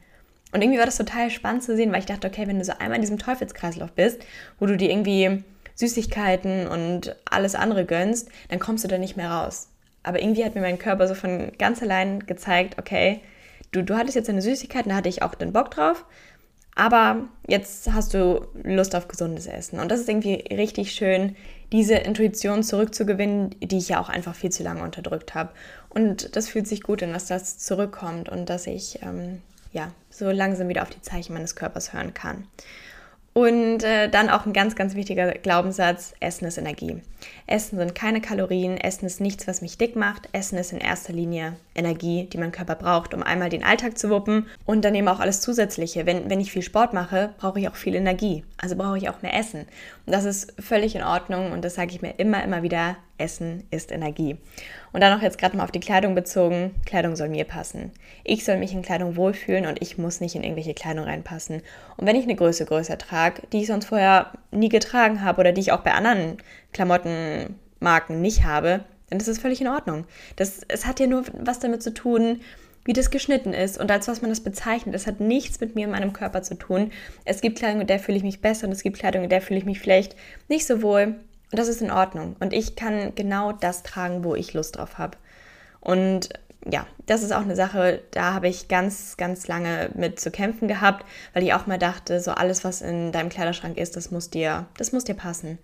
Und 0.53 0.63
irgendwie 0.63 0.79
war 0.79 0.87
das 0.87 0.97
total 0.97 1.31
spannend 1.31 1.63
zu 1.63 1.77
sehen, 1.77 1.93
weil 1.93 2.01
ich 2.01 2.07
dachte, 2.07 2.27
okay, 2.27 2.47
wenn 2.47 2.59
du 2.59 2.65
so 2.65 2.73
einmal 2.73 2.97
in 2.97 3.03
diesem 3.03 3.19
Teufelskreislauf 3.19 3.93
bist, 3.93 4.25
wo 4.59 4.67
du 4.67 4.77
dir 4.77 4.91
irgendwie 4.91 5.45
Süßigkeiten 5.77 6.67
und 6.67 7.17
alles 7.31 7.55
andere 7.55 7.85
gönnst, 7.85 8.29
dann 8.49 8.59
kommst 8.59 8.85
du 8.85 8.89
da 8.89 8.99
nicht 8.99 9.17
mehr 9.17 9.31
raus. 9.31 9.69
Aber 10.03 10.21
irgendwie 10.21 10.45
hat 10.45 10.55
mir 10.55 10.61
mein 10.61 10.79
Körper 10.79 11.07
so 11.07 11.15
von 11.15 11.53
ganz 11.59 11.83
allein 11.83 12.21
gezeigt, 12.21 12.79
okay, 12.79 13.21
du, 13.73 13.83
du 13.83 13.97
hattest 13.97 14.17
jetzt 14.17 14.29
eine 14.29 14.43
Süßigkeit, 14.43 14.87
da 14.87 14.97
hatte 14.97 15.09
ich 15.09 15.23
auch 15.23 15.35
den 15.35 15.53
Bock 15.53 15.71
drauf, 15.71 16.05
aber 16.75 17.29
jetzt 17.47 17.93
hast 17.93 18.15
du 18.15 18.47
Lust 18.63 18.95
auf 18.95 19.09
gesundes 19.09 19.47
Essen. 19.47 19.81
Und 19.81 19.91
das 19.91 20.01
ist 20.01 20.09
irgendwie 20.09 20.45
richtig 20.55 20.93
schön, 20.93 21.37
diese 21.73 21.95
Intuition 21.95 22.63
zurückzugewinnen, 22.63 23.55
die 23.61 23.79
ich 23.79 23.91
ja 23.91 24.01
auch 24.01 24.09
einfach 24.09 24.35
viel 24.35 24.51
zu 24.51 24.63
lange 24.63 24.83
unterdrückt 24.83 25.35
habe. 25.35 25.51
Und 25.91 26.37
das 26.37 26.49
fühlt 26.49 26.67
sich 26.67 26.83
gut 26.83 27.03
an, 27.03 27.13
dass 27.13 27.27
das 27.27 27.59
zurückkommt 27.59 28.29
und 28.29 28.49
dass 28.49 28.67
ich 28.67 29.01
ähm, 29.03 29.43
ja 29.73 29.93
so 30.09 30.31
langsam 30.31 30.69
wieder 30.69 30.83
auf 30.83 30.91
die 30.91 31.03
Zeichen 31.03 31.35
meines 31.35 31.57
Körpers 31.57 31.93
hören 31.93 32.15
kann. 32.15 32.47
Und 33.33 33.85
äh, 33.85 34.09
dann 34.09 34.29
auch 34.29 34.45
ein 34.45 34.53
ganz, 34.53 34.75
ganz 34.75 34.97
wichtiger 34.97 35.31
Glaubenssatz, 35.33 36.15
Essen 36.19 36.47
ist 36.47 36.59
Energie. 36.59 37.01
Essen 37.47 37.79
sind 37.79 37.95
keine 37.95 38.21
Kalorien, 38.21 38.77
Essen 38.77 39.07
ist 39.07 39.21
nichts, 39.21 39.47
was 39.47 39.63
mich 39.63 39.79
dick 39.79 39.95
macht. 39.95 40.29
Essen 40.33 40.59
ist 40.59 40.73
in 40.73 40.79
erster 40.79 41.13
Linie 41.13 41.55
Energie, 41.77 42.25
die 42.25 42.39
mein 42.39 42.51
Körper 42.51 42.75
braucht, 42.75 43.15
um 43.15 43.23
einmal 43.23 43.49
den 43.49 43.63
Alltag 43.63 43.99
zu 43.99 44.11
wuppen 44.11 44.47
und 44.67 44.85
dann 44.85 44.97
eben 44.97 45.07
auch 45.07 45.21
alles 45.21 45.41
Zusätzliche. 45.41 46.07
Wenn, 46.07 46.29
wenn 46.29 46.41
ich 46.41 46.51
viel 46.51 46.63
Sport 46.63 46.93
mache, 46.93 47.33
brauche 47.39 47.61
ich 47.61 47.69
auch 47.69 47.77
viel 47.77 47.95
Energie. 47.95 48.43
Also 48.57 48.75
brauche 48.75 48.99
ich 48.99 49.09
auch 49.09 49.23
mehr 49.23 49.39
Essen. 49.39 49.61
Und 50.07 50.13
das 50.13 50.25
ist 50.25 50.53
völlig 50.61 50.97
in 50.97 51.05
Ordnung 51.05 51.53
und 51.53 51.65
das 51.65 51.77
sage 51.77 51.93
ich 51.93 52.03
mir 52.03 52.15
immer, 52.19 52.43
immer 52.43 52.65
wieder, 52.65 52.97
Essen 53.17 53.63
ist 53.71 53.93
Energie. 53.93 54.39
Und 54.93 55.01
dann 55.01 55.13
noch 55.15 55.23
jetzt 55.23 55.39
gerade 55.39 55.57
mal 55.57 55.65
auf 55.65 55.71
die 55.71 55.81
Kleidung 55.81 56.15
bezogen. 56.15 56.75
Kleidung 56.85 57.17
soll 57.17 57.29
mir 57.29 57.45
passen. 57.45 57.93
Ich 58.25 58.45
soll 58.45 58.57
mich 58.57 58.73
in 58.73 58.83
Kleidung 58.83 59.17
wohlfühlen 59.17 59.67
und 59.67 59.81
ich 59.81 59.99
muss 59.99 60.21
nicht 60.21 60.35
in 60.35 60.43
irgendwelche 60.43 60.75
Kleidung 60.75 61.05
reinpassen. 61.05 61.63
Und 61.97 62.07
wenn 62.07 62.17
ich 62.17 62.25
eine 62.25 62.37
Größe 62.37 62.65
größer 62.65 62.99
trage, 62.99 63.43
die 63.53 63.61
ich 63.61 63.69
sonst 63.69 63.87
vorher 63.87 64.33
nie 64.51 64.69
getragen 64.69 65.23
habe 65.23 65.41
oder 65.41 65.53
die 65.53 65.61
ich 65.61 65.73
auch 65.73 65.81
bei 65.81 65.93
anderen 65.93 66.39
Klamottenmarken 66.73 68.21
nicht 68.21 68.45
habe, 68.45 68.85
dann 69.09 69.19
ist 69.19 69.29
das 69.29 69.39
völlig 69.39 69.61
in 69.61 69.69
Ordnung. 69.69 70.07
Das, 70.37 70.61
es 70.69 70.87
hat 70.87 71.01
ja 71.01 71.07
nur 71.07 71.25
was 71.33 71.59
damit 71.61 71.83
zu 71.83 71.93
tun, 71.93 72.41
wie 72.85 72.93
das 72.93 73.11
geschnitten 73.11 73.53
ist 73.53 73.79
und 73.79 73.91
als 73.91 74.09
was 74.09 74.23
man 74.23 74.31
das 74.31 74.41
bezeichnet. 74.41 74.95
Es 74.95 75.07
hat 75.07 75.21
nichts 75.21 75.61
mit 75.61 75.75
mir 75.75 75.87
und 75.87 75.93
meinem 75.93 76.13
Körper 76.13 76.43
zu 76.43 76.55
tun. 76.55 76.91
Es 77.25 77.41
gibt 77.41 77.59
Kleidung, 77.59 77.83
in 77.83 77.87
der 77.87 77.99
fühle 77.99 78.17
ich 78.17 78.25
mich 78.25 78.41
besser 78.41 78.67
und 78.67 78.73
es 78.73 78.83
gibt 78.83 78.99
Kleidung, 78.99 79.25
in 79.25 79.29
der 79.29 79.43
fühle 79.43 79.59
ich 79.59 79.67
mich 79.67 79.81
vielleicht 79.81 80.17
nicht 80.49 80.67
so 80.67 80.83
wohl. 80.83 81.17
Und 81.51 81.59
das 81.59 81.69
ist 81.69 81.83
in 81.83 81.91
Ordnung. 81.91 82.37
Und 82.41 82.53
ich 82.53 82.77
kann 82.77 83.15
genau 83.15 83.53
das 83.53 83.83
tragen, 83.83 84.25
wo 84.25 84.35
ich 84.35 84.55
Lust 84.55 84.77
drauf 84.77 84.99
habe. 84.99 85.19
Und 85.81 86.31
ja, 86.71 86.87
das 87.07 87.23
ist 87.23 87.33
auch 87.33 87.41
eine 87.41 87.57
Sache, 87.57 88.03
da 88.11 88.35
habe 88.35 88.49
ich 88.49 88.69
ganz, 88.69 89.17
ganz 89.17 89.49
lange 89.49 89.91
mit 89.95 90.21
zu 90.21 90.31
kämpfen 90.31 90.69
gehabt, 90.69 91.07
weil 91.33 91.43
ich 91.43 91.55
auch 91.55 91.67
mal 91.67 91.79
dachte, 91.79 92.21
so 92.21 92.33
alles, 92.33 92.65
was 92.65 92.83
in 92.83 93.13
deinem 93.13 93.31
Kleiderschrank 93.31 93.79
ist, 93.79 93.97
das 93.97 94.11
muss 94.11 94.31
dir, 94.31 94.67
das 94.77 94.93
muss 94.93 95.05
dir 95.05 95.15
passen. 95.15 95.59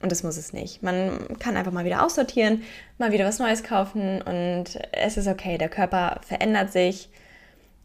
Und 0.00 0.12
das 0.12 0.22
muss 0.22 0.36
es 0.36 0.52
nicht. 0.52 0.80
Man 0.80 1.38
kann 1.40 1.56
einfach 1.56 1.72
mal 1.72 1.84
wieder 1.84 2.04
aussortieren, 2.04 2.62
mal 2.98 3.10
wieder 3.10 3.24
was 3.24 3.40
Neues 3.40 3.64
kaufen 3.64 4.22
und 4.22 4.78
es 4.92 5.16
ist 5.16 5.26
okay. 5.26 5.58
Der 5.58 5.68
Körper 5.68 6.20
verändert 6.24 6.72
sich 6.72 7.10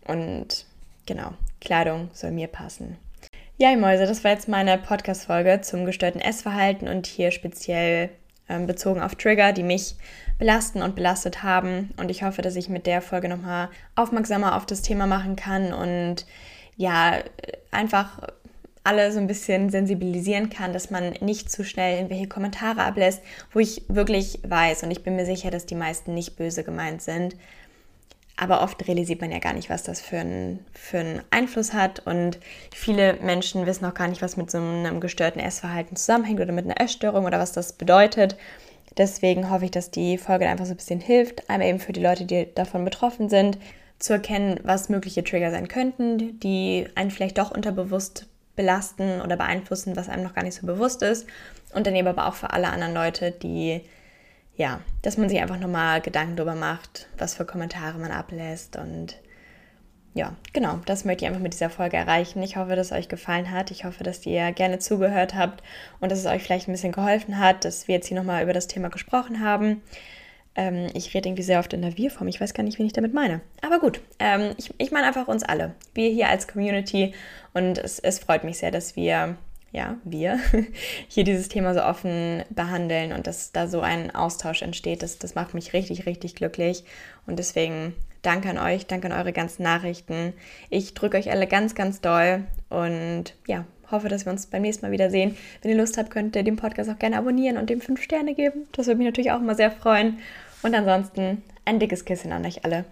und 0.05 0.67
genau, 1.07 1.33
Kleidung 1.59 2.11
soll 2.13 2.29
mir 2.29 2.47
passen. 2.47 2.97
Ja, 3.57 3.69
ihr 3.69 3.77
Mäuse, 3.77 4.07
das 4.07 4.23
war 4.23 4.31
jetzt 4.31 4.47
meine 4.47 4.79
Podcast-Folge 4.79 5.61
zum 5.61 5.85
gestörten 5.85 6.19
Essverhalten 6.19 6.87
und 6.87 7.05
hier 7.05 7.29
speziell 7.29 8.09
ähm, 8.49 8.65
bezogen 8.65 8.99
auf 8.99 9.13
Trigger, 9.13 9.53
die 9.53 9.61
mich 9.61 9.95
belasten 10.39 10.81
und 10.81 10.95
belastet 10.95 11.43
haben. 11.43 11.91
Und 11.97 12.09
ich 12.09 12.23
hoffe, 12.23 12.41
dass 12.41 12.55
ich 12.55 12.67
mit 12.67 12.87
der 12.87 13.03
Folge 13.03 13.29
nochmal 13.29 13.69
aufmerksamer 13.95 14.55
auf 14.57 14.65
das 14.65 14.81
Thema 14.81 15.05
machen 15.05 15.35
kann 15.35 15.71
und 15.71 16.25
ja, 16.77 17.19
einfach 17.69 18.27
alle 18.83 19.11
so 19.11 19.19
ein 19.19 19.27
bisschen 19.27 19.69
sensibilisieren 19.69 20.49
kann, 20.49 20.73
dass 20.73 20.89
man 20.89 21.11
nicht 21.21 21.51
zu 21.51 21.63
schnell 21.63 21.97
irgendwelche 21.97 22.27
Kommentare 22.27 22.81
ablässt, 22.81 23.21
wo 23.51 23.59
ich 23.59 23.83
wirklich 23.87 24.39
weiß 24.45 24.81
und 24.81 24.89
ich 24.89 25.03
bin 25.03 25.15
mir 25.15 25.27
sicher, 25.27 25.51
dass 25.51 25.67
die 25.67 25.75
meisten 25.75 26.15
nicht 26.15 26.37
böse 26.37 26.63
gemeint 26.63 27.03
sind, 27.03 27.35
aber 28.35 28.61
oft 28.61 28.87
realisiert 28.87 29.21
man 29.21 29.31
ja 29.31 29.39
gar 29.39 29.53
nicht, 29.53 29.69
was 29.69 29.83
das 29.83 30.01
für, 30.01 30.17
ein, 30.17 30.59
für 30.73 30.99
einen 30.99 31.21
Einfluss 31.29 31.73
hat. 31.73 32.05
Und 32.05 32.39
viele 32.73 33.13
Menschen 33.21 33.65
wissen 33.65 33.85
auch 33.85 33.93
gar 33.93 34.07
nicht, 34.07 34.21
was 34.21 34.37
mit 34.37 34.49
so 34.49 34.57
einem 34.57 34.99
gestörten 34.99 35.39
Essverhalten 35.39 35.95
zusammenhängt 35.95 36.39
oder 36.39 36.51
mit 36.51 36.65
einer 36.65 36.81
Essstörung 36.81 37.25
oder 37.25 37.39
was 37.39 37.51
das 37.51 37.73
bedeutet. 37.73 38.35
Deswegen 38.97 39.49
hoffe 39.49 39.65
ich, 39.65 39.71
dass 39.71 39.91
die 39.91 40.17
Folge 40.17 40.47
einfach 40.47 40.65
so 40.65 40.71
ein 40.73 40.77
bisschen 40.77 40.99
hilft. 40.99 41.49
Einmal 41.49 41.69
eben 41.69 41.79
für 41.79 41.93
die 41.93 42.01
Leute, 42.01 42.25
die 42.25 42.47
davon 42.53 42.85
betroffen 42.85 43.29
sind, 43.29 43.59
zu 43.99 44.13
erkennen, 44.13 44.59
was 44.63 44.89
mögliche 44.89 45.23
Trigger 45.23 45.51
sein 45.51 45.67
könnten, 45.67 46.39
die 46.39 46.87
einen 46.95 47.11
vielleicht 47.11 47.37
doch 47.37 47.51
unterbewusst 47.51 48.27
belasten 48.55 49.21
oder 49.21 49.37
beeinflussen, 49.37 49.95
was 49.95 50.09
einem 50.09 50.23
noch 50.23 50.35
gar 50.35 50.43
nicht 50.43 50.55
so 50.55 50.67
bewusst 50.67 51.01
ist. 51.01 51.27
Und 51.73 51.87
dann 51.87 51.95
eben 51.95 52.07
aber 52.07 52.27
auch 52.27 52.35
für 52.35 52.51
alle 52.51 52.69
anderen 52.69 52.93
Leute, 52.93 53.31
die 53.31 53.81
ja, 54.55 54.81
dass 55.01 55.17
man 55.17 55.29
sich 55.29 55.39
einfach 55.39 55.59
nochmal 55.59 56.01
Gedanken 56.01 56.35
darüber 56.35 56.55
macht, 56.55 57.07
was 57.17 57.35
für 57.35 57.45
Kommentare 57.45 57.97
man 57.97 58.11
ablässt 58.11 58.75
und 58.77 59.15
ja, 60.15 60.35
genau, 60.53 60.79
das 60.85 61.05
möchte 61.05 61.25
ich 61.25 61.29
einfach 61.29 61.41
mit 61.41 61.53
dieser 61.53 61.71
Folge 61.71 61.97
erreichen. 61.97 62.43
Ich 62.43 62.55
hoffe, 62.55 62.75
dass 62.75 62.87
es 62.87 62.93
euch 62.97 63.09
gefallen 63.09 63.49
hat. 63.49 63.71
Ich 63.71 63.83
hoffe, 63.83 64.03
dass 64.03 64.23
ihr 64.27 64.51
gerne 64.51 64.77
zugehört 64.77 65.33
habt 65.33 65.63
und 65.99 66.11
dass 66.11 66.19
es 66.19 66.27
euch 66.27 66.43
vielleicht 66.43 66.67
ein 66.67 66.71
bisschen 66.71 66.91
geholfen 66.91 67.39
hat, 67.39 67.65
dass 67.65 67.87
wir 67.87 67.95
jetzt 67.95 68.07
hier 68.07 68.17
nochmal 68.17 68.43
über 68.43 68.53
das 68.53 68.67
Thema 68.67 68.89
gesprochen 68.89 69.39
haben. 69.39 69.81
Ähm, 70.55 70.87
ich 70.93 71.15
rede 71.15 71.29
irgendwie 71.29 71.41
sehr 71.41 71.57
oft 71.57 71.73
in 71.73 71.81
der 71.81 71.97
Wir-Form. 71.97 72.27
Ich 72.27 72.39
weiß 72.39 72.53
gar 72.53 72.63
nicht, 72.63 72.77
wen 72.77 72.85
ich 72.85 72.93
damit 72.93 73.15
meine. 73.15 73.41
Aber 73.61 73.79
gut, 73.79 74.01
ähm, 74.19 74.53
ich, 74.57 74.71
ich 74.77 74.91
meine 74.91 75.07
einfach 75.07 75.27
uns 75.27 75.41
alle. 75.41 75.73
Wir 75.95 76.11
hier 76.11 76.29
als 76.29 76.47
Community. 76.47 77.15
Und 77.53 77.79
es, 77.79 77.97
es 77.97 78.19
freut 78.19 78.43
mich 78.43 78.59
sehr, 78.59 78.69
dass 78.69 78.95
wir 78.95 79.35
ja, 79.73 79.97
wir 80.05 80.39
hier 81.09 81.25
dieses 81.25 81.49
Thema 81.49 81.73
so 81.73 81.83
offen 81.83 82.43
behandeln 82.51 83.11
und 83.11 83.27
dass 83.27 83.51
da 83.51 83.67
so 83.67 83.81
ein 83.81 84.15
Austausch 84.15 84.61
entsteht. 84.61 85.01
Das, 85.01 85.17
das 85.17 85.35
macht 85.35 85.53
mich 85.53 85.73
richtig, 85.73 86.05
richtig 86.05 86.35
glücklich. 86.35 86.85
Und 87.25 87.39
deswegen 87.39 87.93
danke 88.21 88.49
an 88.49 88.59
euch, 88.59 88.85
danke 88.85 89.07
an 89.07 89.19
eure 89.19 89.33
ganzen 89.33 89.63
Nachrichten. 89.63 90.33
Ich 90.69 90.93
drücke 90.93 91.17
euch 91.17 91.31
alle 91.31 91.47
ganz, 91.47 91.73
ganz 91.73 91.99
doll 92.01 92.43
und 92.69 93.33
ja, 93.47 93.65
hoffe, 93.89 94.09
dass 94.09 94.25
wir 94.25 94.31
uns 94.31 94.45
beim 94.45 94.61
nächsten 94.61 94.85
Mal 94.85 94.91
wiedersehen. 94.91 95.35
Wenn 95.61 95.71
ihr 95.71 95.77
Lust 95.77 95.97
habt, 95.97 96.11
könnt 96.11 96.35
ihr 96.35 96.43
den 96.43 96.55
Podcast 96.55 96.89
auch 96.89 96.99
gerne 96.99 97.17
abonnieren 97.17 97.57
und 97.57 97.69
dem 97.69 97.81
5 97.81 98.01
Sterne 98.01 98.35
geben. 98.35 98.67
Das 98.73 98.85
würde 98.85 98.99
mich 98.99 99.07
natürlich 99.07 99.31
auch 99.31 99.41
immer 99.41 99.55
sehr 99.55 99.71
freuen. 99.71 100.19
Und 100.61 100.75
ansonsten 100.75 101.41
ein 101.65 101.79
dickes 101.79 102.05
Kissen 102.05 102.31
an 102.31 102.45
euch 102.45 102.63
alle. 102.63 102.85